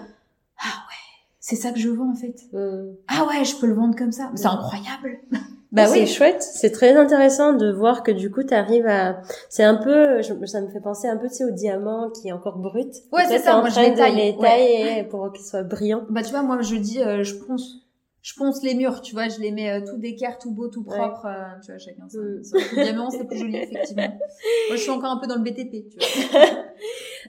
ah 0.59 0.65
ouais, 0.89 1.21
c'est 1.39 1.55
ça 1.57 1.71
que 1.71 1.79
je 1.79 1.91
vends 1.91 2.11
en 2.13 2.17
fait. 2.17 2.35
Ah 3.09 3.27
ouais, 3.27 3.45
je 3.45 3.57
peux 3.57 3.67
le 3.67 3.75
vendre 3.75 3.95
comme 3.95 4.13
ça. 4.13 4.31
C'est 4.37 4.49
Mm. 4.49 4.53
incroyable. 4.53 5.19
Bah 5.73 5.87
c'est 5.87 6.01
oui. 6.01 6.07
chouette, 6.07 6.43
c'est 6.43 6.71
très 6.71 6.95
intéressant 6.97 7.55
de 7.55 7.73
voir 7.73 8.03
que 8.03 8.13
du 8.13 8.31
coup 8.31 8.43
tu 8.45 8.55
arrives 8.55 8.87
à 8.87 9.23
c'est 9.49 9.65
un 9.65 9.75
peu 9.77 10.21
je- 10.23 10.45
ça 10.47 10.61
me 10.61 10.69
fait 10.69 10.81
penser 10.81 11.09
un 11.09 11.17
peu 11.17 11.29
tu 11.29 11.35
sais 11.35 11.45
au 11.45 11.51
diamant 11.51 12.11
qui 12.11 12.29
est 12.29 12.33
encore 12.33 12.59
brut. 12.59 12.93
Ouais, 13.13 13.25
c'est 13.27 13.39
ça, 13.39 13.59
moi, 13.59 13.69
je 13.71 13.81
les 13.81 13.95
taille, 13.95 14.15
les 14.17 14.31
ouais. 14.33 14.37
tailler 14.41 15.03
pour 15.05 15.33
qu'ils 15.33 15.45
soient 15.47 15.63
brillants. 15.63 16.05
Bah 16.11 16.23
tu 16.23 16.31
vois, 16.31 16.43
moi 16.43 16.61
je 16.61 16.77
dis 16.77 17.03
euh, 17.03 17.23
je 17.25 17.35
ponce. 17.37 17.79
Je 18.25 18.35
ponce 18.37 18.63
les 18.63 18.75
murs, 18.75 19.01
tu 19.01 19.15
vois, 19.15 19.27
je 19.29 19.41
les 19.41 19.51
mets 19.51 19.69
euh, 19.69 19.81
tout 19.85 19.97
d'équerre, 19.97 20.39
tout 20.39 20.53
beau, 20.53 20.69
tout 20.69 20.85
Ouais. 20.87 20.97
propre, 20.97 21.27
euh, 21.27 21.59
tu 21.65 21.73
vois, 21.73 21.79
chacun 21.79 22.09
ça. 22.09 22.19
Mm. 22.21 22.41
C'est 22.45 22.77
le 22.77 22.83
diamant, 22.85 23.11
c'est 23.11 23.25
plus 23.27 23.37
joli, 23.37 23.57
effectivement. 23.57 24.03
Moi, 24.69 24.77
je 24.77 24.77
suis 24.77 24.91
encore 24.93 25.11
un 25.11 25.17
peu 25.17 25.27
dans 25.27 25.35
le 25.35 25.41
BTP, 25.43 25.89
tu 25.91 25.99
vois. 25.99 26.41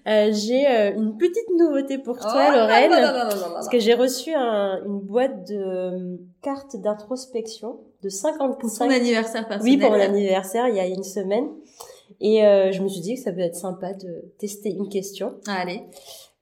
Euh, 0.08 0.32
j'ai 0.34 0.68
euh, 0.68 0.92
une 0.96 1.18
petite 1.18 1.48
nouveauté 1.58 1.98
pour 2.00 2.18
toi 2.20 2.48
Oh, 2.50 2.52
Lorraine. 2.52 2.90
non, 2.92 2.98
non, 2.98 3.08
non, 3.08 3.14
non, 3.14 3.30
non, 3.30 3.48
non. 3.50 3.54
Parce 3.54 3.70
que 3.70 3.80
j'ai 3.80 3.94
reçu 3.94 4.34
un- 4.34 4.82
une 4.86 5.00
boîte 5.00 5.48
de 5.48 5.56
euh, 5.56 6.18
cartes 6.42 6.76
d'introspection 6.76 7.80
de 8.04 8.10
55 8.10 8.60
Pour 8.60 8.70
son 8.70 8.90
anniversaire 8.90 9.48
personnel. 9.48 9.74
Oui, 9.74 9.80
pour 9.80 9.92
mon 9.92 10.00
anniversaire, 10.00 10.68
il 10.68 10.76
y 10.76 10.80
a 10.80 10.86
une 10.86 11.04
semaine. 11.04 11.48
Et 12.20 12.46
euh, 12.46 12.72
je 12.72 12.82
me 12.84 12.88
suis 12.88 13.02
dit 13.02 13.16
que 13.16 13.22
ça 13.22 13.32
peut 13.32 13.40
être 13.40 13.56
sympa 13.56 13.94
de 13.94 14.26
tester 14.38 14.70
une 14.70 14.90
question. 14.90 15.36
Ah, 15.48 15.62
allez. 15.62 15.82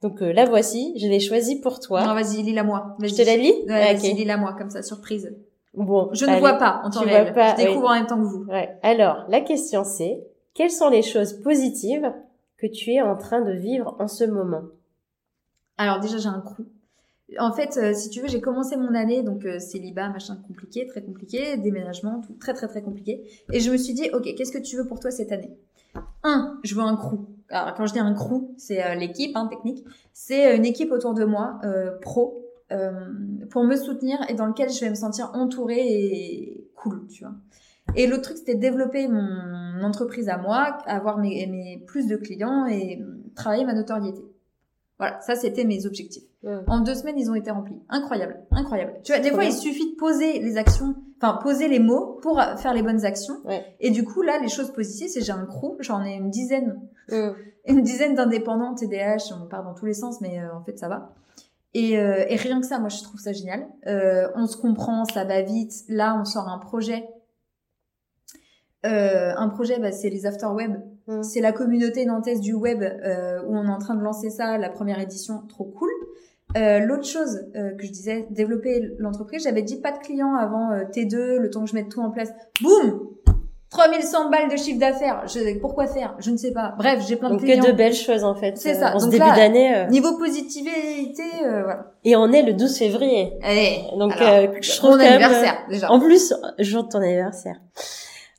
Donc 0.01 0.22
euh, 0.22 0.34
la 0.34 0.45
voici, 0.45 0.93
je 0.99 1.07
l'ai 1.07 1.20
choisie 1.20 1.59
pour 1.62 1.80
toi. 1.80 2.03
Non, 2.05 2.14
vas-y, 2.14 2.41
lis-la 2.41 2.64
moi. 2.64 2.95
je 3.01 3.14
te 3.14 3.22
la 3.22 3.38
lis 3.38 3.53
Ouais, 3.68 3.93
vas-y, 3.93 4.14
lis-la 4.14 4.38
moi, 4.38 4.53
comme 4.57 4.70
ça, 4.70 4.82
surprise. 4.82 5.34
Bon, 5.74 6.09
Je 6.12 6.26
ne 6.26 6.38
vois 6.39 6.53
pas 6.53 6.82
en 6.84 6.89
temps 6.89 7.01
Tu 7.01 7.07
réel. 7.07 7.24
vois 7.26 7.34
pas, 7.34 7.55
je 7.55 7.66
découvre 7.66 7.88
en 7.89 7.93
même 7.93 8.07
temps 8.07 8.18
que 8.18 8.24
vous. 8.26 8.43
Ouais. 8.49 8.78
Alors, 8.84 9.24
la 9.30 9.39
question 9.41 9.84
c'est, 9.86 10.22
quelles 10.53 10.72
sont 10.72 10.89
les 10.89 11.01
choses 11.03 11.34
positives 11.41 12.12
que 12.57 12.68
tu 12.68 12.91
es 12.93 13.01
en 13.01 13.16
train 13.16 13.41
de 13.41 13.53
vivre 13.53 13.95
en 13.99 14.07
ce 14.07 14.24
moment? 14.26 14.64
Alors 15.78 15.99
déjà, 15.99 16.18
j'ai 16.18 16.28
un 16.28 16.41
crew. 16.41 16.64
En 17.40 17.54
fait, 17.54 17.78
euh, 17.78 17.94
si 17.94 18.10
tu 18.10 18.22
veux, 18.22 18.28
j'ai 18.28 18.42
commencé 18.42 18.76
mon 18.76 18.94
année, 18.94 19.24
donc 19.24 19.46
euh, 19.46 19.60
célibat, 19.60 20.10
machin 20.10 20.38
compliqué, 20.48 20.86
très 20.86 21.02
compliqué, 21.02 21.58
déménagement, 21.58 22.22
tout 22.22 22.34
très 22.34 22.54
très 22.54 22.68
très 22.68 22.82
compliqué. 22.82 23.24
Et 23.54 23.60
je 23.60 23.72
me 23.72 23.78
suis 23.78 23.94
dit, 23.94 24.10
ok, 24.14 24.36
qu'est-ce 24.36 24.52
que 24.52 24.58
tu 24.58 24.76
veux 24.76 24.86
pour 24.86 25.00
toi 25.00 25.12
cette 25.12 25.32
année? 25.32 25.58
Un, 26.24 26.60
je 26.64 26.76
veux 26.76 26.82
un 26.82 26.96
crew. 26.96 27.28
Alors 27.50 27.74
quand 27.74 27.86
je 27.86 27.94
dis 27.94 28.00
un 28.00 28.14
crew, 28.14 28.54
c'est 28.58 28.84
euh, 28.84 28.96
l'équipe 28.96 29.36
hein, 29.36 29.48
technique. 29.48 29.86
C'est 30.14 30.52
euh, 30.52 30.56
une 30.56 30.66
équipe 30.66 30.92
autour 30.92 31.14
de 31.14 31.26
moi, 31.26 31.60
euh, 31.64 31.98
pro, 32.02 32.38
pour 33.50 33.66
me 33.66 33.76
soutenir 33.76 34.18
et 34.30 34.34
dans 34.34 34.46
lequel 34.46 34.70
je 34.70 34.80
vais 34.80 34.90
me 34.90 34.96
sentir 34.96 35.32
entourée 35.34 35.86
et 35.86 36.70
cool, 36.74 37.06
tu 37.10 37.26
vois. 37.26 37.34
Et 37.98 38.08
l'autre 38.08 38.22
truc, 38.22 38.38
c'était 38.38 38.56
développer 38.56 39.10
mon 39.10 39.84
entreprise 39.84 40.30
à 40.30 40.38
moi, 40.38 40.78
avoir 40.86 41.18
mes, 41.18 41.46
mes 41.48 41.84
plus 41.86 42.08
de 42.08 42.16
clients 42.16 42.66
et 42.68 43.02
travailler 43.36 43.66
ma 43.66 43.74
notoriété. 43.74 44.22
Voilà, 45.02 45.20
ça 45.22 45.34
c'était 45.36 45.64
mes 45.64 45.88
objectifs. 45.88 46.22
En 46.68 46.82
deux 46.82 46.93
semaines, 46.93 47.18
ils 47.18 47.32
ont 47.32 47.34
été 47.34 47.49
remplis. 47.49 47.82
Incroyable, 47.89 48.39
incroyable. 48.52 48.99
Tu 49.04 49.12
vois, 49.12 49.20
des 49.20 49.30
fois, 49.30 49.39
bien. 49.39 49.49
il 49.49 49.54
suffit 49.54 49.93
de 49.93 49.95
poser 49.95 50.38
les 50.38 50.58
actions, 50.58 50.93
enfin 51.18 51.39
poser 51.41 51.68
les 51.68 51.80
mots 51.80 52.20
pour 52.22 52.39
euh, 52.39 52.56
faire 52.56 52.76
les 52.76 52.84
bonnes 52.84 53.04
actions. 53.04 53.34
Ouais. 53.45 53.66
Et 53.80 53.89
du 53.89 54.04
coup, 54.04 54.22
là, 54.22 54.38
les 54.39 54.47
choses 54.47 54.72
positives, 54.72 55.08
c'est 55.08 55.22
j'ai 55.22 55.32
un 55.32 55.47
crew, 55.47 55.76
j'en 55.80 56.04
ai 56.04 56.14
une 56.14 56.30
dizaine, 56.30 56.80
une 57.10 57.82
dizaine 57.82 58.14
d'indépendants 58.14 58.76
TDH. 58.76 59.34
On 59.41 59.47
part 59.47 59.64
dans 59.64 59.74
tous 59.74 59.88
les 59.88 59.95
sens, 59.95 60.22
mais 60.22 60.39
euh, 60.39 60.56
en 60.56 60.64
fait, 60.64 60.78
ça 60.78 60.88
va. 60.88 61.16
Et, 61.74 61.97
euh, 61.97 62.26
et 62.28 62.36
rien 62.36 62.60
que 62.60 62.68
ça, 62.68 62.78
moi, 62.78 62.89
je 62.89 63.02
trouve 63.02 63.20
ça 63.20 63.34
génial. 63.34 63.68
Euh, 63.88 64.28
on 64.36 64.45
se 64.45 64.58
comprend, 64.58 65.06
ça 65.06 65.24
va 65.24 65.41
vite. 65.41 65.74
Là, 65.88 66.16
on 66.20 66.26
sort 66.26 66.47
un 66.47 66.60
projet. 66.60 67.08
Euh, 68.86 69.34
un 69.38 69.50
projet, 69.50 69.80
bah, 69.80 69.92
c'est 69.92 70.10
les 70.10 70.26
afterweb. 70.26 70.78
Mm. 71.08 71.24
C'est 71.24 71.42
la 71.42 71.52
communauté 71.52 72.06
nantaise 72.06 72.40
du 72.42 72.54
web 72.54 72.82
euh, 72.82 73.42
où 73.48 73.56
on 73.56 73.66
est 73.66 73.72
en 73.72 73.80
train 73.80 73.96
de 73.96 74.02
lancer 74.02 74.30
ça, 74.30 74.58
la 74.58 74.70
première 74.70 75.00
édition, 75.00 75.44
trop 75.48 75.66
cool. 75.66 75.90
Euh, 76.58 76.80
L'autre 76.80 77.06
chose 77.06 77.46
euh, 77.56 77.72
que 77.76 77.86
je 77.86 77.92
disais, 77.92 78.28
développer 78.30 78.92
l'entreprise, 78.98 79.44
j'avais 79.44 79.62
dit 79.62 79.80
pas 79.80 79.92
de 79.92 80.00
clients 80.00 80.36
avant 80.36 80.72
euh, 80.72 80.84
T2, 80.84 81.38
le 81.38 81.50
temps 81.50 81.64
que 81.64 81.70
je 81.70 81.76
mette 81.76 81.90
tout 81.90 82.02
en 82.02 82.12
place. 82.12 82.30
Boum 82.62 83.12
3100 83.72 84.30
balles 84.30 84.50
de 84.50 84.58
chiffre 84.58 84.80
d'affaires. 84.80 85.24
Je, 85.28 85.58
pourquoi 85.60 85.88
faire 85.88 86.16
Je 86.20 86.30
ne 86.30 86.38
sais 86.38 86.52
pas. 86.52 86.76
Bref, 86.78 87.04
j'ai 87.08 87.16
plein 87.16 87.30
de 87.30 87.36
Donc 87.36 87.44
clients. 87.44 87.64
que 87.64 87.68
de 87.68 87.72
belles 87.72 87.94
choses 87.96 88.26
en 88.26 88.36
fait. 88.36 88.58
C'est 88.58 88.76
euh, 88.76 88.80
ça. 88.80 88.96
En 88.96 89.00
ce 89.00 89.06
Donc 89.06 89.14
début 89.14 89.26
d'année. 89.26 89.88
Niveau 89.90 90.18
positivité, 90.18 91.24
euh, 91.46 91.64
voilà. 91.64 91.94
Et 92.04 92.18
on 92.18 92.32
est 92.34 92.44
le 92.44 92.54
12 92.54 92.78
février. 92.78 93.32
Allez. 93.42 93.84
Donc 93.98 94.12
alors, 94.18 94.54
euh, 94.54 94.58
je 94.62 94.76
trouve 94.76 94.92
mon 94.92 94.98
même, 94.98 95.14
anniversaire 95.14 95.58
déjà. 95.70 95.90
En 95.90 96.02
plus, 96.02 96.34
jour 96.60 96.84
de 96.84 96.90
ton 96.90 97.00
anniversaire. 97.00 97.62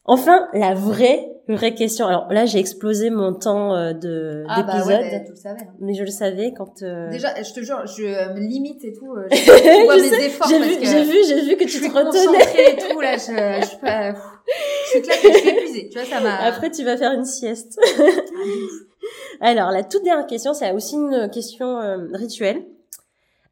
Enfin, 0.04 0.48
la 0.52 0.74
vraie, 0.74 1.28
vraie 1.48 1.74
question. 1.74 2.06
Alors 2.08 2.26
là, 2.32 2.44
j'ai 2.44 2.58
explosé 2.58 3.08
mon 3.10 3.32
temps 3.34 3.74
euh, 3.76 3.92
de 3.92 4.44
ah 4.48 4.62
bah 4.64 4.72
d'épisode, 4.72 5.00
ouais, 5.00 5.24
bah, 5.44 5.50
hein. 5.50 5.56
mais 5.78 5.94
je 5.94 6.02
le 6.02 6.10
savais 6.10 6.52
quand. 6.56 6.82
euh, 6.82 7.08
Déjà, 7.10 7.40
je 7.40 7.52
te 7.52 7.60
jure, 7.60 7.86
je 7.86 8.02
me 8.34 8.40
limite 8.40 8.84
et 8.84 8.92
tout. 8.92 9.12
euh, 9.14 9.26
Je, 9.30 9.36
je 9.36 9.84
vois 9.84 9.96
mes 9.96 10.02
sais, 10.02 10.26
efforts 10.26 10.48
J'ai 10.48 10.58
vu, 10.58 10.76
que 10.80 10.86
j'ai 10.86 11.04
vu, 11.04 11.16
j'ai 11.28 11.40
vu 11.42 11.56
que 11.56 11.64
tu 11.64 11.80
te 11.80 11.86
retenais. 11.96 12.72
et 12.72 12.76
tout 12.92 13.00
là. 13.00 13.12
Je, 13.16 13.60
je 13.62 13.66
suis 13.68 13.78
pas. 13.78 14.12
Je 14.12 14.90
suis 14.90 15.02
claquée, 15.02 15.32
je 15.32 15.38
suis 15.38 15.48
épuisée. 15.50 15.88
Tu 15.88 15.98
vois, 15.98 16.08
ça 16.08 16.20
m'a. 16.20 16.34
Après, 16.46 16.70
tu 16.70 16.82
vas 16.84 16.96
faire 16.96 17.12
une 17.12 17.24
sieste. 17.24 17.78
Alors, 19.40 19.70
la 19.70 19.82
toute 19.84 20.02
dernière 20.04 20.26
question, 20.26 20.52
c'est 20.54 20.72
aussi 20.72 20.96
une 20.96 21.28
question 21.32 21.78
euh, 21.80 21.98
rituelle. 22.12 22.64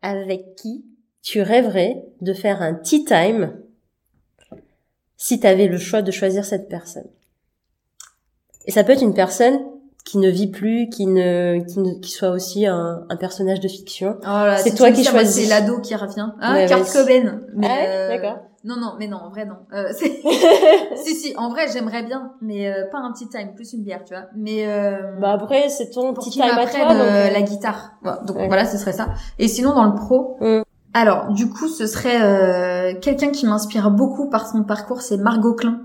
Avec 0.02 0.54
qui 0.56 0.84
tu 1.22 1.42
rêverais 1.42 2.02
de 2.22 2.32
faire 2.32 2.62
un 2.62 2.74
tea 2.74 3.04
time 3.04 3.52
si 5.22 5.38
tu 5.38 5.46
avais 5.46 5.66
le 5.68 5.76
choix 5.76 6.00
de 6.00 6.10
choisir 6.10 6.44
cette 6.46 6.68
personne 6.70 7.04
Et 8.66 8.70
ça 8.70 8.84
peut 8.84 8.92
être 8.92 9.02
une 9.02 9.12
personne 9.14 9.58
qui 10.06 10.16
ne 10.16 10.30
vit 10.30 10.46
plus, 10.48 10.88
qui 10.88 11.06
ne, 11.06 11.60
qui, 11.68 11.78
ne- 11.78 11.98
qui 12.00 12.10
soit 12.10 12.30
aussi 12.30 12.66
un, 12.66 13.04
un 13.08 13.16
personnage 13.16 13.60
de 13.60 13.68
fiction. 13.68 14.16
Oh 14.22 14.24
là, 14.26 14.56
C'est 14.56 14.74
toi 14.74 14.90
qui 14.90 15.04
choisis. 15.04 15.44
C'est 15.44 15.50
l'ado 15.50 15.78
qui 15.80 15.94
revient. 15.94 16.30
Ah, 16.40 16.54
Ouais, 16.54 16.66
Kurt. 16.66 16.90
Cobain. 16.90 17.42
Mais, 17.54 17.66
Ah 17.68 17.74
ouais, 17.74 17.86
euh, 17.88 18.08
d'accord. 18.08 18.38
Non, 18.64 18.76
non, 18.76 18.94
mais 18.98 19.08
non, 19.08 19.18
en 19.18 19.28
vrai, 19.30 19.44
non. 19.44 19.56
Euh, 19.74 19.90
c'est- 19.92 20.22
si, 21.04 21.14
si, 21.14 21.34
en 21.36 21.50
vrai, 21.50 21.66
j'aimerais 21.70 22.02
bien, 22.02 22.32
mais 22.40 22.66
euh, 22.72 22.86
pas 22.90 22.98
un 22.98 23.12
tea 23.12 23.28
time, 23.28 23.54
plus 23.54 23.74
une 23.74 23.82
bière, 23.84 24.02
tu 24.04 24.14
vois. 24.14 24.24
Mais 24.34 24.66
euh, 24.66 25.16
Bah 25.20 25.32
après, 25.32 25.68
c'est 25.68 25.90
ton 25.90 26.14
qu'il 26.14 26.32
time 26.32 26.42
à 26.44 26.56
m'apprenne 26.56 26.86
toi. 26.86 26.94
donc, 26.94 27.02
euh, 27.02 27.28
euh, 27.28 27.30
la 27.30 27.42
guitare. 27.42 27.92
Voilà, 28.02 28.22
donc 28.22 28.36
Ouais. 28.38 28.46
voilà, 28.48 28.64
ce 28.64 28.78
serait 28.78 28.92
ça. 28.94 29.08
Et 29.38 29.48
sinon, 29.48 29.74
dans 29.74 29.84
le 29.84 29.94
pro, 29.94 30.38
Mm. 30.40 30.62
Alors 30.92 31.32
du 31.32 31.48
coup, 31.48 31.68
ce 31.68 31.86
serait 31.86 32.20
euh, 32.20 32.94
quelqu'un 33.00 33.30
qui 33.30 33.46
m'inspire 33.46 33.90
beaucoup 33.90 34.28
par 34.28 34.48
son 34.48 34.64
parcours, 34.64 35.02
c'est 35.02 35.16
Margot 35.16 35.54
Klein. 35.54 35.82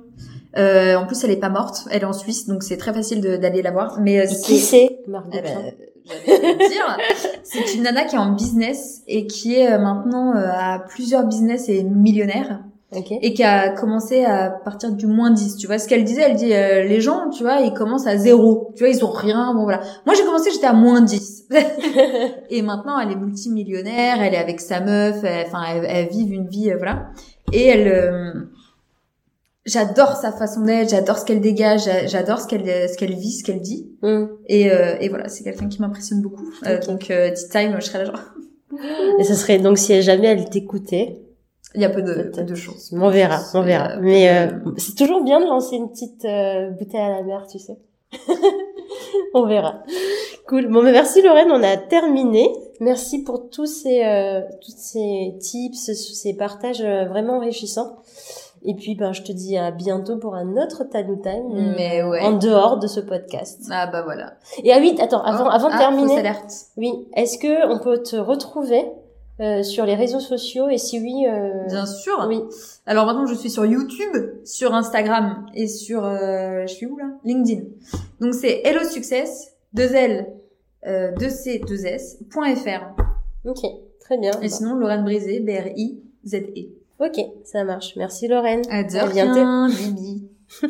Euh, 0.58 0.96
en 0.96 1.06
plus, 1.06 1.24
elle 1.24 1.32
est 1.32 1.38
pas 1.38 1.50
morte, 1.50 1.86
elle 1.92 2.04
est 2.04 2.06
en 2.06 2.14
Suisse, 2.14 2.48
donc 2.48 2.64
c'est 2.64 2.78
très 2.78 2.94
facile 2.94 3.22
d'aller 3.22 3.62
la 3.62 3.72
voir. 3.72 4.00
Mais 4.02 4.22
euh, 4.22 4.26
qui 4.26 4.58
c'est, 4.58 5.00
Margot 5.08 5.30
eh 5.34 5.42
ben, 5.42 6.60
dire. 6.70 6.98
C'est 7.44 7.76
une 7.76 7.84
nana 7.84 8.06
qui 8.06 8.16
est 8.16 8.20
en 8.20 8.32
business 8.32 9.04
et 9.08 9.28
qui 9.28 9.56
est 9.56 9.78
maintenant 9.78 10.34
à 10.34 10.80
plusieurs 10.80 11.26
business 11.26 11.70
et 11.70 11.84
millionnaire 11.84 12.62
Ok. 12.98 13.12
et 13.22 13.34
qui 13.34 13.44
a 13.44 13.70
commencé 13.70 14.24
à 14.26 14.50
partir 14.50 14.92
du 14.92 15.08
moins 15.08 15.32
10. 15.32 15.58
Tu 15.58 15.68
vois 15.68 15.78
ce 15.80 15.88
qu'elle 15.88 16.04
disait? 16.04 16.24
Elle 16.24 16.36
dit 16.36 16.54
euh, 16.54 16.84
les 16.84 17.02
gens, 17.02 17.30
tu 17.30 17.44
vois, 17.44 17.60
ils 17.62 17.74
commencent 17.74 18.08
à 18.08 18.18
zéro. 18.18 18.72
Tu 18.76 18.84
vois, 18.84 18.90
ils 18.94 19.04
ont 19.04 19.12
rien. 19.12 19.54
Bon 19.54 19.64
voilà. 19.64 19.82
Moi 20.06 20.16
j'ai 20.16 20.24
commencé, 20.24 20.50
j'étais 20.52 20.68
à 20.68 20.74
moins 20.74 21.02
10. 21.02 21.46
et 22.50 22.62
maintenant 22.62 22.98
elle 23.00 23.12
est 23.12 23.16
multimillionnaire, 23.16 24.22
elle 24.22 24.34
est 24.34 24.38
avec 24.38 24.60
sa 24.60 24.80
meuf, 24.82 25.18
elle- 25.24 25.46
enfin 25.48 25.64
elle, 25.76 25.86
elle 25.90 26.08
vit 26.10 26.26
une 26.28 26.48
vie 26.48 26.72
euh, 26.72 26.78
voilà. 26.78 27.08
Et 27.54 27.66
elle 27.68 27.88
euh, 27.88 28.34
J'adore 29.68 30.16
sa 30.16 30.32
façon 30.32 30.62
d'être, 30.62 30.90
j'adore 30.92 31.18
ce 31.18 31.26
qu'elle 31.26 31.42
dégage, 31.42 31.86
j'a- 31.86 32.06
j'adore 32.06 32.40
ce 32.40 32.48
qu'elle 32.48 32.66
ce 32.88 32.96
qu'elle 32.98 33.16
vit, 33.16 33.32
ce 33.32 33.44
qu'elle 33.44 33.62
dit. 33.62 33.90
Hmm. 34.04 34.26
Et, 34.48 34.72
euh, 34.72 34.96
et 35.00 35.10
voilà, 35.10 35.28
c'est 35.28 35.44
quelqu'un 35.44 35.68
qui 35.68 35.82
m'impressionne 35.82 36.22
beaucoup. 36.22 36.48
Euh, 36.68 36.78
Ok. 36.78 36.86
donc, 36.88 37.10
euh, 37.10 37.32
tea 37.32 37.50
time, 37.50 37.76
je 37.80 37.86
serais 37.86 38.00
là 38.00 38.06
genre. 38.06 38.20
Et 39.20 39.24
ce 39.24 39.34
serait 39.34 39.58
donc 39.58 39.80
si 39.80 40.00
jamais 40.04 40.28
elle 40.28 40.48
t'écoutait, 40.50 41.20
Il 41.76 41.82
y 41.82 41.86
a 41.86 41.90
peu 41.90 42.02
de, 42.02 42.42
de 42.42 42.56
choses. 42.56 42.92
on 42.94 43.10
verra, 43.10 43.40
on 43.54 43.62
verra. 43.62 43.96
peu 43.96 44.02
Mais 44.02 44.30
euh, 44.30 44.52
c'est 44.78 44.96
toujours 44.96 45.24
bien 45.24 45.40
de 45.40 45.46
lancer 45.46 45.76
une 45.76 45.90
petite 45.90 46.26
euh, 46.26 46.72
bouteille 46.72 47.02
à 47.02 47.10
la 47.10 47.24
mer, 47.24 47.46
tu 47.50 47.60
sais. 47.60 47.78
on 49.34 49.46
verra. 49.46 49.84
Cool. 50.48 50.68
Bon, 50.68 50.82
mais 50.82 50.92
merci 50.92 51.22
Lorraine, 51.22 51.52
on 51.52 51.64
a 51.64 51.78
terminé. 51.78 52.48
Merci 52.80 53.24
pour 53.24 53.50
tous 53.50 53.66
ces 53.66 54.04
euh, 54.04 54.42
tous 54.62 54.74
ces 54.76 55.36
tips, 55.40 55.92
ces 55.94 56.34
partages 56.36 56.82
euh, 56.82 57.06
vraiment 57.06 57.38
enrichissants. 57.38 57.98
Et 58.68 58.74
puis, 58.74 58.96
ben, 58.96 59.14
je 59.14 59.22
te 59.22 59.32
dis 59.32 59.58
à 59.58 59.70
bientôt 59.70 60.18
pour 60.18 60.34
un 60.34 60.58
autre 60.58 60.84
Tanu 60.86 61.22
Time, 61.22 61.74
Mais 61.78 62.02
ouais. 62.02 62.22
en 62.22 62.32
dehors 62.34 62.80
de 62.80 62.88
ce 62.88 63.00
podcast. 63.00 63.62
Ah 63.70 63.86
bah 63.86 64.02
voilà. 64.02 64.34
Et 64.64 64.74
ah 64.74 64.78
oui, 64.80 64.96
attends, 65.00 65.22
avant, 65.22 65.46
Oh, 65.46 65.52
avant 65.52 65.70
de 65.70 65.76
ah, 65.76 65.78
terminer, 65.78 66.24
oui, 66.76 67.08
est-ce 67.16 67.38
que 67.38 67.72
on 67.72 67.78
peut 67.78 68.02
te 68.02 68.16
retrouver 68.16 68.84
euh, 69.40 69.64
sur 69.64 69.86
les 69.86 69.96
réseaux 69.96 70.20
sociaux 70.20 70.70
et 70.70 70.78
si 70.78 71.00
oui, 71.00 71.26
euh, 71.28 71.66
Bien 71.68 71.86
sûr. 71.86 72.26
oui, 72.28 72.40
Alors 72.86 73.06
maintenant, 73.06 73.26
je 73.26 73.36
suis 73.36 73.50
sur 73.50 73.66
YouTube, 73.66 74.16
sur 74.46 74.74
Instagram 74.74 75.46
et 75.54 75.68
sur, 75.68 76.06
euh, 76.06 76.62
je 76.68 76.74
suis 76.74 76.86
où 76.86 76.98
là? 76.98 77.06
LinkedIn. 77.26 77.64
Donc 78.22 78.34
c'est 78.34 78.62
Hello 78.64 78.84
Success, 78.90 79.54
2 79.74 79.84
L, 79.94 80.28
euh, 80.88 81.12
2 81.20 81.30
C, 81.30 81.62
2 81.68 81.86
S, 81.86 82.18
point 82.32 82.56
.fr. 82.56 82.86
ok, 83.46 83.60
très 84.00 84.18
bien. 84.18 84.32
Et 84.42 84.50
sinon, 84.50 84.76
Lorraine 84.76 85.04
Brisé, 85.04 85.40
B-R-I-Z-E. 85.42 86.70
Ok, 87.00 87.20
ça 87.44 87.64
marche. 87.66 87.94
Merci 87.98 88.28
Lorraine. 88.30 88.62
À 88.70 88.78
À 88.80 88.84
bientôt. 89.08 89.74
Bibi. 89.76 90.24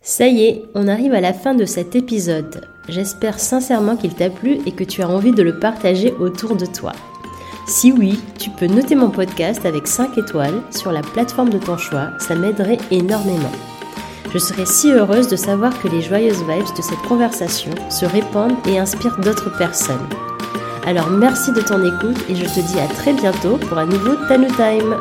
Ça 0.00 0.28
y 0.28 0.44
est, 0.44 0.62
on 0.76 0.86
arrive 0.86 1.12
à 1.14 1.20
la 1.20 1.32
fin 1.32 1.54
de 1.56 1.64
cet 1.64 1.96
épisode. 1.96 2.60
J'espère 2.88 3.40
sincèrement 3.40 3.96
qu'il 3.96 4.14
t'a 4.14 4.30
plu 4.30 4.58
et 4.64 4.70
que 4.70 4.84
tu 4.84 5.02
as 5.02 5.08
envie 5.08 5.32
de 5.32 5.42
le 5.42 5.58
partager 5.58 6.12
autour 6.12 6.54
de 6.54 6.66
toi. 6.66 6.92
Si 7.66 7.90
oui, 7.90 8.20
tu 8.38 8.50
peux 8.50 8.68
noter 8.68 8.94
mon 8.94 9.10
podcast 9.10 9.66
avec 9.66 9.88
5 9.88 10.16
étoiles 10.18 10.62
sur 10.70 10.92
la 10.92 11.02
plateforme 11.02 11.50
de 11.50 11.58
ton 11.58 11.76
choix, 11.76 12.10
ça 12.20 12.36
m'aiderait 12.36 12.78
énormément. 12.92 13.50
Je 14.32 14.38
serais 14.38 14.66
si 14.66 14.92
heureuse 14.92 15.26
de 15.26 15.34
savoir 15.34 15.76
que 15.82 15.88
les 15.88 16.00
joyeuses 16.00 16.44
vibes 16.44 16.76
de 16.76 16.82
cette 16.82 17.02
conversation 17.08 17.72
se 17.90 18.04
répandent 18.04 18.56
et 18.68 18.78
inspirent 18.78 19.18
d'autres 19.18 19.56
personnes. 19.58 20.08
Alors 20.86 21.10
merci 21.10 21.50
de 21.50 21.60
ton 21.60 21.84
écoute 21.84 22.24
et 22.28 22.36
je 22.36 22.44
te 22.44 22.60
dis 22.60 22.78
à 22.78 22.86
très 22.86 23.12
bientôt 23.12 23.56
pour 23.56 23.78
un 23.78 23.86
nouveau 23.86 24.14
Tanu 24.28 24.46
Time. 24.46 24.94